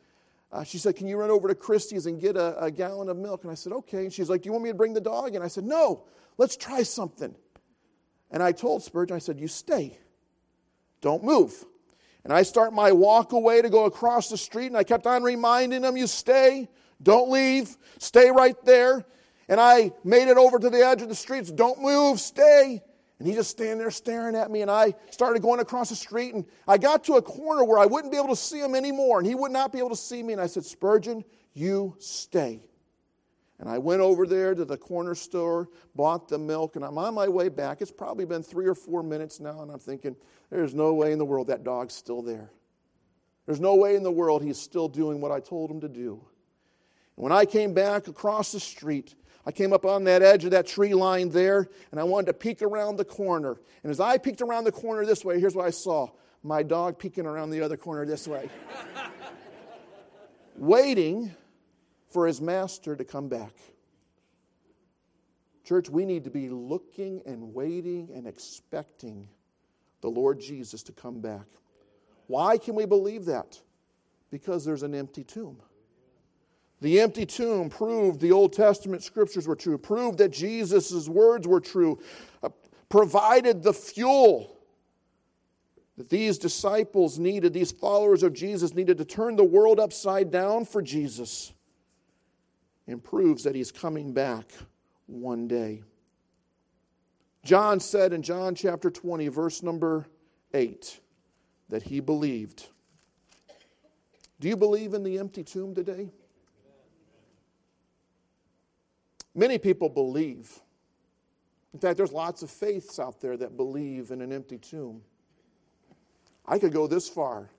uh, 0.52 0.64
she 0.64 0.78
said, 0.78 0.96
Can 0.96 1.08
you 1.08 1.18
run 1.18 1.32
over 1.32 1.48
to 1.48 1.56
Christie's 1.56 2.06
and 2.06 2.22
get 2.22 2.36
a, 2.38 2.64
a 2.64 2.72
gallon 2.72 3.10
of 3.10 3.18
milk? 3.18 3.44
And 3.44 3.52
I 3.52 3.56
said, 3.56 3.74
Okay. 3.74 4.04
And 4.04 4.14
she's 4.14 4.30
like, 4.30 4.44
Do 4.44 4.48
you 4.48 4.52
want 4.54 4.66
me 4.66 4.70
to 4.70 4.76
bring 4.76 4.94
the 4.94 5.02
dog? 5.02 5.34
And 5.34 5.44
I 5.44 5.48
said, 5.48 5.64
No, 5.64 6.04
let's 6.38 6.56
try 6.56 6.84
something. 6.84 7.34
And 8.32 8.44
I 8.44 8.52
told 8.52 8.84
Spurgeon, 8.84 9.16
I 9.16 9.20
said, 9.20 9.40
You 9.40 9.48
stay, 9.48 9.98
don't 11.02 11.24
move. 11.24 11.66
And 12.24 12.34
I 12.34 12.44
start 12.44 12.74
my 12.74 12.92
walk 12.92 13.32
away 13.32 13.62
to 13.62 13.70
go 13.70 13.86
across 13.86 14.30
the 14.30 14.38
street, 14.38 14.68
and 14.68 14.78
I 14.78 14.84
kept 14.84 15.08
on 15.08 15.24
reminding 15.24 15.84
him, 15.84 15.98
You 15.98 16.06
stay, 16.06 16.70
don't 17.02 17.32
leave, 17.32 17.76
stay 17.98 18.30
right 18.30 18.58
there. 18.66 19.06
And 19.50 19.60
I 19.60 19.92
made 20.04 20.28
it 20.28 20.38
over 20.38 20.60
to 20.60 20.70
the 20.70 20.86
edge 20.86 21.02
of 21.02 21.10
the 21.10 21.16
streets. 21.16 21.52
Don't 21.52 21.82
move, 21.82 22.20
stay. 22.20 22.82
And 23.18 23.28
he 23.28 23.34
just 23.34 23.50
standing 23.50 23.80
there 23.80 23.92
staring 23.92 24.36
at 24.36 24.50
me. 24.50 24.62
And 24.62 24.72
I 24.72 24.94
started 25.10 25.42
going 25.42 25.60
across 25.60 25.90
the 25.90 25.96
street. 25.96 26.36
And 26.36 26.46
I 26.68 26.78
got 26.78 27.04
to 27.06 27.16
a 27.16 27.22
corner 27.22 27.66
where 27.66 27.80
I 27.80 27.86
wouldn't 27.86 28.12
be 28.12 28.18
able 28.18 28.30
to 28.30 28.36
see 28.36 28.60
him 28.60 28.76
anymore. 28.76 29.18
And 29.18 29.28
he 29.28 29.36
would 29.36 29.52
not 29.52 29.74
be 29.74 29.80
able 29.80 29.90
to 29.90 29.96
see 29.96 30.24
me. 30.24 30.34
And 30.34 30.42
I 30.42 30.46
said, 30.46 30.64
Spurgeon, 30.64 31.26
you 31.54 31.96
stay. 32.00 32.62
And 33.60 33.68
I 33.68 33.78
went 33.78 34.02
over 34.02 34.26
there 34.26 34.56
to 34.56 34.64
the 34.64 34.78
corner 34.78 35.16
store, 35.16 35.68
bought 35.94 36.30
the 36.30 36.38
milk, 36.38 36.78
and 36.78 36.86
I'm 36.86 36.98
on 36.98 37.14
my 37.14 37.28
way 37.28 37.50
back. 37.50 37.82
It's 37.82 37.92
probably 37.92 38.24
been 38.24 38.42
three 38.42 38.68
or 38.68 38.76
four 38.76 39.04
minutes 39.04 39.42
now, 39.42 39.62
and 39.62 39.70
I'm 39.70 39.80
thinking, 39.80 40.16
there's 40.50 40.74
no 40.74 40.94
way 40.94 41.12
in 41.12 41.20
the 41.20 41.26
world 41.26 41.48
that 41.48 41.66
dog's 41.66 41.94
still 41.94 42.22
there. 42.22 42.52
There's 43.46 43.60
no 43.60 43.76
way 43.76 43.98
in 43.98 44.04
the 44.04 44.12
world 44.12 44.44
he's 44.44 44.60
still 44.60 44.88
doing 44.88 45.20
what 45.20 45.32
I 45.32 45.42
told 45.42 45.70
him 45.70 45.82
to 45.82 45.90
do. 45.90 46.26
And 47.18 47.24
when 47.24 47.34
I 47.34 47.44
came 47.44 47.74
back 47.74 48.08
across 48.08 48.54
the 48.54 48.62
street, 48.62 49.16
I 49.46 49.52
came 49.52 49.74
up 49.74 49.86
on 49.86 50.04
that 50.04 50.22
edge 50.22 50.46
of 50.46 50.52
that 50.52 50.68
tree 50.68 50.94
line 50.94 51.30
there, 51.30 51.70
and 51.92 52.00
I 52.00 52.04
wanted 52.04 52.28
to 52.28 52.34
peek 52.34 52.62
around 52.62 52.98
the 52.98 53.06
corner. 53.06 53.60
And 53.84 53.90
as 53.90 54.00
I 54.00 54.18
peeked 54.18 54.42
around 54.42 54.66
the 54.66 54.72
corner 54.72 55.06
this 55.06 55.24
way, 55.24 55.40
here's 55.40 55.56
what 55.56 55.66
I 55.66 55.72
saw 55.72 56.10
my 56.44 56.64
dog 56.64 56.98
peeking 56.98 57.26
around 57.26 57.50
the 57.50 57.62
other 57.62 57.76
corner 57.78 58.06
this 58.06 58.28
way, 58.28 58.50
waiting 60.56 61.36
for 62.10 62.28
his 62.28 62.40
master 62.40 62.96
to 62.96 63.04
come 63.04 63.28
back. 63.28 63.54
Church, 65.66 65.90
we 65.90 66.06
need 66.06 66.24
to 66.24 66.30
be 66.30 66.50
looking 66.50 67.22
and 67.26 67.54
waiting 67.54 68.10
and 68.16 68.26
expecting 68.26 69.28
the 70.02 70.08
Lord 70.08 70.40
Jesus 70.40 70.82
to 70.84 70.92
come 70.92 71.20
back. 71.20 71.46
Why 72.28 72.58
can 72.58 72.76
we 72.76 72.86
believe 72.86 73.26
that? 73.26 73.60
Because 74.32 74.64
there's 74.64 74.84
an 74.84 74.96
empty 74.96 75.24
tomb. 75.24 75.62
The 76.82 77.02
empty 77.02 77.26
tomb 77.26 77.70
proved 77.70 78.22
the 78.22 78.32
Old 78.32 78.54
Testament 78.54 79.04
scriptures 79.04 79.48
were 79.48 79.56
true, 79.56 79.78
proved 79.78 80.18
that 80.20 80.30
Jesus' 80.30 81.10
words 81.10 81.48
were 81.48 81.60
true, 81.60 82.00
uh, 82.42 82.50
provided 82.88 83.64
the 83.64 83.74
fuel 83.74 84.56
that 85.98 86.10
these 86.10 86.38
disciples 86.38 87.20
needed, 87.20 87.52
these 87.52 87.74
followers 87.74 88.24
of 88.24 88.34
Jesus 88.34 88.74
needed 88.74 88.98
to 88.98 89.06
turn 89.06 89.36
the 89.36 89.44
world 89.44 89.82
upside 89.82 90.32
down 90.32 90.64
for 90.64 90.82
Jesus, 90.82 91.52
and 92.88 93.04
proves 93.04 93.44
that 93.44 93.56
he's 93.56 93.72
coming 93.72 94.14
back 94.14 94.50
one 95.08 95.50
day. 95.50 95.84
John 97.44 97.82
said 97.82 98.14
in 98.14 98.22
John 98.22 98.56
chapter 98.56 98.90
20, 98.90 99.28
verse 99.28 99.62
number 99.62 100.08
8, 100.54 101.00
that 101.68 101.84
he 101.84 102.00
believed. 102.00 102.68
Do 104.40 104.48
you 104.48 104.56
believe 104.56 104.94
in 104.94 105.04
the 105.04 105.20
empty 105.20 105.44
tomb 105.44 105.76
today? 105.76 106.10
Many 109.36 109.58
people 109.58 109.90
believe. 109.90 110.60
In 111.74 111.80
fact, 111.80 111.98
there's 111.98 112.12
lots 112.12 112.42
of 112.42 112.50
faiths 112.50 113.00
out 113.00 113.22
there 113.22 113.38
that 113.38 113.56
believe 113.56 114.12
in 114.12 114.22
an 114.22 114.34
empty 114.34 114.58
tomb. 114.58 115.02
I 116.46 116.58
could 116.58 116.74
go 116.74 116.88
this 116.88 117.08
far. 117.08 117.50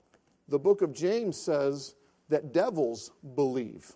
The 0.49 0.59
book 0.59 0.81
of 0.81 0.93
James 0.93 1.37
says 1.37 1.95
that 2.27 2.51
devils 2.51 3.11
believe. 3.35 3.93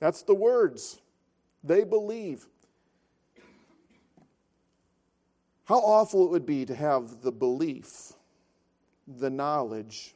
That's 0.00 0.22
the 0.22 0.34
words. 0.34 1.00
They 1.62 1.84
believe. 1.84 2.46
How 5.64 5.80
awful 5.80 6.24
it 6.24 6.30
would 6.30 6.46
be 6.46 6.64
to 6.64 6.74
have 6.74 7.20
the 7.20 7.32
belief, 7.32 8.14
the 9.06 9.28
knowledge, 9.28 10.14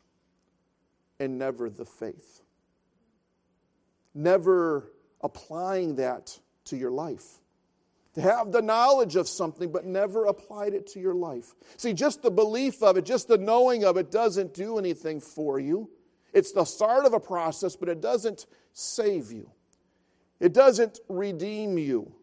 and 1.21 1.39
never 1.39 1.69
the 1.69 1.85
faith. 1.85 2.41
Never 4.15 4.92
applying 5.23 5.97
that 5.97 6.39
to 6.67 6.77
your 6.77 6.91
life. 6.91 7.41
To 8.15 8.21
have 8.21 8.53
the 8.53 8.61
knowledge 8.61 9.17
of 9.17 9.27
something, 9.27 9.73
but 9.73 9.87
never 9.87 10.27
applied 10.27 10.75
it 10.75 10.87
to 10.89 11.01
your 11.01 11.15
life. 11.15 11.55
See, 11.79 11.95
just 11.95 12.23
the 12.23 12.31
belief 12.31 12.83
of 12.83 12.99
it, 12.99 13.07
just 13.07 13.29
the 13.29 13.39
knowing 13.39 13.85
of 13.85 13.97
it, 13.97 14.11
doesn't 14.11 14.53
do 14.53 14.79
anything 14.79 15.19
for 15.21 15.59
you. 15.59 15.89
It's 16.35 16.53
the 16.53 16.65
start 16.65 17.07
of 17.07 17.15
a 17.15 17.21
process, 17.21 17.75
but 17.75 17.89
it 17.89 18.01
doesn't 18.01 18.47
save 18.73 19.33
you, 19.33 19.51
it 20.41 20.53
doesn't 20.53 21.01
redeem 21.09 21.79
you. 21.79 22.15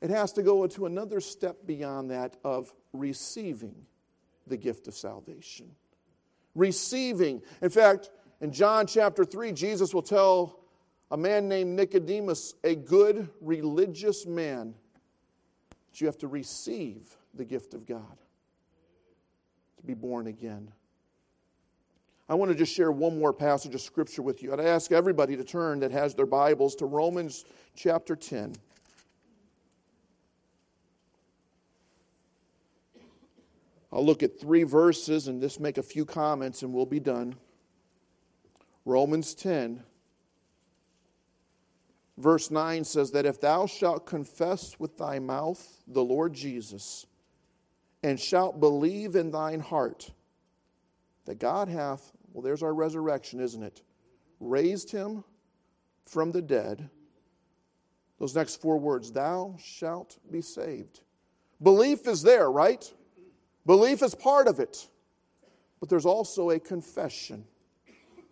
It 0.00 0.08
has 0.08 0.32
to 0.32 0.42
go 0.42 0.64
into 0.64 0.86
another 0.86 1.20
step 1.20 1.58
beyond 1.66 2.10
that 2.10 2.36
of 2.42 2.72
receiving 2.94 3.74
the 4.46 4.56
gift 4.56 4.88
of 4.88 4.94
salvation. 4.94 5.70
Receiving. 6.54 7.42
In 7.60 7.68
fact, 7.68 8.10
in 8.40 8.50
John 8.50 8.86
chapter 8.86 9.26
3, 9.26 9.52
Jesus 9.52 9.92
will 9.92 10.02
tell 10.02 10.59
a 11.10 11.16
man 11.16 11.48
named 11.48 11.76
Nicodemus, 11.76 12.54
a 12.62 12.74
good 12.74 13.28
religious 13.40 14.26
man, 14.26 14.74
that 15.90 16.00
you 16.00 16.06
have 16.06 16.18
to 16.18 16.28
receive 16.28 17.16
the 17.34 17.44
gift 17.44 17.74
of 17.74 17.86
God 17.86 18.18
to 19.76 19.82
be 19.84 19.94
born 19.94 20.26
again. 20.26 20.70
I 22.28 22.34
want 22.34 22.52
to 22.52 22.56
just 22.56 22.72
share 22.72 22.92
one 22.92 23.18
more 23.18 23.32
passage 23.32 23.74
of 23.74 23.80
scripture 23.80 24.22
with 24.22 24.40
you. 24.40 24.52
I'd 24.52 24.60
ask 24.60 24.92
everybody 24.92 25.36
to 25.36 25.42
turn 25.42 25.80
that 25.80 25.90
has 25.90 26.14
their 26.14 26.26
Bibles 26.26 26.76
to 26.76 26.86
Romans 26.86 27.44
chapter 27.74 28.14
10. 28.14 28.54
I'll 33.92 34.06
look 34.06 34.22
at 34.22 34.38
three 34.38 34.62
verses 34.62 35.26
and 35.26 35.40
just 35.40 35.58
make 35.58 35.76
a 35.76 35.82
few 35.82 36.04
comments 36.04 36.62
and 36.62 36.72
we'll 36.72 36.86
be 36.86 37.00
done. 37.00 37.34
Romans 38.84 39.34
10, 39.34 39.82
verse 42.20 42.50
9 42.50 42.84
says 42.84 43.10
that 43.12 43.26
if 43.26 43.40
thou 43.40 43.66
shalt 43.66 44.06
confess 44.06 44.78
with 44.78 44.96
thy 44.98 45.18
mouth 45.18 45.82
the 45.86 46.04
Lord 46.04 46.32
Jesus, 46.32 47.06
and 48.02 48.18
shalt 48.18 48.60
believe 48.60 49.16
in 49.16 49.30
thine 49.30 49.60
heart 49.60 50.10
that 51.26 51.38
God 51.38 51.68
hath, 51.68 52.12
well, 52.32 52.42
there's 52.42 52.62
our 52.62 52.72
resurrection, 52.72 53.40
isn't 53.40 53.62
it? 53.62 53.82
Raised 54.38 54.90
him 54.90 55.24
from 56.06 56.32
the 56.32 56.42
dead. 56.42 56.88
Those 58.18 58.34
next 58.34 58.60
four 58.60 58.78
words, 58.78 59.12
thou 59.12 59.56
shalt 59.62 60.18
be 60.30 60.40
saved. 60.40 61.00
Belief 61.62 62.06
is 62.06 62.22
there, 62.22 62.50
right? 62.50 62.90
Belief 63.66 64.02
is 64.02 64.14
part 64.14 64.48
of 64.48 64.60
it. 64.60 64.88
But 65.78 65.88
there's 65.88 66.06
also 66.06 66.50
a 66.50 66.60
confession. 66.60 67.44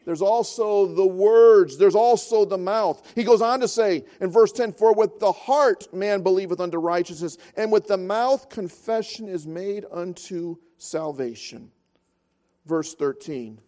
There's 0.05 0.23
also 0.23 0.87
the 0.87 1.07
words. 1.07 1.77
There's 1.77 1.95
also 1.95 2.45
the 2.45 2.59
mouth. 2.59 3.13
He 3.15 3.25
goes 3.25 3.43
on 3.43 3.61
to 3.61 3.69
say 3.69 4.05
in 4.21 4.31
verse 4.31 4.53
10 4.53 4.73
For 4.73 4.95
with 4.95 5.19
the 5.19 5.33
heart 5.33 5.93
man 5.93 6.23
believeth 6.23 6.61
unto 6.61 6.79
righteousness, 6.79 7.37
and 7.57 7.71
with 7.71 7.87
the 7.87 7.99
mouth 7.99 8.49
confession 8.49 9.29
is 9.29 9.47
made 9.47 9.85
unto 9.91 10.57
salvation. 10.79 11.71
Verse 12.65 12.95
13 12.95 13.61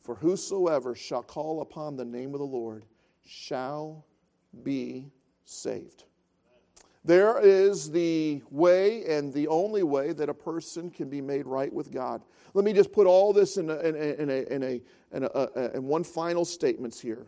For 0.00 0.14
whosoever 0.14 0.94
shall 0.94 1.22
call 1.22 1.62
upon 1.62 1.96
the 1.96 2.04
name 2.04 2.34
of 2.34 2.40
the 2.40 2.46
Lord 2.46 2.84
shall 3.24 4.04
be 4.62 5.10
saved. 5.44 6.04
There 7.04 7.40
is 7.40 7.90
the 7.90 8.42
way 8.50 9.04
and 9.06 9.32
the 9.32 9.48
only 9.48 9.82
way 9.82 10.12
that 10.12 10.28
a 10.28 10.34
person 10.34 10.88
can 10.88 11.08
be 11.08 11.20
made 11.20 11.46
right 11.46 11.72
with 11.72 11.90
God. 11.90 12.22
Let 12.54 12.64
me 12.64 12.72
just 12.72 12.92
put 12.92 13.06
all 13.06 13.32
this 13.32 13.56
in, 13.56 13.70
a, 13.70 13.78
in, 13.78 13.96
a, 13.96 14.22
in, 14.22 14.30
a, 14.30 14.54
in, 14.54 14.62
a, 14.62 14.82
in, 15.12 15.24
a, 15.24 15.26
uh, 15.26 15.46
uh, 15.56 15.68
in 15.74 15.84
one 15.84 16.04
final 16.04 16.44
statement 16.44 16.94
here. 16.94 17.26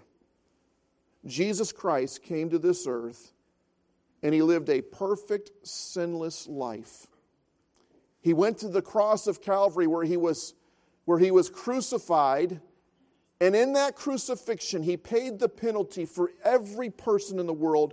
Jesus 1.26 1.72
Christ 1.72 2.22
came 2.22 2.50
to 2.50 2.58
this 2.58 2.86
earth 2.86 3.32
and 4.22 4.32
he 4.32 4.42
lived 4.42 4.68
a 4.68 4.80
perfect, 4.80 5.50
sinless 5.64 6.46
life. 6.46 7.08
He 8.20 8.32
went 8.32 8.58
to 8.58 8.68
the 8.68 8.82
cross 8.82 9.26
of 9.26 9.42
Calvary 9.42 9.86
where 9.86 10.04
he 10.04 10.16
was, 10.16 10.54
where 11.04 11.18
he 11.18 11.30
was 11.30 11.50
crucified, 11.50 12.60
and 13.40 13.54
in 13.54 13.74
that 13.74 13.96
crucifixion, 13.96 14.82
he 14.82 14.96
paid 14.96 15.38
the 15.38 15.48
penalty 15.48 16.06
for 16.06 16.30
every 16.42 16.88
person 16.88 17.38
in 17.38 17.46
the 17.46 17.52
world 17.52 17.92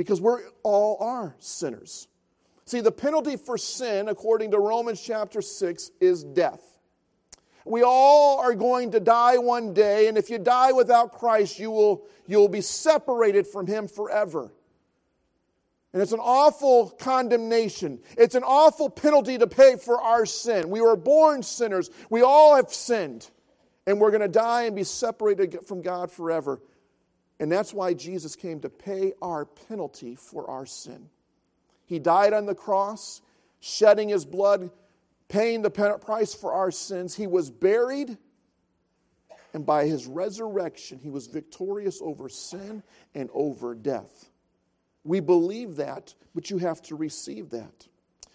because 0.00 0.18
we 0.18 0.30
all 0.62 0.96
are 0.98 1.36
sinners. 1.40 2.08
See, 2.64 2.80
the 2.80 2.90
penalty 2.90 3.36
for 3.36 3.58
sin, 3.58 4.08
according 4.08 4.52
to 4.52 4.58
Romans 4.58 4.98
chapter 4.98 5.42
6, 5.42 5.90
is 6.00 6.24
death. 6.24 6.62
We 7.66 7.82
all 7.82 8.38
are 8.38 8.54
going 8.54 8.92
to 8.92 9.00
die 9.00 9.36
one 9.36 9.74
day, 9.74 10.08
and 10.08 10.16
if 10.16 10.30
you 10.30 10.38
die 10.38 10.72
without 10.72 11.12
Christ, 11.12 11.58
you 11.58 11.70
will, 11.70 12.06
you 12.26 12.38
will 12.38 12.48
be 12.48 12.62
separated 12.62 13.46
from 13.46 13.66
Him 13.66 13.88
forever. 13.88 14.50
And 15.92 16.00
it's 16.00 16.12
an 16.12 16.20
awful 16.20 16.88
condemnation. 16.88 17.98
It's 18.16 18.34
an 18.34 18.42
awful 18.42 18.88
penalty 18.88 19.36
to 19.36 19.46
pay 19.46 19.76
for 19.76 20.00
our 20.00 20.24
sin. 20.24 20.70
We 20.70 20.80
were 20.80 20.96
born 20.96 21.42
sinners. 21.42 21.90
We 22.08 22.22
all 22.22 22.56
have 22.56 22.72
sinned. 22.72 23.28
And 23.86 24.00
we're 24.00 24.12
going 24.12 24.22
to 24.22 24.28
die 24.28 24.62
and 24.62 24.74
be 24.74 24.84
separated 24.84 25.58
from 25.66 25.82
God 25.82 26.10
forever. 26.10 26.62
And 27.40 27.50
that's 27.50 27.74
why 27.74 27.94
Jesus 27.94 28.36
came 28.36 28.60
to 28.60 28.68
pay 28.68 29.14
our 29.20 29.44
penalty 29.44 30.14
for 30.14 30.48
our 30.48 30.66
sin. 30.66 31.08
He 31.86 31.98
died 31.98 32.32
on 32.32 32.46
the 32.46 32.54
cross, 32.54 33.20
shedding 33.58 34.10
his 34.10 34.24
blood 34.24 34.70
paying 35.30 35.62
the 35.62 35.70
price 35.70 36.34
for 36.34 36.52
our 36.52 36.70
sins. 36.70 37.14
He 37.14 37.26
was 37.26 37.50
buried, 37.50 38.18
and 39.54 39.64
by 39.64 39.86
his 39.86 40.06
resurrection, 40.06 40.98
he 40.98 41.08
was 41.08 41.28
victorious 41.28 42.02
over 42.02 42.28
sin 42.28 42.82
and 43.14 43.30
over 43.32 43.74
death. 43.74 44.28
We 45.04 45.20
believe 45.20 45.76
that, 45.76 46.14
but 46.34 46.50
you 46.50 46.58
have 46.58 46.82
to 46.82 46.96
receive 46.96 47.50
that. 47.50 47.86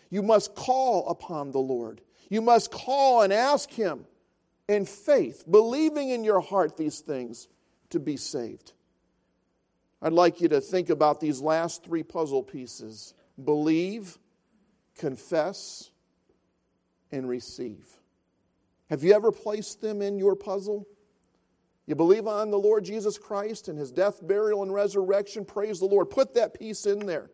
You 0.09 0.23
must 0.23 0.55
call 0.55 1.07
upon 1.09 1.51
the 1.51 1.59
Lord. 1.59 2.01
You 2.29 2.41
must 2.41 2.71
call 2.71 3.21
and 3.21 3.31
ask 3.31 3.69
Him 3.69 4.05
in 4.67 4.85
faith, 4.85 5.43
believing 5.49 6.09
in 6.09 6.23
your 6.23 6.39
heart 6.39 6.75
these 6.77 7.01
things 7.01 7.47
to 7.91 7.99
be 7.99 8.17
saved. 8.17 8.73
I'd 10.01 10.13
like 10.13 10.41
you 10.41 10.47
to 10.49 10.61
think 10.61 10.89
about 10.89 11.19
these 11.19 11.41
last 11.41 11.83
three 11.83 12.03
puzzle 12.03 12.43
pieces 12.43 13.13
believe, 13.43 14.17
confess, 14.97 15.89
and 17.11 17.27
receive. 17.27 17.87
Have 18.89 19.03
you 19.03 19.13
ever 19.13 19.31
placed 19.31 19.81
them 19.81 20.01
in 20.01 20.19
your 20.19 20.35
puzzle? 20.35 20.87
You 21.87 21.95
believe 21.95 22.27
on 22.27 22.49
the 22.49 22.57
Lord 22.57 22.83
Jesus 22.83 23.17
Christ 23.17 23.67
and 23.67 23.77
his 23.77 23.91
death, 23.91 24.25
burial, 24.25 24.63
and 24.63 24.73
resurrection. 24.73 25.45
Praise 25.45 25.79
the 25.79 25.85
Lord. 25.85 26.09
Put 26.09 26.33
that 26.35 26.57
piece 26.57 26.85
in 26.85 27.05
there. 27.05 27.29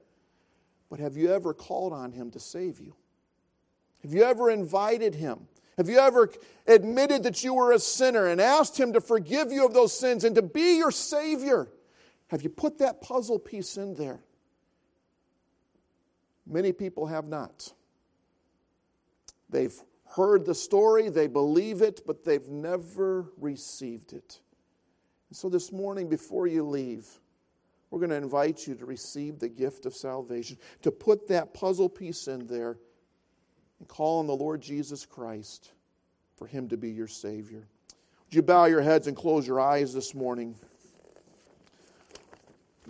But 0.89 0.99
have 0.99 1.15
you 1.15 1.31
ever 1.31 1.53
called 1.53 1.93
on 1.93 2.11
him 2.11 2.31
to 2.31 2.39
save 2.39 2.79
you? 2.79 2.95
Have 4.01 4.13
you 4.13 4.23
ever 4.23 4.49
invited 4.49 5.15
him? 5.15 5.47
Have 5.77 5.87
you 5.87 5.99
ever 5.99 6.29
admitted 6.67 7.23
that 7.23 7.43
you 7.43 7.53
were 7.53 7.71
a 7.71 7.79
sinner 7.79 8.27
and 8.27 8.41
asked 8.41 8.77
him 8.77 8.93
to 8.93 9.01
forgive 9.01 9.51
you 9.51 9.65
of 9.65 9.73
those 9.73 9.97
sins 9.97 10.23
and 10.25 10.35
to 10.35 10.41
be 10.41 10.77
your 10.77 10.91
Savior? 10.91 11.69
Have 12.31 12.43
you 12.43 12.49
put 12.49 12.77
that 12.77 13.01
puzzle 13.01 13.37
piece 13.37 13.75
in 13.75 13.93
there? 13.93 14.21
Many 16.47 16.71
people 16.71 17.07
have 17.07 17.27
not. 17.27 17.73
They've 19.49 19.75
heard 20.15 20.45
the 20.45 20.55
story, 20.55 21.09
they 21.09 21.27
believe 21.27 21.81
it, 21.81 22.03
but 22.07 22.23
they've 22.23 22.47
never 22.47 23.25
received 23.37 24.13
it. 24.13 24.39
And 25.29 25.35
so 25.35 25.49
this 25.49 25.73
morning, 25.73 26.07
before 26.07 26.47
you 26.47 26.63
leave, 26.63 27.05
we're 27.89 27.99
going 27.99 28.11
to 28.11 28.15
invite 28.15 28.65
you 28.65 28.75
to 28.75 28.85
receive 28.85 29.39
the 29.39 29.49
gift 29.49 29.85
of 29.85 29.93
salvation, 29.93 30.57
to 30.83 30.91
put 30.91 31.27
that 31.27 31.53
puzzle 31.53 31.89
piece 31.89 32.29
in 32.29 32.47
there 32.47 32.77
and 33.79 33.89
call 33.89 34.19
on 34.19 34.27
the 34.27 34.35
Lord 34.35 34.61
Jesus 34.61 35.05
Christ 35.05 35.73
for 36.37 36.47
Him 36.47 36.69
to 36.69 36.77
be 36.77 36.91
your 36.91 37.09
Savior. 37.09 37.67
Would 38.27 38.35
you 38.35 38.41
bow 38.41 38.65
your 38.65 38.81
heads 38.81 39.07
and 39.07 39.17
close 39.17 39.45
your 39.45 39.59
eyes 39.59 39.93
this 39.93 40.15
morning? 40.15 40.55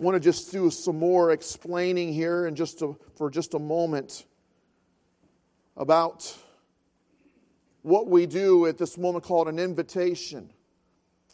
Want 0.02 0.16
to 0.16 0.20
just 0.20 0.50
do 0.50 0.68
some 0.68 0.98
more 0.98 1.30
explaining 1.30 2.12
here 2.12 2.46
and 2.46 2.56
just 2.56 2.80
to, 2.80 2.98
for 3.14 3.30
just 3.30 3.54
a 3.54 3.58
moment 3.60 4.24
about 5.76 6.36
what 7.82 8.08
we 8.08 8.26
do 8.26 8.66
at 8.66 8.78
this 8.78 8.98
moment 8.98 9.22
called 9.22 9.46
an 9.46 9.60
invitation. 9.60 10.50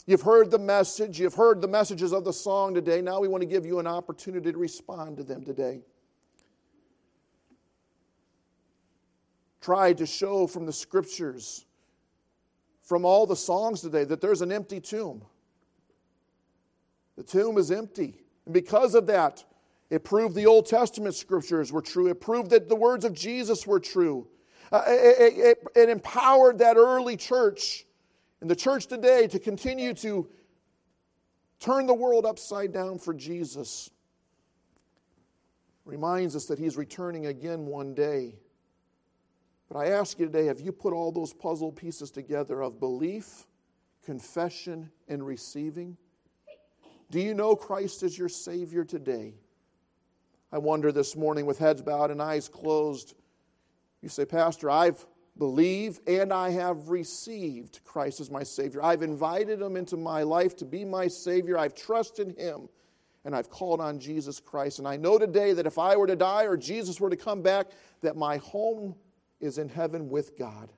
You've 0.05 0.21
heard 0.21 0.51
the 0.51 0.59
message, 0.59 1.19
you've 1.19 1.33
heard 1.33 1.63
the 1.63 1.67
messages 1.67 2.13
of 2.13 2.27
the 2.27 2.33
song 2.35 2.75
today. 2.75 3.01
Now 3.01 3.21
we 3.21 3.29
want 3.29 3.41
to 3.41 3.47
give 3.47 3.65
you 3.65 3.79
an 3.79 3.87
opportunity 3.87 4.53
to 4.53 4.59
respond 4.59 5.17
to 5.17 5.23
them 5.23 5.47
today. 5.47 5.81
Tried 9.63 9.97
to 9.97 10.05
show 10.05 10.47
from 10.47 10.67
the 10.67 10.75
scriptures, 10.75 11.65
from 12.83 13.07
all 13.07 13.27
the 13.27 13.35
songs 13.35 13.81
today, 13.81 14.05
that 14.05 14.21
there's 14.21 14.43
an 14.43 14.53
empty 14.53 14.79
tomb. 14.79 15.25
The 17.17 17.23
tomb 17.23 17.57
is 17.57 17.71
empty. 17.71 18.27
And 18.49 18.55
because 18.55 18.95
of 18.95 19.07
that, 19.09 19.45
it 19.91 20.05
proved 20.05 20.35
the 20.35 20.47
Old 20.47 20.65
Testament 20.65 21.15
scriptures 21.15 21.71
were 21.71 21.83
true. 21.83 22.09
It 22.09 22.19
proved 22.19 22.49
that 22.49 22.71
the 22.71 22.77
words 22.77 23.05
of 23.05 23.13
Jesus 23.13 23.67
were 23.67 23.79
true. 23.79 24.27
Uh, 24.73 24.85
it, 24.87 25.35
it, 25.37 25.65
it 25.77 25.89
empowered 25.91 26.57
that 26.59 26.79
early 26.79 27.15
church 27.19 27.85
and 28.41 28.51
the 28.51 28.57
church 28.57 28.87
today 28.87 29.27
to 29.27 29.39
continue 29.39 29.93
to 29.93 30.27
turn 31.61 31.87
the 31.87 31.93
world 31.93 32.25
upside 32.25 32.73
down 32.73 32.99
for 32.99 33.13
Jesus. 33.13 33.91
Reminds 35.85 36.35
us 36.35 36.47
that 36.47 36.59
he's 36.59 36.79
returning 36.79 37.27
again 37.27 37.67
one 37.67 37.93
day. 37.93 38.37
But 39.71 39.77
I 39.77 39.89
ask 39.89 40.19
you 40.19 40.25
today 40.25 40.47
have 40.47 40.61
you 40.61 40.73
put 40.73 40.95
all 40.95 41.13
those 41.13 41.35
puzzle 41.35 41.71
pieces 41.71 42.11
together 42.11 42.63
of 42.63 42.81
belief, 42.81 43.47
confession, 44.03 44.91
and 45.07 45.27
receiving? 45.27 45.99
Do 47.11 47.21
you 47.21 47.35
know 47.35 47.57
Christ 47.57 48.03
as 48.03 48.19
your 48.19 48.29
Savior 48.29 48.85
today? 48.85 49.35
I 50.53 50.59
wonder 50.59 50.93
this 50.93 51.17
morning, 51.17 51.47
with 51.47 51.59
heads 51.59 51.83
bowed 51.83 52.11
and 52.11 52.21
eyes 52.21 52.49
closed, 52.49 53.15
you 54.03 54.09
say, 54.09 54.25
Pastor, 54.25 54.71
I've 54.71 55.07
believed 55.39 56.07
and 56.09 56.33
I 56.33 56.51
have 56.51 56.89
received 56.89 57.81
Christ 57.85 58.21
as 58.21 58.31
my 58.31 58.43
Savior. 58.43 58.83
I've 58.83 59.03
invited 59.03 59.61
Him 59.61 59.77
into 59.77 59.97
my 59.97 60.23
life 60.23 60.57
to 60.57 60.65
be 60.65 60.85
my 60.85 61.09
Savior. 61.09 61.57
I've 61.59 61.75
trusted 61.75 62.39
Him 62.39 62.69
and 63.25 63.35
I've 63.35 63.51
called 63.51 63.81
on 63.81 63.99
Jesus 63.99 64.41
Christ. 64.41 64.79
And 64.79 64.89
I 64.89 64.97
know 64.97 65.19
today 65.19 65.53
that 65.53 65.67
if 65.67 65.79
I 65.79 65.97
were 65.97 66.07
to 66.07 66.17
die 66.17 66.45
or 66.45 66.57
Jesus 66.57 67.01
were 67.01 67.11
to 67.11 67.17
come 67.17 67.43
back, 67.43 67.69
that 68.03 68.17
my 68.17 68.39
home 68.39 68.95
is 69.41 69.59
in 69.59 69.69
heaven 69.69 70.09
with 70.09 70.39
God. 70.39 70.73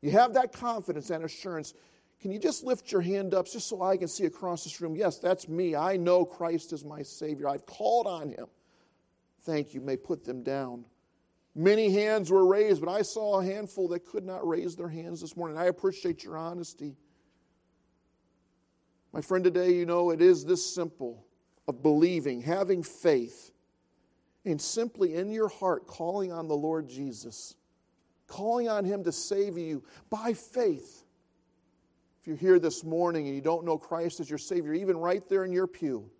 You 0.00 0.12
have 0.12 0.34
that 0.34 0.52
confidence 0.52 1.10
and 1.10 1.24
assurance. 1.24 1.74
Can 2.20 2.30
you 2.30 2.38
just 2.38 2.64
lift 2.64 2.92
your 2.92 3.00
hand 3.00 3.32
up 3.32 3.46
just 3.46 3.66
so 3.66 3.82
I 3.82 3.96
can 3.96 4.08
see 4.08 4.26
across 4.26 4.64
this 4.64 4.80
room? 4.80 4.94
Yes, 4.94 5.18
that's 5.18 5.48
me. 5.48 5.74
I 5.74 5.96
know 5.96 6.24
Christ 6.24 6.72
is 6.72 6.84
my 6.84 7.02
Savior. 7.02 7.48
I've 7.48 7.64
called 7.64 8.06
on 8.06 8.28
Him. 8.28 8.46
Thank 9.42 9.72
you. 9.72 9.80
May 9.80 9.96
put 9.96 10.24
them 10.24 10.42
down. 10.42 10.84
Many 11.54 11.90
hands 11.90 12.30
were 12.30 12.46
raised, 12.46 12.80
but 12.80 12.90
I 12.90 13.02
saw 13.02 13.40
a 13.40 13.44
handful 13.44 13.88
that 13.88 14.06
could 14.06 14.24
not 14.24 14.46
raise 14.46 14.76
their 14.76 14.88
hands 14.88 15.22
this 15.22 15.36
morning. 15.36 15.56
I 15.56 15.66
appreciate 15.66 16.22
your 16.22 16.36
honesty. 16.36 16.94
My 19.12 19.20
friend, 19.20 19.42
today, 19.42 19.72
you 19.72 19.86
know, 19.86 20.10
it 20.10 20.20
is 20.20 20.44
this 20.44 20.74
simple 20.74 21.26
of 21.66 21.82
believing, 21.82 22.42
having 22.42 22.82
faith, 22.82 23.50
and 24.44 24.60
simply 24.60 25.14
in 25.14 25.32
your 25.32 25.48
heart 25.48 25.86
calling 25.86 26.32
on 26.32 26.48
the 26.48 26.56
Lord 26.56 26.88
Jesus, 26.88 27.56
calling 28.26 28.68
on 28.68 28.84
Him 28.84 29.04
to 29.04 29.12
save 29.12 29.58
you 29.58 29.82
by 30.10 30.34
faith. 30.34 31.04
If 32.20 32.26
you're 32.26 32.36
here 32.36 32.58
this 32.58 32.84
morning 32.84 33.26
and 33.26 33.34
you 33.34 33.40
don't 33.40 33.64
know 33.64 33.78
Christ 33.78 34.20
as 34.20 34.28
your 34.28 34.38
Savior, 34.38 34.74
even 34.74 34.96
right 34.96 35.26
there 35.28 35.44
in 35.44 35.52
your 35.52 35.66
pew, 35.66 36.10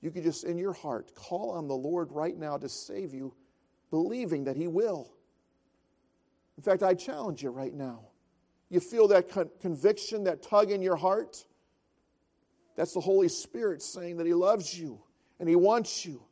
you 0.00 0.10
could 0.10 0.22
just 0.22 0.44
in 0.44 0.56
your 0.56 0.72
heart 0.72 1.14
call 1.14 1.50
on 1.50 1.66
the 1.66 1.74
Lord 1.74 2.12
right 2.12 2.36
now 2.36 2.56
to 2.56 2.68
save 2.68 3.12
you 3.12 3.34
believing 3.90 4.44
that 4.44 4.56
He 4.56 4.68
will. 4.68 5.12
In 6.56 6.62
fact, 6.62 6.82
I 6.82 6.94
challenge 6.94 7.42
you 7.42 7.50
right 7.50 7.74
now. 7.74 8.02
You 8.68 8.78
feel 8.78 9.08
that 9.08 9.28
con- 9.28 9.50
conviction, 9.60 10.24
that 10.24 10.42
tug 10.42 10.70
in 10.70 10.80
your 10.80 10.96
heart? 10.96 11.44
That's 12.76 12.94
the 12.94 13.00
Holy 13.00 13.28
Spirit 13.28 13.82
saying 13.82 14.16
that 14.18 14.26
He 14.26 14.34
loves 14.34 14.78
you 14.78 15.02
and 15.40 15.48
He 15.48 15.56
wants 15.56 16.06
you. 16.06 16.22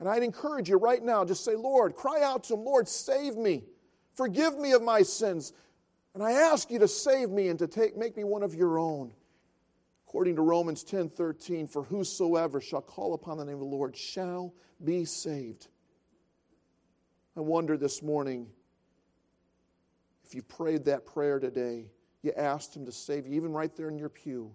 And 0.00 0.08
I'd 0.08 0.22
encourage 0.22 0.70
you 0.70 0.78
right 0.78 1.02
now, 1.02 1.24
just 1.24 1.44
say, 1.44 1.54
Lord, 1.54 1.94
cry 1.94 2.22
out 2.22 2.44
to 2.44 2.54
Him, 2.54 2.64
Lord, 2.64 2.88
save 2.88 3.36
me. 3.36 3.64
Forgive 4.14 4.58
me 4.58 4.72
of 4.72 4.82
my 4.82 5.02
sins. 5.02 5.52
And 6.14 6.22
I 6.22 6.32
ask 6.32 6.70
you 6.70 6.78
to 6.78 6.88
save 6.88 7.30
me 7.30 7.48
and 7.48 7.58
to 7.58 7.66
take, 7.66 7.96
make 7.96 8.16
me 8.16 8.24
one 8.24 8.42
of 8.42 8.54
your 8.54 8.78
own. 8.78 9.12
According 10.06 10.36
to 10.36 10.42
Romans 10.42 10.84
10 10.84 11.08
13, 11.08 11.66
for 11.66 11.82
whosoever 11.82 12.60
shall 12.60 12.80
call 12.80 13.14
upon 13.14 13.36
the 13.36 13.44
name 13.44 13.54
of 13.54 13.60
the 13.60 13.66
Lord 13.66 13.96
shall 13.96 14.54
be 14.82 15.04
saved. 15.04 15.66
I 17.36 17.40
wonder 17.40 17.76
this 17.76 18.00
morning 18.00 18.46
if 20.24 20.34
you 20.36 20.42
prayed 20.42 20.84
that 20.84 21.04
prayer 21.04 21.40
today, 21.40 21.86
you 22.22 22.32
asked 22.36 22.76
Him 22.76 22.86
to 22.86 22.92
save 22.92 23.26
you, 23.26 23.34
even 23.34 23.52
right 23.52 23.74
there 23.74 23.88
in 23.88 23.98
your 23.98 24.08
pew. 24.08 24.52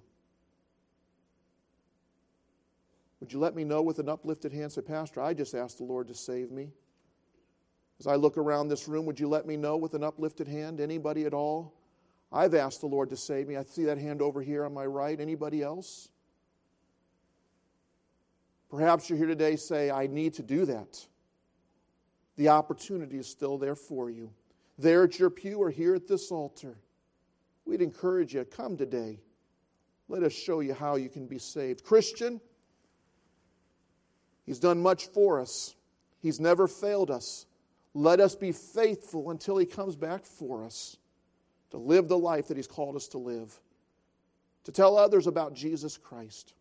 Would 3.19 3.33
you 3.33 3.39
let 3.39 3.53
me 3.53 3.65
know 3.65 3.81
with 3.81 3.99
an 3.99 4.07
uplifted 4.07 4.53
hand? 4.53 4.71
Say, 4.71 4.81
Pastor, 4.81 5.21
I 5.21 5.33
just 5.33 5.53
asked 5.53 5.77
the 5.77 5.83
Lord 5.83 6.07
to 6.07 6.15
save 6.15 6.51
me. 6.51 6.71
As 7.99 8.07
I 8.07 8.15
look 8.15 8.37
around 8.37 8.69
this 8.69 8.87
room, 8.87 9.05
would 9.05 9.19
you 9.19 9.27
let 9.27 9.45
me 9.45 9.57
know 9.57 9.77
with 9.77 9.93
an 9.93 10.03
uplifted 10.03 10.47
hand? 10.47 10.79
Anybody 10.79 11.25
at 11.25 11.33
all? 11.33 11.73
I've 12.31 12.53
asked 12.53 12.81
the 12.81 12.87
Lord 12.87 13.09
to 13.09 13.17
save 13.17 13.47
me. 13.47 13.57
I 13.57 13.63
see 13.63 13.85
that 13.85 13.97
hand 13.97 14.21
over 14.21 14.41
here 14.41 14.65
on 14.65 14.73
my 14.73 14.85
right. 14.85 15.19
Anybody 15.19 15.61
else? 15.61 16.09
Perhaps 18.69 19.09
you're 19.09 19.17
here 19.17 19.27
today 19.27 19.55
say, 19.55 19.89
I 19.89 20.07
need 20.07 20.35
to 20.35 20.43
do 20.43 20.65
that 20.65 21.05
the 22.39 22.47
opportunity 22.47 23.17
is 23.17 23.27
still 23.27 23.57
there 23.57 23.75
for 23.75 24.09
you. 24.09 24.31
There 24.77 25.03
at 25.03 25.19
your 25.19 25.29
pew 25.29 25.57
or 25.57 25.69
here 25.69 25.93
at 25.93 26.07
this 26.07 26.31
altar, 26.31 26.77
we'd 27.65 27.81
encourage 27.81 28.33
you 28.33 28.45
come 28.45 28.77
today. 28.77 29.19
Let 30.07 30.23
us 30.23 30.31
show 30.31 30.61
you 30.61 30.73
how 30.73 30.95
you 30.95 31.09
can 31.09 31.27
be 31.27 31.37
saved. 31.37 31.83
Christian, 31.83 32.39
He's 34.45 34.57
done 34.57 34.81
much 34.81 35.07
for 35.07 35.41
us, 35.41 35.75
He's 36.21 36.39
never 36.39 36.65
failed 36.69 37.11
us. 37.11 37.45
Let 37.93 38.19
us 38.19 38.35
be 38.35 38.51
faithful 38.51 39.31
until 39.31 39.57
He 39.57 39.65
comes 39.65 39.95
back 39.95 40.25
for 40.25 40.63
us 40.63 40.97
to 41.71 41.77
live 41.77 42.07
the 42.07 42.17
life 42.17 42.47
that 42.47 42.57
He's 42.57 42.67
called 42.67 42.95
us 42.95 43.07
to 43.09 43.17
live, 43.17 43.59
to 44.65 44.71
tell 44.71 44.97
others 44.97 45.27
about 45.27 45.53
Jesus 45.53 45.97
Christ. 45.97 46.53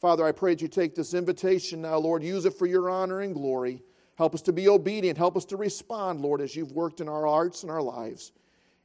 Father, 0.00 0.24
I 0.24 0.32
pray 0.32 0.54
that 0.54 0.62
you 0.62 0.68
take 0.68 0.94
this 0.94 1.14
invitation 1.14 1.82
now, 1.82 1.98
Lord, 1.98 2.22
use 2.22 2.46
it 2.46 2.54
for 2.54 2.66
your 2.66 2.88
honor 2.88 3.20
and 3.20 3.34
glory. 3.34 3.82
Help 4.16 4.34
us 4.34 4.42
to 4.42 4.52
be 4.52 4.68
obedient. 4.68 5.18
Help 5.18 5.36
us 5.36 5.44
to 5.46 5.56
respond, 5.56 6.20
Lord, 6.20 6.40
as 6.40 6.54
you've 6.56 6.72
worked 6.72 7.00
in 7.00 7.08
our 7.08 7.26
hearts 7.26 7.62
and 7.62 7.72
our 7.72 7.82
lives. 7.82 8.32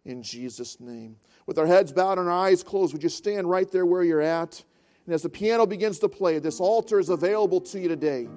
In 0.06 0.22
Jesus' 0.24 0.80
name. 0.80 1.18
With 1.46 1.58
our 1.58 1.66
heads 1.66 1.92
bowed 1.92 2.20
and 2.20 2.30
our 2.30 2.48
eyes 2.48 2.64
closed, 2.64 2.94
would 2.94 3.04
you 3.04 3.10
stand 3.10 3.50
right 3.50 3.70
there 3.70 3.86
where 3.86 4.04
you're 4.04 4.22
at? 4.22 4.64
And 5.06 5.14
as 5.14 5.24
the 5.24 5.30
piano 5.30 5.66
begins 5.66 6.00
to 6.00 6.10
play, 6.10 6.40
this 6.40 6.60
altar 6.60 7.00
is 7.00 7.10
available 7.10 7.62
to 7.62 7.80
you 7.80 7.88
today 7.88 8.28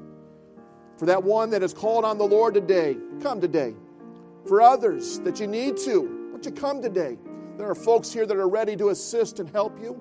For 0.99 1.07
that 1.07 1.23
one 1.23 1.51
that 1.51 1.63
has 1.63 1.73
called 1.73 2.05
on 2.05 2.19
the 2.19 2.25
Lord 2.25 2.55
today, 2.55 2.97
come 3.23 3.41
today. 3.41 3.73
For 4.47 4.61
others 4.61 5.21
that 5.21 5.39
you 5.39 5.47
need 5.47 5.77
to, 5.79 6.31
won't 6.33 6.45
you 6.45 6.51
come 6.51 6.83
today? 6.83 7.17
There 7.57 7.71
are 7.71 7.75
folks 7.75 8.13
here 8.13 8.27
that 8.27 8.37
are 8.37 8.49
ready 8.49 8.77
to 8.77 8.89
assist 8.89 9.39
and 9.39 9.49
help 9.49 9.81
you. 9.81 9.93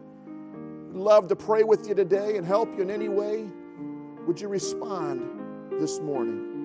We'd 0.92 1.00
love 1.00 1.28
to 1.28 1.36
pray 1.36 1.64
with 1.64 1.88
you 1.88 1.94
today 1.94 2.38
and 2.38 2.46
help 2.46 2.76
you 2.76 2.82
in 2.82 2.90
any 2.90 3.10
way. 3.10 3.48
Would 4.26 4.42
you 4.42 4.48
respond 4.48 5.80
this 5.80 6.00
morning? 6.00 6.57